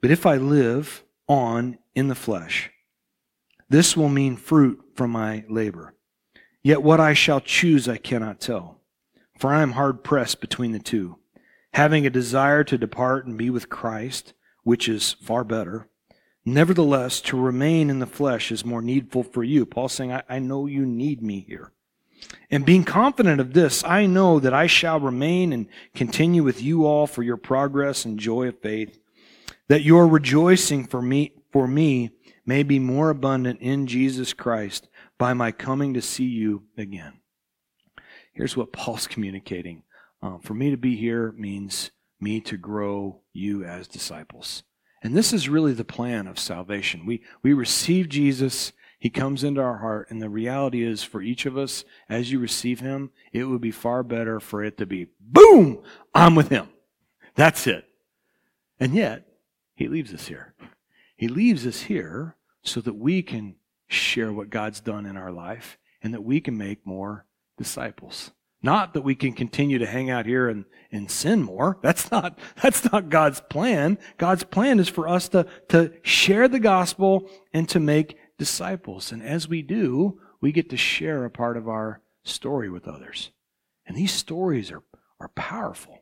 But 0.00 0.10
if 0.10 0.26
I 0.26 0.36
live 0.36 1.04
on 1.28 1.78
in 1.94 2.08
the 2.08 2.14
flesh, 2.14 2.70
this 3.68 3.96
will 3.96 4.08
mean 4.08 4.36
fruit 4.36 4.82
from 4.94 5.10
my 5.10 5.44
labor. 5.48 5.94
Yet 6.62 6.82
what 6.82 7.00
I 7.00 7.12
shall 7.12 7.40
choose 7.40 7.88
I 7.88 7.98
cannot 7.98 8.40
tell, 8.40 8.80
for 9.38 9.52
I 9.52 9.62
am 9.62 9.72
hard 9.72 10.02
pressed 10.02 10.40
between 10.40 10.72
the 10.72 10.78
two, 10.78 11.18
having 11.74 12.06
a 12.06 12.10
desire 12.10 12.64
to 12.64 12.78
depart 12.78 13.26
and 13.26 13.36
be 13.36 13.50
with 13.50 13.68
Christ, 13.68 14.32
which 14.62 14.88
is 14.88 15.16
far 15.22 15.44
better. 15.44 15.88
Nevertheless, 16.44 17.20
to 17.22 17.40
remain 17.40 17.88
in 17.88 18.00
the 18.00 18.06
flesh 18.06 18.52
is 18.52 18.64
more 18.64 18.82
needful 18.82 19.22
for 19.22 19.42
you. 19.42 19.64
Paul's 19.64 19.94
saying, 19.94 20.12
I, 20.12 20.22
I 20.28 20.38
know 20.40 20.66
you 20.66 20.84
need 20.84 21.22
me 21.22 21.40
here. 21.40 21.72
And 22.50 22.66
being 22.66 22.84
confident 22.84 23.40
of 23.40 23.54
this, 23.54 23.82
I 23.84 24.06
know 24.06 24.38
that 24.40 24.52
I 24.52 24.66
shall 24.66 25.00
remain 25.00 25.52
and 25.52 25.66
continue 25.94 26.42
with 26.42 26.62
you 26.62 26.86
all 26.86 27.06
for 27.06 27.22
your 27.22 27.36
progress 27.36 28.04
and 28.04 28.18
joy 28.18 28.48
of 28.48 28.60
faith, 28.60 28.98
that 29.68 29.82
your 29.82 30.06
rejoicing 30.06 30.86
for 30.86 31.00
me, 31.00 31.32
for 31.50 31.66
me 31.66 32.10
may 32.44 32.62
be 32.62 32.78
more 32.78 33.10
abundant 33.10 33.60
in 33.60 33.86
Jesus 33.86 34.32
Christ 34.32 34.88
by 35.18 35.32
my 35.32 35.50
coming 35.50 35.94
to 35.94 36.02
see 36.02 36.24
you 36.24 36.64
again. 36.76 37.14
Here's 38.32 38.56
what 38.56 38.72
Paul's 38.72 39.06
communicating. 39.08 39.82
Um, 40.22 40.40
for 40.40 40.54
me 40.54 40.70
to 40.70 40.76
be 40.76 40.96
here 40.96 41.32
means 41.32 41.90
me 42.20 42.40
to 42.42 42.56
grow 42.56 43.20
you 43.32 43.64
as 43.64 43.88
disciples. 43.88 44.62
And 45.04 45.14
this 45.14 45.32
is 45.32 45.48
really 45.48 45.72
the 45.72 45.84
plan 45.84 46.26
of 46.26 46.38
salvation. 46.38 47.06
We, 47.06 47.22
we 47.42 47.52
receive 47.52 48.08
Jesus 48.08 48.72
he 49.04 49.10
comes 49.10 49.44
into 49.44 49.60
our 49.60 49.76
heart, 49.76 50.08
and 50.08 50.22
the 50.22 50.30
reality 50.30 50.82
is 50.82 51.02
for 51.02 51.20
each 51.20 51.44
of 51.44 51.58
us, 51.58 51.84
as 52.08 52.32
you 52.32 52.38
receive 52.38 52.80
Him, 52.80 53.10
it 53.34 53.44
would 53.44 53.60
be 53.60 53.70
far 53.70 54.02
better 54.02 54.40
for 54.40 54.64
it 54.64 54.78
to 54.78 54.86
be, 54.86 55.08
boom, 55.20 55.82
I'm 56.14 56.34
with 56.34 56.48
Him. 56.48 56.70
That's 57.34 57.66
it. 57.66 57.86
And 58.80 58.94
yet, 58.94 59.28
He 59.74 59.88
leaves 59.88 60.14
us 60.14 60.28
here. 60.28 60.54
He 61.18 61.28
leaves 61.28 61.66
us 61.66 61.82
here 61.82 62.36
so 62.62 62.80
that 62.80 62.94
we 62.94 63.22
can 63.22 63.56
share 63.88 64.32
what 64.32 64.48
God's 64.48 64.80
done 64.80 65.04
in 65.04 65.18
our 65.18 65.30
life 65.30 65.76
and 66.02 66.14
that 66.14 66.24
we 66.24 66.40
can 66.40 66.56
make 66.56 66.86
more 66.86 67.26
disciples. 67.58 68.30
Not 68.64 68.94
that 68.94 69.02
we 69.02 69.14
can 69.14 69.34
continue 69.34 69.76
to 69.76 69.86
hang 69.86 70.08
out 70.08 70.24
here 70.24 70.48
and, 70.48 70.64
and 70.90 71.10
sin 71.10 71.42
more. 71.42 71.76
That's 71.82 72.10
not, 72.10 72.38
that's 72.62 72.90
not 72.90 73.10
God's 73.10 73.42
plan. 73.42 73.98
God's 74.16 74.42
plan 74.42 74.80
is 74.80 74.88
for 74.88 75.06
us 75.06 75.28
to, 75.28 75.46
to 75.68 75.92
share 76.00 76.48
the 76.48 76.58
gospel 76.58 77.28
and 77.52 77.68
to 77.68 77.78
make 77.78 78.16
disciples. 78.38 79.12
And 79.12 79.22
as 79.22 79.46
we 79.46 79.60
do, 79.60 80.18
we 80.40 80.50
get 80.50 80.70
to 80.70 80.78
share 80.78 81.26
a 81.26 81.30
part 81.30 81.58
of 81.58 81.68
our 81.68 82.00
story 82.24 82.70
with 82.70 82.88
others. 82.88 83.32
And 83.84 83.98
these 83.98 84.12
stories 84.12 84.72
are, 84.72 84.82
are 85.20 85.28
powerful. 85.28 86.00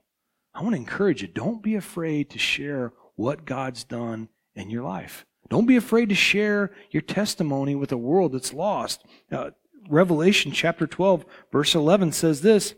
I 0.55 0.63
want 0.63 0.75
to 0.75 0.81
encourage 0.81 1.21
you 1.21 1.27
don't 1.27 1.65
be 1.65 1.75
afraid 1.75 2.31
to 2.31 2.39
share 2.39 2.93
what 3.17 3.45
God's 3.45 3.83
done 3.83 4.29
in 4.55 4.71
your 4.71 4.85
life. 4.85 5.27
Don't 5.49 5.67
be 5.67 5.77
afraid 5.77 6.11
to 6.11 6.15
share 6.15 6.71
your 6.93 7.03
testimony 7.03 7.75
with 7.75 7.91
a 7.91 7.97
world 7.97 8.33
that's 8.33 8.53
lost. 8.53 9.05
Uh, 9.33 9.51
Revelation 9.89 10.53
chapter 10.53 10.87
12, 10.87 11.25
verse 11.51 11.75
11 11.75 12.13
says 12.13 12.43
this 12.43 12.75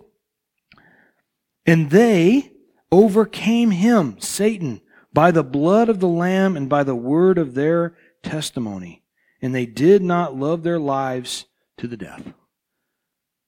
And 1.66 1.90
they 1.90 2.52
overcame 2.90 3.70
him, 3.70 4.20
Satan, 4.20 4.80
by 5.12 5.30
the 5.30 5.44
blood 5.44 5.88
of 5.88 6.00
the 6.00 6.08
Lamb 6.08 6.56
and 6.56 6.68
by 6.68 6.82
the 6.82 6.94
word 6.94 7.38
of 7.38 7.54
their 7.54 7.96
testimony 8.22 9.04
and 9.44 9.54
they 9.54 9.66
did 9.66 10.02
not 10.02 10.34
love 10.34 10.62
their 10.62 10.78
lives 10.78 11.44
to 11.76 11.86
the 11.86 11.98
death. 11.98 12.32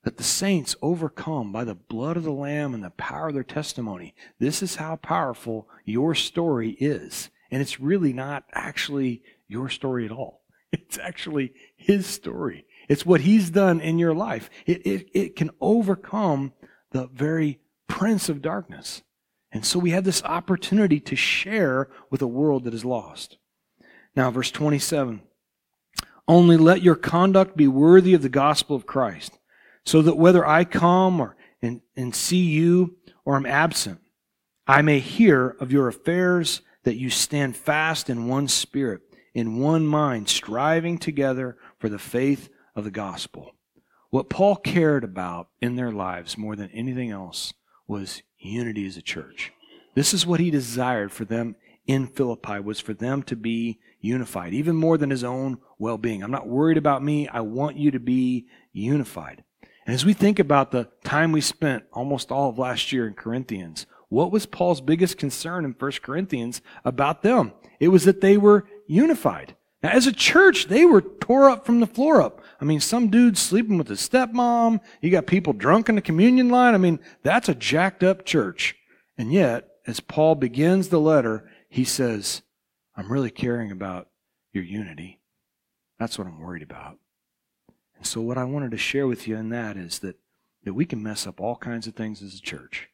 that 0.04 0.18
the 0.18 0.22
saints 0.22 0.76
overcome 0.82 1.50
by 1.50 1.64
the 1.64 1.74
blood 1.74 2.18
of 2.18 2.22
the 2.22 2.30
Lamb 2.30 2.74
and 2.74 2.84
the 2.84 2.90
power 2.90 3.28
of 3.28 3.34
their 3.34 3.42
testimony. 3.42 4.14
This 4.38 4.62
is 4.62 4.76
how 4.76 4.96
powerful 4.96 5.68
your 5.84 6.14
story 6.14 6.72
is. 6.78 7.30
And 7.50 7.60
it's 7.60 7.80
really 7.80 8.12
not 8.12 8.44
actually 8.52 9.22
your 9.48 9.70
story 9.70 10.04
at 10.04 10.12
all. 10.12 10.42
It's 10.72 10.98
actually 10.98 11.54
his 11.76 12.06
story. 12.06 12.66
It's 12.88 13.06
what 13.06 13.22
he's 13.22 13.50
done 13.50 13.80
in 13.80 13.98
your 13.98 14.14
life. 14.14 14.50
It, 14.66 14.86
it, 14.86 15.08
it 15.12 15.36
can 15.36 15.50
overcome 15.60 16.52
the 16.92 17.08
very 17.08 17.60
prince 17.88 18.28
of 18.28 18.42
darkness. 18.42 19.02
And 19.52 19.64
so 19.64 19.78
we 19.78 19.90
have 19.90 20.04
this 20.04 20.22
opportunity 20.22 21.00
to 21.00 21.16
share 21.16 21.88
with 22.10 22.22
a 22.22 22.26
world 22.26 22.64
that 22.64 22.74
is 22.74 22.84
lost. 22.84 23.38
Now, 24.14 24.30
verse 24.30 24.50
27 24.50 25.22
Only 26.28 26.56
let 26.56 26.82
your 26.82 26.96
conduct 26.96 27.56
be 27.56 27.68
worthy 27.68 28.14
of 28.14 28.22
the 28.22 28.28
gospel 28.28 28.76
of 28.76 28.86
Christ, 28.86 29.38
so 29.84 30.02
that 30.02 30.16
whether 30.16 30.46
I 30.46 30.64
come 30.64 31.20
or 31.20 31.36
and, 31.62 31.80
and 31.96 32.14
see 32.14 32.44
you 32.44 32.96
or 33.24 33.36
am 33.36 33.46
absent, 33.46 34.00
I 34.66 34.82
may 34.82 34.98
hear 34.98 35.56
of 35.60 35.72
your 35.72 35.88
affairs, 35.88 36.60
that 36.84 36.96
you 36.96 37.10
stand 37.10 37.56
fast 37.56 38.10
in 38.10 38.28
one 38.28 38.48
spirit, 38.48 39.02
in 39.34 39.58
one 39.58 39.86
mind, 39.86 40.28
striving 40.28 40.98
together 40.98 41.56
for 41.78 41.88
the 41.88 41.98
faith 41.98 42.48
of 42.76 42.84
the 42.84 42.90
gospel. 42.92 43.54
What 44.10 44.30
Paul 44.30 44.54
cared 44.54 45.02
about 45.02 45.48
in 45.60 45.74
their 45.74 45.90
lives 45.90 46.38
more 46.38 46.54
than 46.54 46.70
anything 46.70 47.10
else 47.10 47.52
was 47.88 48.22
unity 48.38 48.86
as 48.86 48.96
a 48.96 49.02
church. 49.02 49.52
This 49.94 50.14
is 50.14 50.26
what 50.26 50.40
he 50.40 50.50
desired 50.50 51.10
for 51.10 51.24
them 51.24 51.56
in 51.86 52.06
Philippi 52.06 52.60
was 52.60 52.80
for 52.80 52.94
them 52.94 53.22
to 53.24 53.36
be 53.36 53.78
unified, 54.00 54.52
even 54.52 54.76
more 54.76 54.98
than 54.98 55.10
his 55.10 55.24
own 55.24 55.58
well-being. 55.78 56.22
I'm 56.22 56.30
not 56.30 56.48
worried 56.48 56.76
about 56.76 57.02
me. 57.02 57.28
I 57.28 57.40
want 57.40 57.76
you 57.76 57.90
to 57.92 58.00
be 58.00 58.46
unified. 58.72 59.42
And 59.86 59.94
as 59.94 60.04
we 60.04 60.12
think 60.12 60.38
about 60.38 60.70
the 60.70 60.88
time 61.04 61.32
we 61.32 61.40
spent 61.40 61.84
almost 61.92 62.32
all 62.32 62.50
of 62.50 62.58
last 62.58 62.92
year 62.92 63.06
in 63.06 63.14
Corinthians, 63.14 63.86
what 64.08 64.32
was 64.32 64.46
Paul's 64.46 64.80
biggest 64.80 65.16
concern 65.16 65.64
in 65.64 65.72
1 65.72 65.92
Corinthians 66.02 66.60
about 66.84 67.22
them? 67.22 67.52
It 67.80 67.88
was 67.88 68.04
that 68.04 68.20
they 68.20 68.36
were 68.36 68.66
unified. 68.86 69.54
Now, 69.82 69.90
as 69.90 70.06
a 70.06 70.12
church, 70.12 70.68
they 70.68 70.84
were 70.84 71.02
tore 71.02 71.50
up 71.50 71.66
from 71.66 71.80
the 71.80 71.86
floor 71.86 72.22
up. 72.22 72.40
I 72.60 72.64
mean, 72.64 72.80
some 72.80 73.08
dude 73.08 73.36
sleeping 73.36 73.76
with 73.76 73.88
his 73.88 74.06
stepmom. 74.06 74.80
You 75.02 75.10
got 75.10 75.26
people 75.26 75.52
drunk 75.52 75.88
in 75.88 75.96
the 75.96 76.00
communion 76.00 76.48
line. 76.48 76.74
I 76.74 76.78
mean, 76.78 76.98
that's 77.22 77.48
a 77.48 77.54
jacked 77.54 78.02
up 78.02 78.24
church. 78.24 78.74
And 79.18 79.32
yet, 79.32 79.68
as 79.86 80.00
Paul 80.00 80.34
begins 80.34 80.88
the 80.88 81.00
letter, 81.00 81.48
he 81.68 81.84
says, 81.84 82.42
I'm 82.96 83.12
really 83.12 83.30
caring 83.30 83.70
about 83.70 84.08
your 84.52 84.64
unity. 84.64 85.20
That's 85.98 86.18
what 86.18 86.26
I'm 86.26 86.40
worried 86.40 86.62
about. 86.62 86.98
And 87.96 88.06
so, 88.06 88.20
what 88.20 88.38
I 88.38 88.44
wanted 88.44 88.70
to 88.72 88.78
share 88.78 89.06
with 89.06 89.28
you 89.28 89.36
in 89.36 89.50
that 89.50 89.76
is 89.76 89.98
that, 90.00 90.16
that 90.64 90.74
we 90.74 90.84
can 90.84 91.02
mess 91.02 91.26
up 91.26 91.40
all 91.40 91.56
kinds 91.56 91.86
of 91.86 91.94
things 91.94 92.22
as 92.22 92.34
a 92.34 92.40
church. 92.40 92.88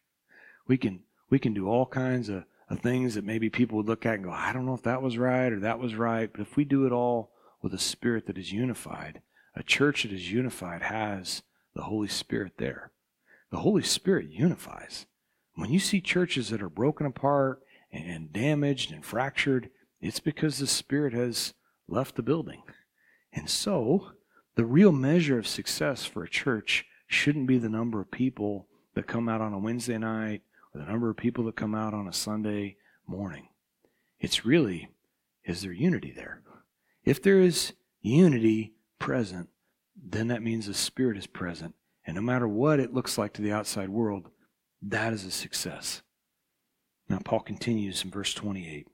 We 0.67 0.77
can, 0.77 1.01
we 1.31 1.39
can 1.39 1.55
do 1.55 1.69
all 1.69 1.87
kinds 1.87 2.29
of, 2.29 2.45
of 2.73 2.81
things 2.81 3.15
that 3.15 3.25
maybe 3.25 3.51
people 3.51 3.77
would 3.77 3.87
look 3.87 4.07
at 4.07 4.15
and 4.15 4.25
go, 4.25 4.31
I 4.31 4.53
don't 4.53 4.65
know 4.65 4.75
if 4.75 4.83
that 4.83 5.03
was 5.03 5.19
right 5.19 5.53
or 5.53 5.61
that 5.61 5.79
was 5.79 5.95
right. 5.95 6.31
But 6.33 6.41
if 6.41 6.57
we 6.57 6.65
do 6.65 6.87
it 6.87 6.93
all 6.93 7.31
with 7.61 7.75
a 7.75 7.79
spirit 7.79 8.27
that 8.27 8.39
is 8.39 8.51
unified, 8.51 9.21
a 9.55 9.63
church 9.63 10.03
that 10.03 10.13
is 10.13 10.33
unified 10.33 10.83
has 10.83 11.43
the 11.75 11.83
Holy 11.83 12.09
Spirit 12.09 12.55
there. 12.57 12.91
The 13.51 13.59
Holy 13.59 13.83
Spirit 13.83 14.31
unifies. 14.31 15.05
When 15.55 15.71
you 15.71 15.79
see 15.79 16.01
churches 16.01 16.49
that 16.49 16.63
are 16.63 16.71
broken 16.71 17.07
apart 17.07 17.61
and 17.93 18.33
damaged 18.33 18.91
and 18.91 19.05
fractured, 19.05 19.69
it's 20.01 20.21
because 20.21 20.59
the 20.59 20.67
Spirit 20.67 21.13
has 21.13 21.53
left 21.87 22.17
the 22.17 22.23
building. 22.23 22.63
And 23.35 23.51
so, 23.51 24.13
the 24.55 24.65
real 24.65 24.93
measure 24.93 25.39
of 25.39 25.47
success 25.47 26.07
for 26.07 26.25
a 26.25 26.29
church 26.29 26.87
shouldn't 27.07 27.47
be 27.47 27.59
the 27.59 27.69
number 27.69 28.01
of 28.01 28.11
people 28.11 28.67
that 28.95 29.07
come 29.07 29.29
out 29.29 29.43
on 29.43 29.53
a 29.53 29.59
Wednesday 29.59 29.99
night 29.99 30.43
or 30.75 30.81
the 30.81 30.91
number 30.91 31.11
of 31.11 31.17
people 31.17 31.45
that 31.45 31.57
come 31.57 31.75
out 31.75 31.95
on 31.95 32.09
a 32.09 32.13
Sunday 32.13 32.77
morning. 33.07 33.49
It's 34.21 34.45
really, 34.45 34.89
is 35.45 35.63
there 35.63 35.73
unity 35.73 36.13
there? 36.15 36.43
If 37.05 37.23
there 37.23 37.41
is 37.41 37.73
unity 38.01 38.75
present, 38.99 39.49
then 39.97 40.29
that 40.29 40.43
means 40.43 40.67
the 40.67 40.75
Spirit 40.75 41.17
is 41.17 41.27
present. 41.27 41.75
And 42.07 42.17
no 42.17 42.23
matter 42.23 42.49
what 42.49 42.81
it 42.81 42.95
looks 42.95 43.19
like 43.19 43.33
to 43.35 43.43
the 43.43 43.53
outside 43.53 43.89
world, 43.89 44.31
that 44.83 45.13
is 45.13 45.25
a 45.25 45.31
success. 45.31 46.03
Now, 47.09 47.19
Paul 47.25 47.41
continues 47.41 48.05
in 48.05 48.11
verse 48.11 48.35
28 48.35 48.89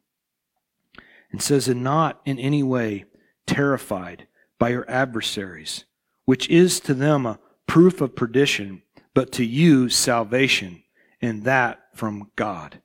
and 1.31 1.43
says, 1.43 1.69
And 1.69 1.83
not 1.83 2.21
in 2.25 2.39
any 2.39 2.63
way 2.63 3.05
terrified 3.47 4.27
by 4.59 4.71
your 4.71 4.89
adversaries, 4.91 5.85
which 6.25 6.49
is 6.49 6.81
to 6.81 6.95
them 6.95 7.27
a 7.27 7.39
proof 7.67 8.01
of 8.01 8.17
perdition, 8.17 8.83
but 9.15 9.33
to 9.33 9.45
you 9.45 9.89
salvation, 9.89 10.83
and 11.21 11.45
that 11.45 11.81
from 11.95 12.31
God. 12.37 12.81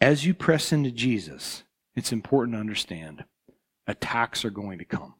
As 0.00 0.24
you 0.24 0.34
press 0.34 0.72
into 0.72 0.90
Jesus, 0.90 1.64
it's 1.94 2.12
important 2.12 2.54
to 2.54 2.60
understand 2.60 3.24
attacks 3.86 4.44
are 4.44 4.50
going 4.50 4.78
to 4.78 4.84
come. 4.84 5.14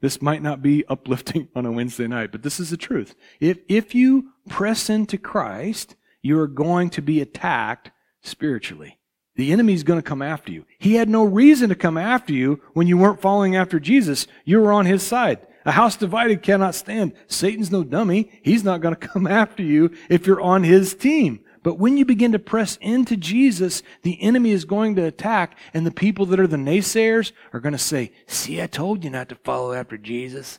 This 0.00 0.22
might 0.22 0.42
not 0.42 0.62
be 0.62 0.84
uplifting 0.86 1.48
on 1.54 1.66
a 1.66 1.72
Wednesday 1.72 2.06
night, 2.06 2.32
but 2.32 2.42
this 2.42 2.58
is 2.58 2.70
the 2.70 2.76
truth. 2.76 3.14
If, 3.38 3.58
if 3.68 3.94
you 3.94 4.30
press 4.48 4.90
into 4.90 5.18
Christ, 5.18 5.96
you 6.22 6.38
are 6.40 6.48
going 6.48 6.90
to 6.90 7.02
be 7.02 7.20
attacked 7.20 7.90
spiritually. 8.22 8.98
The 9.36 9.52
enemy 9.52 9.74
is 9.74 9.84
going 9.84 9.98
to 9.98 10.08
come 10.08 10.22
after 10.22 10.52
you. 10.52 10.66
He 10.78 10.94
had 10.94 11.08
no 11.08 11.24
reason 11.24 11.68
to 11.68 11.74
come 11.74 11.96
after 11.96 12.32
you 12.32 12.60
when 12.74 12.86
you 12.86 12.98
weren't 12.98 13.22
following 13.22 13.56
after 13.56 13.78
Jesus. 13.78 14.26
You 14.44 14.60
were 14.60 14.72
on 14.72 14.86
his 14.86 15.02
side. 15.02 15.46
A 15.64 15.72
house 15.72 15.96
divided 15.96 16.42
cannot 16.42 16.74
stand. 16.74 17.12
Satan's 17.26 17.70
no 17.70 17.84
dummy. 17.84 18.30
He's 18.42 18.64
not 18.64 18.80
going 18.80 18.94
to 18.98 19.08
come 19.08 19.26
after 19.26 19.62
you 19.62 19.90
if 20.08 20.26
you're 20.26 20.40
on 20.40 20.64
his 20.64 20.94
team. 20.94 21.40
But 21.62 21.78
when 21.78 21.98
you 21.98 22.06
begin 22.06 22.32
to 22.32 22.38
press 22.38 22.78
into 22.80 23.16
Jesus, 23.16 23.82
the 24.02 24.20
enemy 24.22 24.52
is 24.52 24.64
going 24.64 24.96
to 24.96 25.04
attack, 25.04 25.58
and 25.74 25.86
the 25.86 25.90
people 25.90 26.24
that 26.26 26.40
are 26.40 26.46
the 26.46 26.56
naysayers 26.56 27.32
are 27.52 27.60
going 27.60 27.72
to 27.72 27.78
say, 27.78 28.12
See, 28.26 28.62
I 28.62 28.66
told 28.66 29.04
you 29.04 29.10
not 29.10 29.28
to 29.28 29.34
follow 29.34 29.74
after 29.74 29.98
Jesus. 29.98 30.58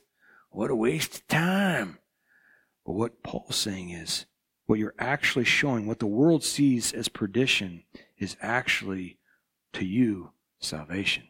What 0.51 0.69
a 0.69 0.75
waste 0.75 1.15
of 1.15 1.27
time. 1.27 1.97
But 2.85 2.93
what 2.93 3.23
Paul's 3.23 3.55
saying 3.55 3.89
is, 3.91 4.25
what 4.65 4.79
you're 4.79 4.93
actually 4.99 5.45
showing, 5.45 5.87
what 5.87 5.99
the 5.99 6.05
world 6.05 6.43
sees 6.43 6.93
as 6.93 7.07
perdition, 7.07 7.83
is 8.17 8.37
actually 8.41 9.17
to 9.73 9.85
you 9.85 10.31
salvation. 10.59 11.23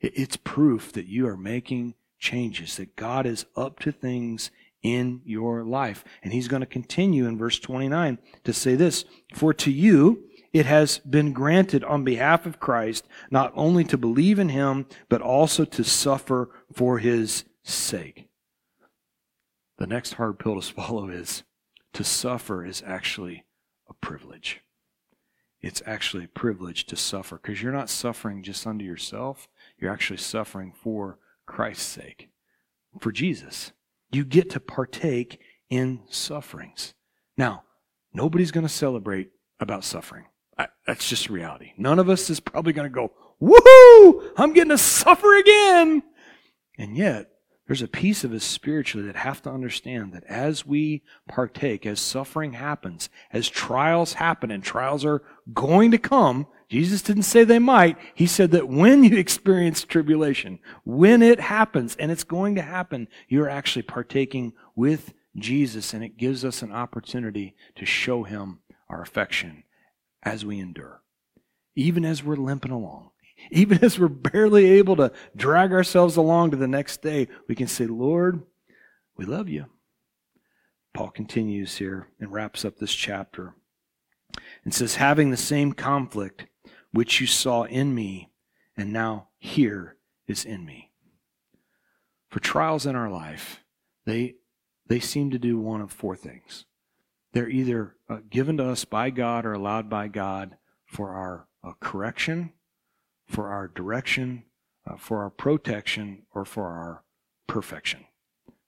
It's 0.00 0.36
proof 0.36 0.92
that 0.92 1.06
you 1.06 1.26
are 1.26 1.36
making 1.36 1.94
changes, 2.24 2.76
that 2.76 2.96
God 2.96 3.26
is 3.26 3.44
up 3.54 3.78
to 3.80 3.92
things 3.92 4.50
in 4.82 5.20
your 5.24 5.62
life. 5.62 6.04
And 6.22 6.32
he's 6.32 6.48
going 6.48 6.60
to 6.60 6.66
continue 6.66 7.26
in 7.26 7.38
verse 7.38 7.58
29 7.58 8.18
to 8.44 8.52
say 8.52 8.74
this 8.74 9.04
For 9.34 9.54
to 9.54 9.70
you 9.70 10.24
it 10.52 10.66
has 10.66 10.98
been 10.98 11.32
granted 11.32 11.84
on 11.84 12.04
behalf 12.04 12.46
of 12.46 12.60
Christ 12.60 13.06
not 13.30 13.52
only 13.54 13.84
to 13.84 13.98
believe 13.98 14.38
in 14.38 14.48
him, 14.48 14.86
but 15.08 15.20
also 15.20 15.64
to 15.64 15.84
suffer 15.84 16.48
for 16.72 16.98
his 16.98 17.44
sake. 17.62 18.28
The 19.78 19.86
next 19.86 20.14
hard 20.14 20.38
pill 20.38 20.54
to 20.54 20.62
swallow 20.66 21.08
is 21.08 21.42
to 21.92 22.04
suffer 22.04 22.64
is 22.64 22.82
actually 22.86 23.44
a 23.88 23.94
privilege. 23.94 24.60
It's 25.60 25.82
actually 25.86 26.24
a 26.24 26.28
privilege 26.28 26.84
to 26.86 26.96
suffer 26.96 27.36
because 27.36 27.62
you're 27.62 27.72
not 27.72 27.90
suffering 27.90 28.42
just 28.42 28.66
unto 28.66 28.84
yourself, 28.84 29.48
you're 29.78 29.92
actually 29.92 30.18
suffering 30.18 30.72
for 30.72 31.18
Christ's 31.46 31.86
sake, 31.86 32.28
for 33.00 33.12
Jesus. 33.12 33.72
You 34.10 34.24
get 34.24 34.50
to 34.50 34.60
partake 34.60 35.40
in 35.70 36.00
sufferings. 36.08 36.94
Now, 37.36 37.64
nobody's 38.12 38.52
going 38.52 38.66
to 38.66 38.72
celebrate 38.72 39.30
about 39.60 39.84
suffering. 39.84 40.26
I, 40.56 40.68
that's 40.86 41.08
just 41.08 41.28
reality. 41.28 41.72
None 41.76 41.98
of 41.98 42.08
us 42.08 42.30
is 42.30 42.40
probably 42.40 42.72
going 42.72 42.90
to 42.90 42.94
go, 42.94 43.12
woohoo, 43.42 44.32
I'm 44.36 44.52
getting 44.52 44.70
to 44.70 44.78
suffer 44.78 45.36
again. 45.36 46.02
And 46.78 46.96
yet, 46.96 47.30
there's 47.66 47.82
a 47.82 47.88
piece 47.88 48.24
of 48.24 48.32
us 48.32 48.44
spiritually 48.44 49.06
that 49.06 49.16
have 49.16 49.40
to 49.42 49.50
understand 49.50 50.12
that 50.12 50.24
as 50.24 50.66
we 50.66 51.02
partake, 51.26 51.86
as 51.86 51.98
suffering 51.98 52.52
happens, 52.52 53.08
as 53.32 53.48
trials 53.48 54.14
happen, 54.14 54.50
and 54.50 54.62
trials 54.62 55.04
are 55.04 55.22
going 55.52 55.90
to 55.90 55.98
come, 55.98 56.46
Jesus 56.68 57.00
didn't 57.00 57.22
say 57.22 57.42
they 57.42 57.58
might. 57.58 57.96
He 58.14 58.26
said 58.26 58.50
that 58.50 58.68
when 58.68 59.02
you 59.02 59.16
experience 59.18 59.82
tribulation, 59.84 60.58
when 60.84 61.22
it 61.22 61.40
happens, 61.40 61.96
and 61.96 62.10
it's 62.10 62.24
going 62.24 62.54
to 62.56 62.62
happen, 62.62 63.08
you're 63.28 63.48
actually 63.48 63.82
partaking 63.82 64.52
with 64.76 65.14
Jesus, 65.36 65.94
and 65.94 66.04
it 66.04 66.18
gives 66.18 66.44
us 66.44 66.60
an 66.60 66.72
opportunity 66.72 67.56
to 67.76 67.86
show 67.86 68.24
him 68.24 68.60
our 68.90 69.00
affection 69.00 69.64
as 70.22 70.44
we 70.44 70.60
endure. 70.60 71.02
Even 71.74 72.04
as 72.04 72.22
we're 72.22 72.36
limping 72.36 72.70
along, 72.70 73.10
even 73.50 73.82
as 73.84 73.98
we're 73.98 74.08
barely 74.08 74.66
able 74.72 74.96
to 74.96 75.12
drag 75.36 75.72
ourselves 75.72 76.16
along 76.16 76.50
to 76.50 76.56
the 76.56 76.68
next 76.68 77.02
day, 77.02 77.28
we 77.48 77.54
can 77.54 77.66
say, 77.66 77.86
Lord, 77.86 78.42
we 79.16 79.24
love 79.24 79.48
you. 79.48 79.66
Paul 80.92 81.10
continues 81.10 81.76
here 81.76 82.08
and 82.20 82.32
wraps 82.32 82.64
up 82.64 82.78
this 82.78 82.94
chapter 82.94 83.54
and 84.64 84.72
says, 84.72 84.96
having 84.96 85.30
the 85.30 85.36
same 85.36 85.72
conflict 85.72 86.46
which 86.92 87.20
you 87.20 87.26
saw 87.26 87.64
in 87.64 87.94
me, 87.94 88.30
and 88.76 88.92
now 88.92 89.28
here 89.38 89.96
is 90.26 90.44
in 90.44 90.64
me. 90.64 90.92
For 92.30 92.40
trials 92.40 92.86
in 92.86 92.96
our 92.96 93.10
life, 93.10 93.64
they, 94.06 94.36
they 94.86 95.00
seem 95.00 95.30
to 95.30 95.38
do 95.38 95.58
one 95.58 95.80
of 95.80 95.92
four 95.92 96.16
things. 96.16 96.64
They're 97.32 97.48
either 97.48 97.96
uh, 98.08 98.18
given 98.30 98.56
to 98.58 98.68
us 98.68 98.84
by 98.84 99.10
God 99.10 99.44
or 99.44 99.52
allowed 99.52 99.90
by 99.90 100.06
God 100.06 100.56
for 100.86 101.10
our 101.10 101.48
uh, 101.64 101.72
correction, 101.80 102.52
for 103.26 103.48
our 103.48 103.68
direction, 103.68 104.44
uh, 104.86 104.96
for 104.96 105.22
our 105.22 105.30
protection, 105.30 106.22
or 106.34 106.44
for 106.44 106.66
our 106.66 107.02
perfection. 107.46 108.04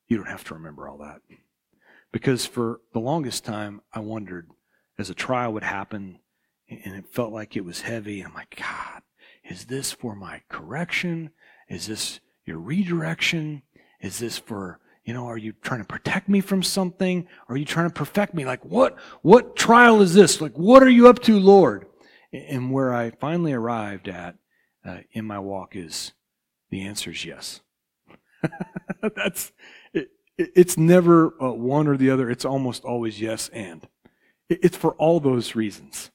You 0.08 0.16
don't 0.16 0.28
have 0.28 0.44
to 0.44 0.54
remember 0.54 0.88
all 0.88 0.98
that. 0.98 1.20
Because 2.12 2.46
for 2.46 2.80
the 2.92 3.00
longest 3.00 3.44
time, 3.44 3.82
I 3.92 4.00
wondered 4.00 4.48
as 4.98 5.10
a 5.10 5.14
trial 5.14 5.52
would 5.52 5.62
happen 5.62 6.20
and 6.68 6.96
it 6.96 7.06
felt 7.12 7.32
like 7.32 7.56
it 7.56 7.64
was 7.64 7.82
heavy. 7.82 8.20
I'm 8.20 8.34
like, 8.34 8.56
God, 8.56 9.02
is 9.44 9.66
this 9.66 9.92
for 9.92 10.16
my 10.16 10.42
correction? 10.48 11.30
Is 11.68 11.86
this 11.86 12.20
your 12.44 12.58
redirection? 12.58 13.62
Is 14.00 14.18
this 14.18 14.38
for, 14.38 14.80
you 15.04 15.14
know, 15.14 15.26
are 15.26 15.38
you 15.38 15.52
trying 15.62 15.80
to 15.80 15.86
protect 15.86 16.28
me 16.28 16.40
from 16.40 16.62
something? 16.62 17.28
Are 17.48 17.56
you 17.56 17.64
trying 17.64 17.88
to 17.88 17.94
perfect 17.94 18.34
me? 18.34 18.44
Like, 18.44 18.64
what, 18.64 18.96
what 19.22 19.56
trial 19.56 20.00
is 20.00 20.14
this? 20.14 20.40
Like, 20.40 20.58
what 20.58 20.82
are 20.82 20.90
you 20.90 21.08
up 21.08 21.20
to, 21.22 21.38
Lord? 21.38 21.86
And 22.32 22.72
where 22.72 22.92
I 22.92 23.10
finally 23.10 23.52
arrived 23.52 24.08
at 24.08 24.36
uh, 24.86 24.98
in 25.12 25.24
my 25.24 25.38
walk 25.38 25.76
is 25.76 26.12
the 26.70 26.82
answer 26.82 27.10
is 27.10 27.24
yes. 27.24 27.60
That's, 29.16 29.52
it, 29.92 30.10
it's 30.38 30.76
never 30.76 31.34
uh, 31.42 31.52
one 31.52 31.88
or 31.88 31.96
the 31.96 32.10
other. 32.10 32.30
It's 32.30 32.44
almost 32.44 32.84
always 32.84 33.20
yes 33.20 33.48
and. 33.50 33.86
It's 34.48 34.76
for 34.76 34.92
all 34.92 35.18
those 35.18 35.56
reasons. 35.56 36.10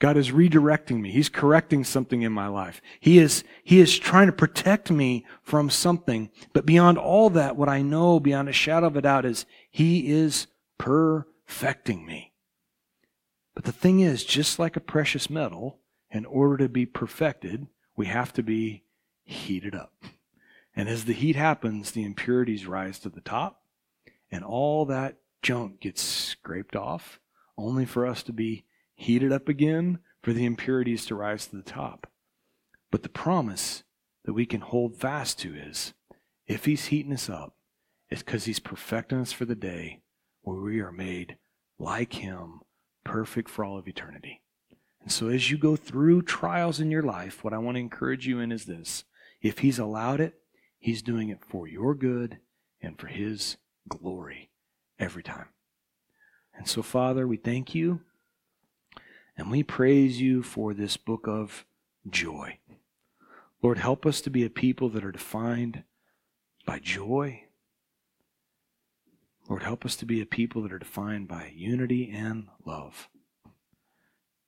God 0.00 0.16
is 0.16 0.30
redirecting 0.30 1.00
me. 1.00 1.10
He's 1.10 1.28
correcting 1.28 1.82
something 1.82 2.22
in 2.22 2.32
my 2.32 2.46
life. 2.46 2.80
He 3.00 3.18
is, 3.18 3.42
he 3.64 3.80
is 3.80 3.98
trying 3.98 4.26
to 4.26 4.32
protect 4.32 4.90
me 4.90 5.26
from 5.42 5.70
something. 5.70 6.30
But 6.52 6.66
beyond 6.66 6.98
all 6.98 7.30
that, 7.30 7.56
what 7.56 7.68
I 7.68 7.82
know 7.82 8.20
beyond 8.20 8.48
a 8.48 8.52
shadow 8.52 8.86
of 8.86 8.96
a 8.96 9.02
doubt 9.02 9.24
is 9.24 9.44
He 9.70 10.08
is 10.10 10.46
perfecting 10.78 12.06
me. 12.06 12.32
But 13.54 13.64
the 13.64 13.72
thing 13.72 13.98
is, 13.98 14.24
just 14.24 14.60
like 14.60 14.76
a 14.76 14.80
precious 14.80 15.28
metal, 15.28 15.80
in 16.10 16.24
order 16.24 16.58
to 16.58 16.68
be 16.68 16.86
perfected, 16.86 17.66
we 17.98 18.06
have 18.06 18.32
to 18.32 18.44
be 18.44 18.84
heated 19.24 19.74
up. 19.74 19.92
And 20.74 20.88
as 20.88 21.04
the 21.04 21.12
heat 21.12 21.34
happens, 21.34 21.90
the 21.90 22.04
impurities 22.04 22.64
rise 22.64 23.00
to 23.00 23.08
the 23.08 23.20
top, 23.20 23.64
and 24.30 24.44
all 24.44 24.86
that 24.86 25.16
junk 25.42 25.80
gets 25.80 26.00
scraped 26.00 26.76
off, 26.76 27.18
only 27.58 27.84
for 27.84 28.06
us 28.06 28.22
to 28.22 28.32
be 28.32 28.64
heated 28.94 29.32
up 29.32 29.48
again 29.48 29.98
for 30.22 30.32
the 30.32 30.44
impurities 30.44 31.06
to 31.06 31.16
rise 31.16 31.48
to 31.48 31.56
the 31.56 31.62
top. 31.62 32.06
But 32.92 33.02
the 33.02 33.08
promise 33.08 33.82
that 34.24 34.32
we 34.32 34.46
can 34.46 34.60
hold 34.60 34.96
fast 34.96 35.40
to 35.40 35.54
is 35.56 35.92
if 36.46 36.66
He's 36.66 36.86
heating 36.86 37.12
us 37.12 37.28
up, 37.28 37.56
it's 38.08 38.22
because 38.22 38.44
He's 38.44 38.60
perfecting 38.60 39.18
us 39.18 39.32
for 39.32 39.44
the 39.44 39.56
day 39.56 40.02
where 40.42 40.60
we 40.60 40.78
are 40.78 40.92
made 40.92 41.36
like 41.80 42.12
Him, 42.12 42.60
perfect 43.02 43.50
for 43.50 43.64
all 43.64 43.76
of 43.76 43.88
eternity. 43.88 44.40
And 45.02 45.12
so 45.12 45.28
as 45.28 45.50
you 45.50 45.58
go 45.58 45.76
through 45.76 46.22
trials 46.22 46.80
in 46.80 46.90
your 46.90 47.02
life, 47.02 47.42
what 47.42 47.52
I 47.52 47.58
want 47.58 47.76
to 47.76 47.80
encourage 47.80 48.26
you 48.26 48.40
in 48.40 48.52
is 48.52 48.64
this 48.66 49.04
if 49.40 49.60
He's 49.60 49.78
allowed 49.78 50.20
it, 50.20 50.34
He's 50.78 51.02
doing 51.02 51.28
it 51.28 51.44
for 51.44 51.66
your 51.66 51.94
good 51.94 52.38
and 52.80 52.98
for 52.98 53.06
His 53.06 53.56
glory 53.88 54.50
every 54.98 55.22
time. 55.22 55.48
And 56.54 56.66
so, 56.66 56.82
Father, 56.82 57.26
we 57.26 57.36
thank 57.36 57.74
you 57.74 58.00
and 59.36 59.50
we 59.50 59.62
praise 59.62 60.20
you 60.20 60.42
for 60.42 60.74
this 60.74 60.96
book 60.96 61.28
of 61.28 61.64
joy. 62.10 62.58
Lord, 63.62 63.78
help 63.78 64.04
us 64.04 64.20
to 64.22 64.30
be 64.30 64.44
a 64.44 64.50
people 64.50 64.88
that 64.90 65.04
are 65.04 65.12
defined 65.12 65.84
by 66.66 66.80
joy. 66.80 67.44
Lord, 69.48 69.62
help 69.62 69.84
us 69.84 69.96
to 69.96 70.06
be 70.06 70.20
a 70.20 70.26
people 70.26 70.62
that 70.62 70.72
are 70.72 70.78
defined 70.78 71.28
by 71.28 71.52
unity 71.54 72.10
and 72.12 72.48
love. 72.66 73.08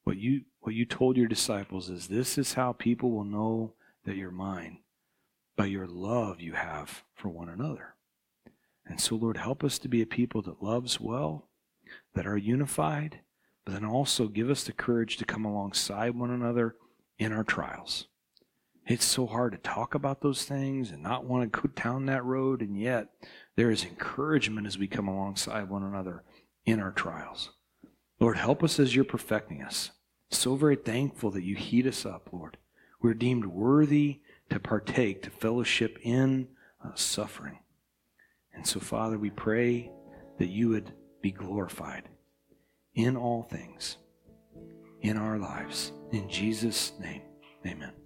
What 0.05 0.17
you, 0.17 0.43
what 0.61 0.75
you 0.75 0.85
told 0.85 1.17
your 1.17 1.29
disciples 1.29 1.89
is 1.89 2.09
this 2.09 2.39
is 2.39 2.55
how 2.55 2.73
people 2.73 3.11
will 3.11 3.25
know 3.25 3.75
that 4.05 4.17
you're 4.17 4.31
mine, 4.31 4.79
by 5.57 5.67
your 5.67 5.87
love 5.87 6.41
you 6.41 6.55
have 6.55 7.05
for 7.15 7.29
one 7.29 7.49
another. 7.49 7.95
And 8.87 9.01
so, 9.01 9.15
Lord, 9.15 9.37
help 9.37 9.63
us 9.63 9.79
to 9.81 9.89
be 9.89 10.03
a 10.03 10.07
people 10.07 10.43
that 10.43 10.63
loves 10.63 10.99
well, 11.01 11.49
that 12.15 12.27
are 12.27 12.37
unified, 12.37 13.21
but 13.65 13.73
then 13.73 13.85
also 13.85 14.27
give 14.27 14.51
us 14.51 14.65
the 14.65 14.73
courage 14.73 15.17
to 15.19 15.25
come 15.25 15.45
alongside 15.45 16.15
one 16.15 16.31
another 16.31 16.77
in 17.19 17.33
our 17.33 17.45
trials. 17.45 18.09
It's 18.87 19.05
so 19.05 19.27
hard 19.27 19.53
to 19.53 19.59
talk 19.59 19.95
about 19.95 20.23
those 20.23 20.45
things 20.45 20.91
and 20.91 21.03
not 21.03 21.25
want 21.25 21.53
to 21.53 21.61
go 21.61 21.69
down 21.81 22.07
that 22.07 22.25
road, 22.25 22.63
and 22.63 22.77
yet 22.77 23.09
there 23.57 23.71
is 23.71 23.85
encouragement 23.85 24.67
as 24.67 24.79
we 24.79 24.89
come 24.89 25.07
alongside 25.07 25.69
one 25.69 25.85
another 25.85 26.25
in 26.65 26.81
our 26.81 26.91
trials. 26.91 27.51
Lord, 28.21 28.37
help 28.37 28.63
us 28.63 28.79
as 28.79 28.95
you're 28.95 29.05
perfecting 29.05 29.63
us. 29.63 29.91
So 30.31 30.55
very 30.55 30.77
thankful 30.77 31.31
that 31.33 31.43
you 31.43 31.57
heat 31.57 31.87
us 31.87 32.07
up, 32.07 32.29
Lord. 32.33 32.59
We're 33.01 33.15
deemed 33.15 33.47
worthy 33.47 34.21
to 34.51 34.61
partake, 34.61 35.23
to 35.23 35.31
fellowship 35.31 35.99
in 36.03 36.49
uh, 36.85 36.95
suffering. 36.95 37.59
And 38.55 38.67
so, 38.67 38.79
Father, 38.79 39.19
we 39.19 39.31
pray 39.31 39.91
that 40.39 40.49
you 40.49 40.69
would 40.69 40.93
be 41.23 41.31
glorified 41.31 42.09
in 42.95 43.17
all 43.17 43.43
things 43.43 43.97
in 45.01 45.17
our 45.17 45.39
lives. 45.39 45.93
In 46.13 46.29
Jesus' 46.29 46.93
name, 47.01 47.23
amen. 47.67 48.00